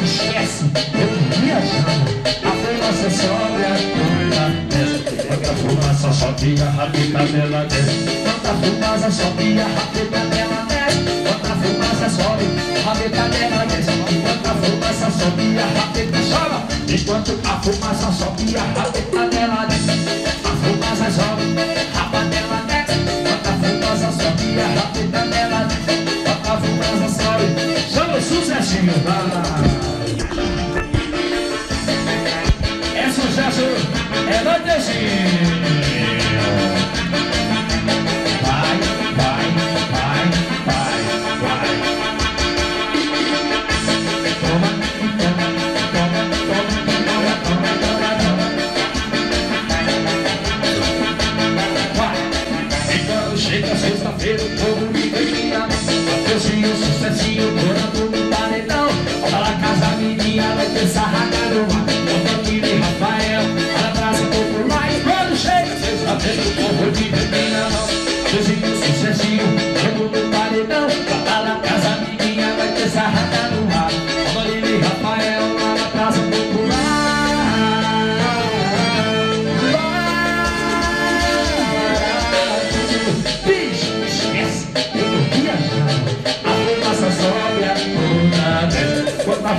[0.05, 0.65] Esquece,
[0.95, 1.11] eu
[1.41, 2.07] viajando
[2.45, 3.73] A fama acessória
[5.29, 10.48] Tanta fumaça, só tinha a canela Tanta fumaça, só tinha
[13.09, 16.59] da terra é desce é Enquanto a fumaça sobe a rapeta chora.
[16.89, 19.97] Enquanto a fumaça sobe a rapeta dela desce.
[20.45, 21.45] A fumaça sobe,
[21.95, 22.99] a panela desce.
[23.29, 25.61] A fumaça sobe a rapeta dela
[26.49, 27.47] a fumaça sobe.
[27.93, 28.19] Chama
[32.95, 33.67] É sucesso,
[34.29, 35.78] é noticiinho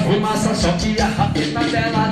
[0.10, 2.10] fumaça, só que a rabeta dela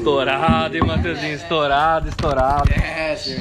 [0.00, 1.34] Estourado, hein, Matheusinho?
[1.34, 2.70] Estourado, estourado.
[2.70, 3.36] Esquece.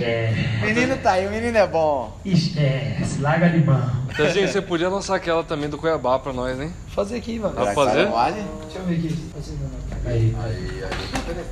[0.62, 2.20] Menino tá aí, o menino é bom.
[2.26, 3.90] Esquece, larga de mão.
[4.08, 6.74] Matheusinho, você podia lançar aquela também do Cuiabá pra nós, hein?
[6.90, 7.56] Fazer aqui, mano.
[7.56, 8.08] Dá pra fazer?
[8.08, 9.32] Deixa eu ver aqui.
[10.06, 11.46] Aí, aí, aí.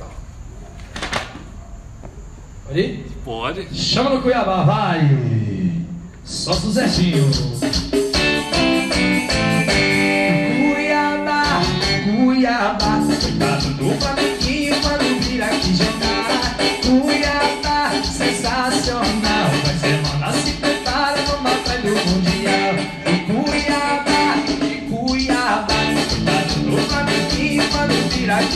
[2.66, 3.04] Pode?
[3.24, 3.74] Pode.
[3.74, 5.08] Chama no Cuiabá, vai.
[6.22, 7.30] Solta o Zetinho.
[10.74, 11.62] Cuiabá,
[12.04, 14.37] Cuiabá, tá cuidado do Flamengo.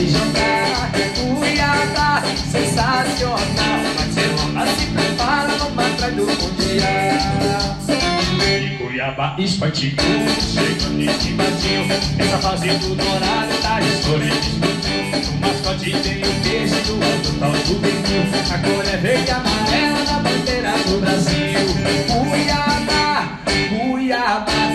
[0.03, 0.91] Aqui jogar.
[1.39, 3.39] Cuiabá, sensacional,
[4.13, 7.23] semana se prepara, vamos atrás do Mundial.
[8.79, 11.87] Cuiabá Esporte Clube chegando nesse vazio
[12.19, 14.37] Essa fase do Dourado tá escorrendo
[15.29, 18.23] O mascote tem o peixe do alto tal juvenil.
[18.53, 21.59] A cor é verde e amarela da bandeira do Brasil.
[22.07, 23.39] Cuiabá,
[23.71, 24.63] Cuiabá.
[24.69, 24.72] do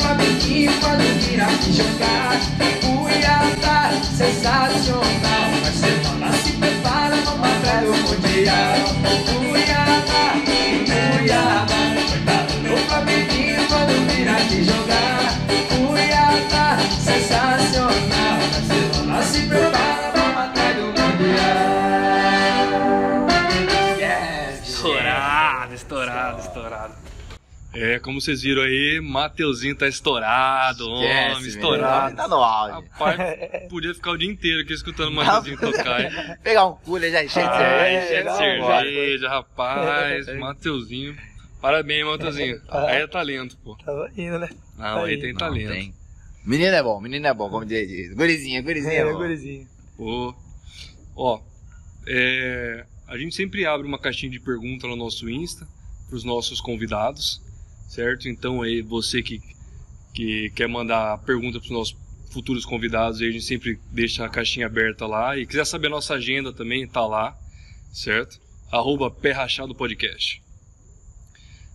[0.00, 2.38] Flamenguinho quando vir aqui jogar.
[2.80, 5.50] Cuiabá, sensacional.
[5.62, 8.76] Mas semana se prepara, vamos atrás do Mundial
[9.26, 10.24] Cuiabá,
[10.86, 15.38] Cuiabá Coitado do Flamenguinho quando vir aqui jogar.
[15.68, 18.38] Cuiabá, sensacional.
[18.52, 21.02] Barcelona se prepara, vamos atrás do Mundial
[23.98, 27.01] Yes, Estourado, estourado, estourado.
[27.74, 32.02] É, como vocês viram aí, Mateuzinho tá estourado, homem, Esquece, estourado.
[32.04, 32.16] menino.
[32.16, 32.88] Tá no áudio.
[32.90, 36.10] Rapaz, podia ficar o dia inteiro aqui escutando o Mateuzinho tocar, hein?
[36.44, 38.06] Pegar um cooler já encher de Ai, cerveja.
[38.08, 40.26] cheio de não, cerveja, rapaz.
[40.38, 41.16] Mateuzinho.
[41.62, 42.60] Parabéns, Mateuzinho.
[42.68, 43.74] Aí é talento, pô.
[43.76, 44.50] Tava indo, né?
[44.76, 45.20] Não, aí Aí.
[45.20, 45.70] tem Não, talento.
[45.72, 45.94] tem.
[46.44, 48.12] Menino é bom, menino é bom, como diz.
[48.14, 48.94] Gurizinha, gurizinha.
[48.94, 49.66] É, É, gurizinho.
[49.96, 50.34] Pô.
[51.16, 51.40] Ó,
[52.06, 55.66] é, a gente sempre abre uma caixinha de pergunta no nosso Insta
[56.08, 57.40] para os nossos convidados,
[57.92, 58.26] certo?
[58.26, 59.40] Então aí você que,
[60.14, 61.96] que quer mandar pergunta para os nossos
[62.30, 66.14] futuros convidados, a gente sempre deixa a caixinha aberta lá e quiser saber a nossa
[66.14, 67.38] agenda também tá lá,
[67.92, 68.40] certo?
[68.70, 70.42] Arroba Pé Rachado Podcast.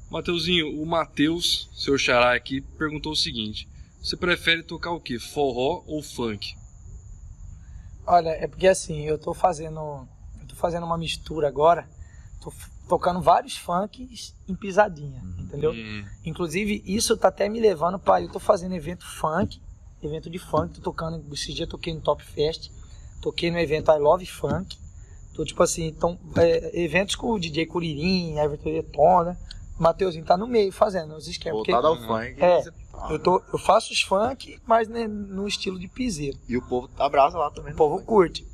[0.10, 3.68] Mateuzinho, o Matheus, seu xará aqui, perguntou o seguinte:
[4.02, 5.20] você prefere tocar o quê?
[5.20, 6.56] Forró ou funk?
[8.08, 10.08] Olha, é porque assim, eu tô fazendo.
[10.42, 11.88] Eu tô fazendo uma mistura agora.
[12.42, 12.54] Tô
[12.88, 15.72] tocando vários funks em pisadinha, entendeu?
[15.72, 16.06] Hum.
[16.26, 18.24] Inclusive, isso tá até me levando para.
[18.24, 19.60] Eu tô fazendo evento funk,
[20.02, 21.24] evento de funk, tô tocando.
[21.34, 22.70] Esse dia eu toquei no Top Fest,
[23.22, 24.78] toquei no evento I Love Funk.
[25.34, 29.38] Tô tipo assim, então, é, eventos com o DJ Curirim, Everton Detona.
[29.78, 31.60] Mateuzinho tá no meio fazendo os esquemas.
[31.60, 32.42] porque Voltado ao funk.
[32.44, 36.40] É, você tá- eu, tô, eu faço os funk, mas né, no estilo de piseiro.
[36.50, 37.74] E o povo abraça lá também.
[37.74, 38.48] O povo curte.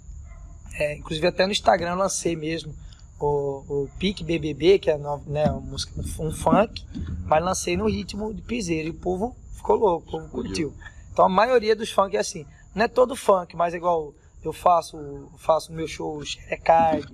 [0.73, 2.75] É, inclusive até no Instagram eu lancei mesmo
[3.19, 6.85] o, o Pique BBB, que é né, uma música, um funk,
[7.25, 10.73] mas lancei no ritmo de piseiro e o povo ficou louco, o povo curtiu.
[11.11, 14.51] Então a maioria dos funk é assim, não é todo funk, mas é igual eu
[14.51, 17.07] faço faço meu show Xerecard,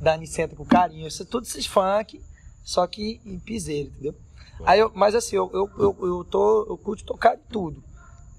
[0.00, 2.20] Dani Senta com Carinho, isso, todos esses funk,
[2.62, 4.14] só que em piseiro, entendeu?
[4.64, 7.82] Aí eu, mas assim, eu, eu, eu, eu, tô, eu curto tocar de tudo.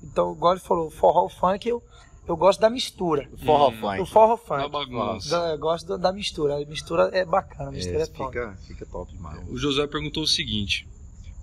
[0.03, 1.84] Então, igual ele falou, forró, funk, eu,
[2.28, 3.30] eu gosto da mistura.
[3.43, 3.77] Forró Hum.
[3.80, 4.01] funk.
[4.01, 4.69] O forró A funk.
[4.69, 5.30] bagunça.
[5.30, 6.56] Da- Eu gosto da, da mistura.
[6.61, 8.31] A mistura é bacana, a mistura é, Esse top.
[8.34, 9.47] fica, fica top demais.
[9.49, 10.88] O José perguntou o seguinte: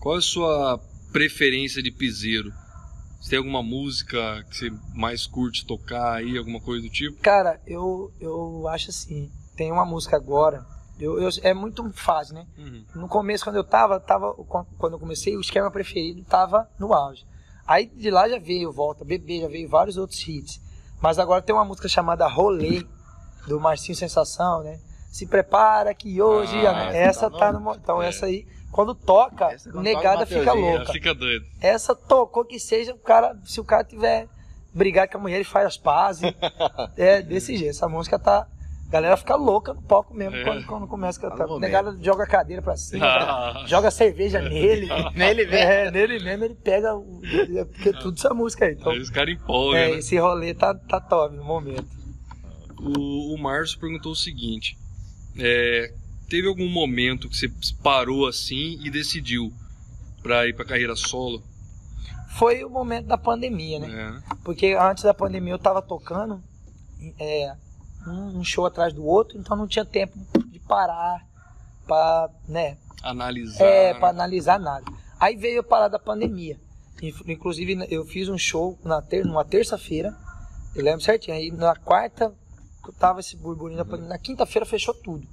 [0.01, 0.79] qual é a sua
[1.13, 2.53] preferência de piseiro?
[3.21, 7.19] Você tem alguma música que você mais curte tocar aí, alguma coisa do tipo?
[7.23, 10.67] Cara, eu, eu acho assim, tem uma música agora,
[11.01, 12.47] eu, eu- é muito fácil, né?
[12.95, 14.35] No começo, quando eu tava, tava,
[14.77, 17.25] quando eu comecei, o esquema preferido tava no auge.
[17.67, 20.61] Aí de lá já veio Volta Bebê, já veio vários outros hits.
[21.05, 22.83] Mas agora tem uma música chamada Rolê,
[23.47, 24.81] do Marcinho Sensação, né?
[25.13, 26.67] Se prepara que hoje.
[26.67, 27.61] Ah, essa essa tá tá no.
[27.61, 28.09] no- Então É.
[28.09, 30.93] essa aí, quando toca, Essa quando negada toca fica louca.
[30.93, 31.45] Fica doida.
[31.61, 34.27] Essa tocou que seja o cara, se o cara tiver
[34.73, 36.23] brigar com a mulher, ele faz as pazes.
[36.97, 37.73] é desse jeito.
[37.73, 38.49] Essa música tá.
[38.95, 40.45] A galera fica louca no palco mesmo É.
[40.45, 41.49] quando, quando começa a cantar.
[41.49, 43.65] A negada joga a cadeira pra cima, Ah.
[43.67, 44.87] joga cerveja nele.
[45.17, 45.57] Nele mesmo.
[45.57, 48.75] É, nele mesmo ele pega o, é porque tudo essa música aí.
[48.75, 49.97] Então, Aí os caras empolgam, é, né?
[49.99, 51.85] esse rolê tá, tá top no momento.
[52.79, 54.77] O, o Márcio perguntou o seguinte:
[55.41, 55.93] é,
[56.29, 57.49] teve algum momento que você
[57.83, 59.53] parou assim e decidiu
[60.23, 61.43] pra ir pra carreira solo?
[62.39, 63.89] Foi o momento da pandemia, né?
[64.31, 64.35] É.
[64.45, 66.41] Porque antes da pandemia eu tava tocando
[67.19, 67.53] é,
[68.07, 70.19] um, show atrás do outro, então não tinha tempo
[70.51, 71.27] de parar
[71.87, 73.65] pra, né, Analisar.
[73.65, 74.85] é, pra analisar nada.
[75.19, 76.59] Aí veio a parada da pandemia.
[77.27, 80.17] Inclusive eu fiz um show na ter numa terça-feira,
[80.75, 81.37] eu lembro certinho.
[81.37, 82.33] Aí na quarta
[82.99, 84.09] tava esse burburinho da pandemia.
[84.11, 85.27] Na quinta-feira fechou tudo.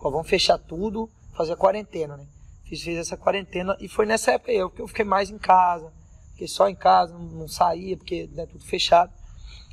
[0.00, 2.26] Ó, vamos fechar tudo, fazer a quarentena, né?
[2.64, 5.92] Fiz, fiz essa quarentena e foi nessa época eu, que eu fiquei mais em casa.
[6.32, 9.12] Fiquei só em casa, não, não saía, porque né, tudo fechado.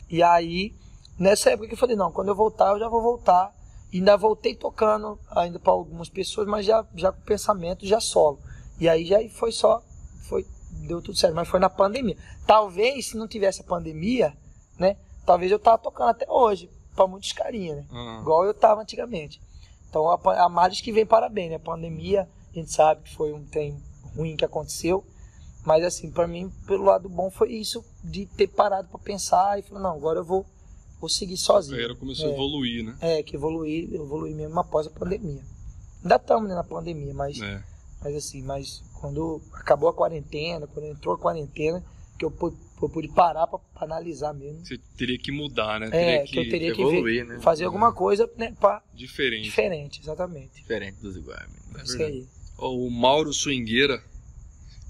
[0.09, 0.73] E aí,
[1.17, 3.53] nessa época que eu falei, não, quando eu voltar, eu já vou voltar.
[3.91, 8.39] E ainda voltei tocando ainda para algumas pessoas, mas já, já com pensamento já solo.
[8.79, 9.83] E aí já foi só,
[10.27, 10.47] foi,
[10.87, 12.17] deu tudo certo, mas foi na pandemia.
[12.47, 14.35] Talvez se não tivesse a pandemia,
[14.79, 14.97] né?
[15.25, 17.85] Talvez eu tava tocando até hoje, para muitos carinha, né?
[17.91, 18.19] Ah.
[18.21, 19.39] Igual eu tava antigamente.
[19.89, 21.55] Então a, a Maris que vem parabéns, né?
[21.57, 23.77] A pandemia, a gente sabe que foi um trem
[24.15, 25.05] ruim que aconteceu.
[25.65, 29.61] Mas assim, para mim, pelo lado bom foi isso de ter parado para pensar e
[29.61, 30.45] falar, não, agora eu vou,
[31.03, 31.75] vou seguir A sozinho.
[31.75, 32.33] carreira começou a É.
[32.33, 32.95] evoluir, né?
[33.01, 35.41] É, que evoluir, evoluir mesmo após a pandemia.
[36.01, 37.61] Ainda estamos né, na pandemia, mas, É.
[38.01, 41.83] mas assim, mas quando acabou a quarentena, quando entrou a quarentena,
[42.17, 44.65] que eu pude, eu pude parar para analisar mesmo.
[44.65, 45.87] Você teria que mudar, né?
[45.87, 47.39] É, Teria que eu teria que evoluir, ver, né?
[47.41, 49.43] fazer alguma coisa né, pra, Diferente.
[49.43, 50.53] diferente, exatamente.
[50.61, 51.49] Diferente dos iguais.
[51.77, 52.19] É Isso verdade.
[52.19, 52.27] aí.
[52.59, 54.01] O Mauro Swingueira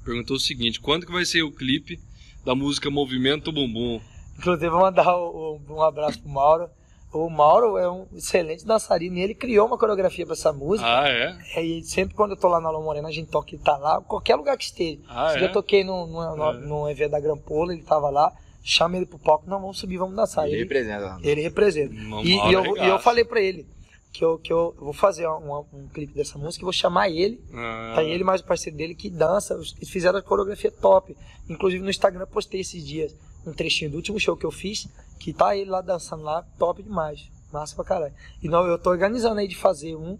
[0.05, 1.99] perguntou o seguinte: quando que vai ser o clipe
[2.45, 3.99] da música Movimento Bumbum?
[4.37, 6.69] Inclusive, vou mandar o- um abraço pro Mauro.
[7.11, 10.87] O Mauro é um excelente dançarino e ele criou uma coreografia para essa música.
[10.89, 11.37] Ah, é?
[11.55, 13.77] É, E sempre quando eu tô lá na Alô Morena, a gente toca, ele tá
[13.77, 14.99] lá, qualquer lugar que esteja.
[15.07, 15.43] Ah, Se é?
[15.45, 16.53] eu toquei num, num, num- É.
[16.53, 18.33] num evento da Grampola, ele tava lá,
[18.63, 20.45] chama ele pro palco, não, vamos subir, vamos dançar.
[20.45, 21.17] Ele Ele, representa.
[21.21, 21.93] ele representa.
[22.23, 23.67] E, e eu, e eu falei pra ele
[24.13, 27.43] que eu, que eu vou fazer um, um clipe dessa música e vou chamar ele.
[27.53, 29.59] Ah, Tá ele mais o parceiro dele que dança.
[29.87, 31.17] fizeram a coreografia top.
[31.49, 33.13] Inclusive no Instagram eu postei esses dias
[33.45, 34.87] um trechinho do último show que eu fiz,
[35.19, 37.29] que tá ele lá dançando lá, top demais.
[37.51, 38.13] Massa pra caralho.
[38.41, 40.17] E não, eu tô organizando aí de fazer um,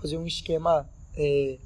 [0.00, 1.58] fazer um esquema é,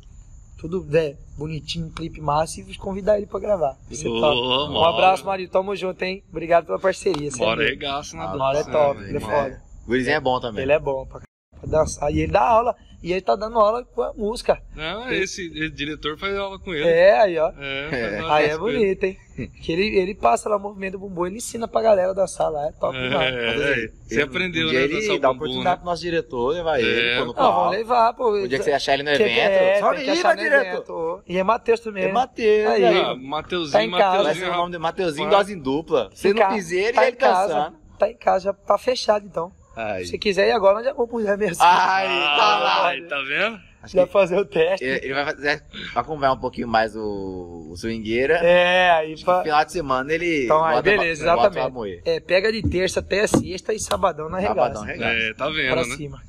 [0.58, 3.78] tudo né, bonitinho, um clipe massa e vos convidar ele pra gravar.
[3.90, 4.72] Ser Ô, top.
[4.72, 5.50] Um abraço, Marido.
[5.50, 6.22] Tamo junto, hein?
[6.30, 7.30] Obrigado pela parceria.
[7.30, 7.68] você é Bora doido.
[7.68, 9.30] arregaça na Ah, Mauro é dança, top, né, ele é irmão?
[9.44, 9.62] foda.
[9.84, 10.62] O Gurizinho é bom também.
[10.62, 11.20] Ele é bom pra,
[11.60, 12.10] pra dançar.
[12.12, 12.74] E ele dá aula.
[13.02, 14.60] E ele tá dando aula com a música.
[14.76, 16.86] Não, esse, esse diretor faz aula com ele.
[16.86, 17.50] É, aí, ó.
[17.58, 18.20] É, É.
[18.28, 18.58] Aí é ele.
[18.58, 19.16] bonito, hein?
[19.62, 22.66] Que ele, ele passa lá o movimento do bumbum, ele ensina pra galera dançar lá,
[22.66, 23.34] é top demais.
[23.34, 23.38] É,
[23.84, 24.82] é, você Ele- aprendeu, um né?
[24.82, 25.80] Ele dançar dá bumbum, oportunidade né?
[25.80, 26.82] pro nosso diretor, levar É.
[26.82, 28.32] ele pô, no Não, vamos levar, pô.
[28.32, 29.92] O dia que você achar ele no evento, é, só
[30.34, 31.22] no diretor.
[31.26, 32.04] E é Matheus também.
[32.04, 32.12] É?
[32.12, 32.70] Matheus.
[32.70, 32.84] Aí.
[33.00, 34.08] Ah, Mateuzinho, Tá em casa.
[34.08, 34.44] Vai Mateuzinho.
[34.46, 36.10] ser o nome de Mateuzinho, dose em dupla.
[36.12, 37.54] Você no piseiro tá e em ele casa.
[37.54, 37.76] dançando.
[37.98, 39.50] Tá em casa, já tá fechado então.
[39.76, 40.04] Ai.
[40.04, 41.60] Se quiser ir agora, nós já vamos pro remesso.
[41.62, 42.86] Ai, tá lá.
[42.88, 43.60] Ai, tá vendo?
[43.82, 44.84] Acho que fazer o teste.
[44.84, 45.62] ele ele vai fazer,
[45.94, 48.34] acompanhar um pouquinho mais o, o Swingueira.
[48.34, 49.38] É, aí pra...
[49.38, 50.44] no final de semana ele.
[50.44, 52.02] Então, aí, bota- beleza, bota exatamente.
[52.04, 55.08] É, pega de terça até sexta e sabadão na Sabadão, regaça.
[55.08, 55.30] regaça.
[55.30, 55.96] É, tá vendo, Pra né?
[55.96, 56.22] cima.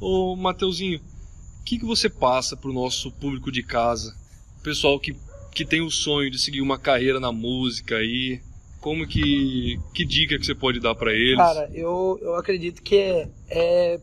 [0.00, 4.14] Ô, Mateuzinho, o que, que você passa pro nosso público de casa?
[4.62, 5.14] Pessoal que,
[5.54, 8.40] que tem o sonho de seguir uma carreira na música aí.
[8.82, 9.80] Como que.
[9.94, 11.36] Que dica que você pode dar pra eles?
[11.36, 14.00] Cara, eu, eu acredito que é, é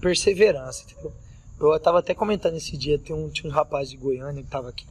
[0.00, 1.12] perseverança, entendeu?
[1.60, 4.70] Eu tava até comentando esse dia, tem um, tinha um rapaz de Goiânia que tava
[4.70, 4.86] aqui.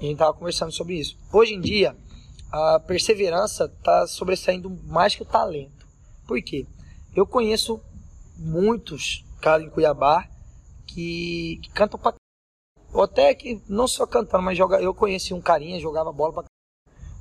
[0.00, 1.14] E a gente tava conversando sobre isso.
[1.30, 1.94] Hoje em dia,
[2.50, 5.86] a perseverança tá sobressaindo mais que o talento.
[6.26, 6.66] Por quê?
[7.14, 7.78] Eu conheço
[8.34, 10.26] muitos caras em Cuiabá
[10.86, 12.14] que, que cantam pra.
[12.94, 16.44] Ou até que não só cantando, mas joga, eu conheci um carinha, jogava bola pra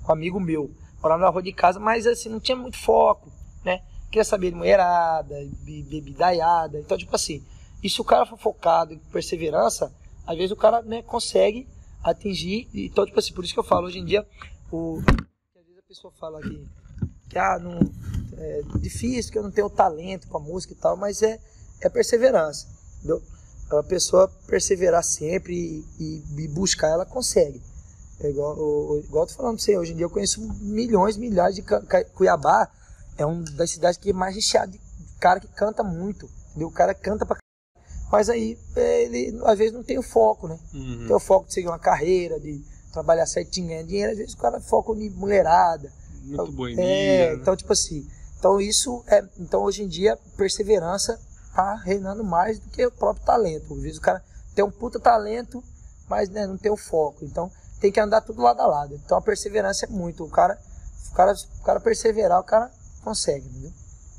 [0.08, 0.72] um amigo meu,
[1.04, 3.30] morava na rua de casa, mas assim, não tinha muito foco,
[3.66, 3.82] né?
[4.10, 6.80] Queria saber de mulherada, be- bebidaiada.
[6.80, 7.44] Então, tipo assim,
[7.84, 9.94] e se o cara for focado em perseverança,
[10.26, 11.68] às vezes o cara né, consegue
[12.02, 12.70] atingir.
[12.74, 14.26] Então, tipo assim, por isso que eu falo, hoje em dia,
[14.72, 15.00] o...
[15.56, 16.66] às vezes a pessoa fala que,
[17.30, 17.80] que ah, não,
[18.38, 21.38] é difícil, que eu não tenho talento com a música e tal, mas é,
[21.82, 22.68] é perseverança,
[23.00, 23.22] entendeu?
[23.72, 27.62] A pessoa perseverar sempre e- e buscar, ela consegue.
[28.20, 31.18] É igual, o- igual eu tô falando pra você, hoje em dia eu conheço milhões,
[31.18, 31.64] milhares de
[32.14, 32.70] Cuiabá,
[33.18, 34.80] é uma das cidades que é mais recheada de
[35.20, 36.68] cara que canta muito, entendeu?
[36.68, 37.38] O cara canta pra
[38.12, 40.60] mas aí ele às vezes não tem o foco, né?
[40.74, 41.08] Uhum.
[41.08, 44.38] Tem o foco de seguir uma carreira, de trabalhar certinho, ganhar dinheiro, às vezes o
[44.38, 45.92] cara foca em mulherada,
[46.24, 46.84] Muito boemia.
[46.84, 47.34] é, né?
[47.42, 48.08] então, tipo assim,
[48.38, 49.24] então isso é.
[49.40, 51.20] Então hoje em dia, perseverança
[51.56, 53.74] tá reinando mais do que o próprio talento.
[53.74, 54.24] Às vezes o cara
[54.54, 55.64] tem um puta talento,
[56.08, 57.26] mas né, não tem o foco.
[57.26, 57.50] Então
[57.84, 58.96] tem que andar tudo lado a lado.
[58.96, 60.24] Então a perseverança é muito.
[60.24, 60.58] O cara,
[61.12, 62.72] o cara, o cara perseverar, o cara
[63.04, 63.72] consegue, entendeu?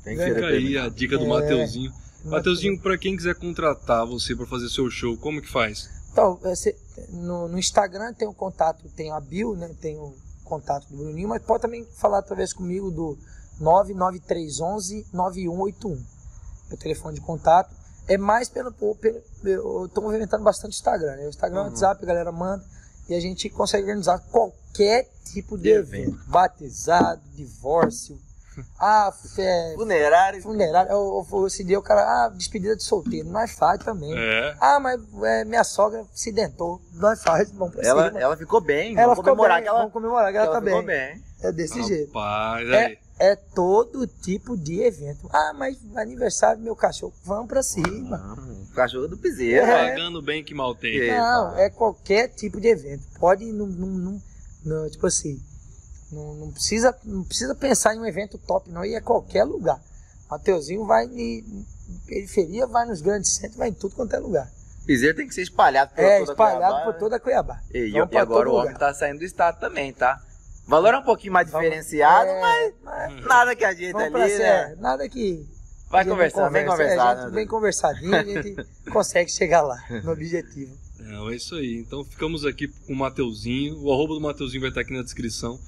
[0.03, 1.27] Tem que Fica aí a dica do É.
[1.27, 1.91] Mateuzinho.
[2.25, 5.89] Mateuzinho, pra quem quiser contratar você pra fazer seu show, como que faz?
[6.11, 6.77] Então, você-
[7.09, 9.75] no, no Instagram tem o contato, tem a bio, né?
[9.81, 13.17] Tem o contato do Bruninho, mas pode também falar através comigo do
[13.59, 16.03] 99311 9181.
[16.69, 17.73] Meu telefone de contato.
[18.07, 18.71] É mais pelo.
[18.71, 21.25] pelo eu tô movimentando bastante o Instagram, né?
[21.25, 21.67] O Instagram, Uhum.
[21.69, 22.63] WhatsApp, a galera manda.
[23.09, 26.17] E a gente consegue organizar qualquer tipo de De evento.
[26.27, 28.19] Batizado, divórcio,
[28.79, 30.41] Ah, é, Funerário.
[30.41, 30.89] funerário.
[30.89, 34.13] Eu, eu, esse dia o cara, ah, despedida de solteiro, nós faz também.
[34.17, 34.55] É.
[34.61, 38.19] Ah, mas é, minha sogra se dentou, nós faz, vamos pra Ela, cima.
[38.21, 38.93] ela ficou bem.
[38.93, 41.13] Ela vamos ficou comemorar bem, que ela, vamos comemorar que ela, ela tá ficou bem.
[41.15, 41.23] bem.
[41.41, 42.07] É desse jeito.
[42.13, 42.93] Rapaz, É, aí.
[42.93, 42.97] é
[43.35, 45.29] todo tipo de evento.
[45.31, 48.35] Ah, mas aniversário do meu cachorro, vamos pra cima.
[48.37, 49.65] Hum, cachorro do piseiro.
[49.65, 49.91] É.
[49.91, 50.99] Pagando bem que mal tem.
[50.99, 51.17] É.
[51.17, 53.03] Não, é qualquer tipo de evento.
[53.19, 53.67] Pode não,
[54.65, 55.41] não, tipo assim,
[56.11, 58.83] não, não precisa, não precisa pensar em um evento top, não.
[58.83, 59.79] E é qualquer lugar.
[60.29, 61.65] Mateuzinho vai em
[62.05, 64.51] periferia, vai nos grandes centros, vai em tudo quanto é lugar.
[64.85, 66.99] Piseiro tem que ser espalhado por É, toda espalhado Cuiabá, por né?
[66.99, 67.61] toda Cuiabá.
[67.73, 68.79] E, Vamos e agora o homem lugar.
[68.79, 70.21] tá saindo do estado também, tá?
[70.67, 74.15] Valor é um pouquinho mais Vamos- diferenciado, É, mas mas nada que a gente vamos
[74.21, 74.67] ali, né?
[74.69, 75.47] ser, nada que.
[75.89, 77.31] Vai conversando, vem é, conversar, a gente né?
[77.35, 78.55] Bem conversadinho, a gente
[78.91, 80.75] consegue chegar lá, no objetivo.
[80.99, 81.77] Não, é isso aí.
[81.77, 83.77] Então ficamos aqui com o Mateuzinho.
[83.83, 85.59] O arroba do Mateuzinho vai estar aqui na descrição.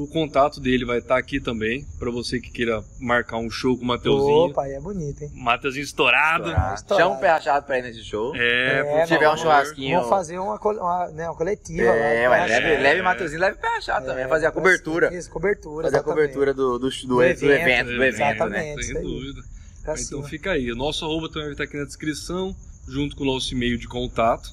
[0.00, 3.82] O contato dele vai estar aqui também, para você que queira marcar um show com
[3.84, 4.50] o Mateuzinho.
[4.50, 5.30] Opa, aí é bonito, hein?
[5.34, 6.48] Mateuzinho estourado.
[6.74, 6.96] Estourado.
[6.96, 8.32] Chama o pé rachado pra ir nesse show.
[8.36, 9.38] É, É, por Se tiver um favor.
[9.38, 9.94] churrasquinho.
[9.96, 12.30] Vamos fazer uma, col- uma, né, uma coletiva É, lá.
[12.34, 12.78] ué, leve, É.
[12.78, 14.24] leve Matheusinho, leve pé rachado também.
[14.24, 15.12] É, Fazer a cobertura.
[15.14, 15.84] Isso, cobertura.
[15.86, 16.20] Fazer a exatamente.
[16.28, 18.08] cobertura do, do, do, do Do evento, evento, do evento, né?
[18.08, 18.84] exatamente.
[18.84, 19.04] Sem isso aí.
[19.04, 19.40] dúvida.
[19.82, 20.22] Pra então cima.
[20.28, 20.70] fica aí.
[20.70, 22.54] O nosso arroba também vai estar aqui na descrição,
[22.86, 24.50] junto com o nosso e-mail de contato.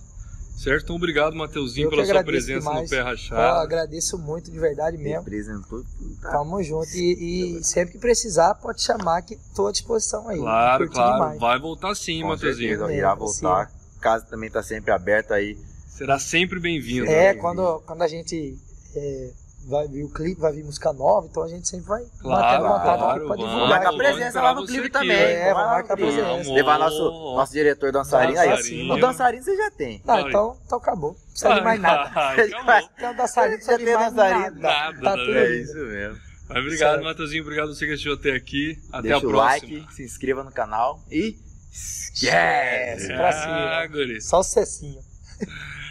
[0.55, 0.83] Certo?
[0.85, 2.83] Então obrigado, Mateuzinho, Eu pela sua presença demais.
[2.83, 3.59] no Pé Rachado.
[3.59, 5.19] agradeço muito, de verdade mesmo.
[5.19, 5.83] Representou.
[6.21, 6.31] Tá.
[6.31, 6.87] Tamo junto.
[6.95, 10.39] E, e sempre que precisar, pode chamar que tô à disposição aí.
[10.39, 11.13] Claro, claro.
[11.13, 11.39] demais.
[11.39, 12.69] Vai voltar sim, Com Mateuzinho.
[12.79, 13.71] certeza, irá voltar.
[13.99, 15.57] Casa também tá sempre aberto aí.
[15.87, 17.05] Será sempre bem-vindo.
[17.05, 17.35] É, né?
[17.35, 18.57] quando, quando a gente
[18.95, 19.31] é,
[19.67, 22.77] vai vir o clipe, vai vir música nova, então a gente sempre vai Claro, manter
[22.79, 23.69] contato claro, aqui pra divulgar.
[23.69, 25.07] marcar Vamos presença lá no clipe também.
[25.09, 25.47] né?
[25.49, 26.11] É, lá marcar clipe.
[26.13, 26.51] presença.
[26.51, 27.03] Levar nosso,
[27.35, 28.39] nosso diretor dançarino.
[28.39, 28.49] Aí,
[28.89, 30.01] ó, o dançarino você já tem.
[30.05, 31.11] Não, então, então acabou.
[31.11, 32.03] Não precisa de mais nada.
[32.03, 32.89] Acabou.
[32.97, 34.39] Então, dançarino, Já tem mais dançarino.
[34.41, 34.59] nada.
[34.59, 36.17] Nada, Tá tudo É isso mesmo.
[36.47, 37.03] Mas obrigado, Certo.
[37.05, 37.41] Mateuzinho.
[37.43, 38.77] Obrigado você que assistiu até aqui.
[38.91, 39.73] Até Deixa a o próxima.
[39.79, 41.35] like, se inscreva no canal e
[41.71, 43.53] Esquece, pra cima.
[43.81, 44.21] Ah, guri.
[44.21, 45.01] Só o cessinho.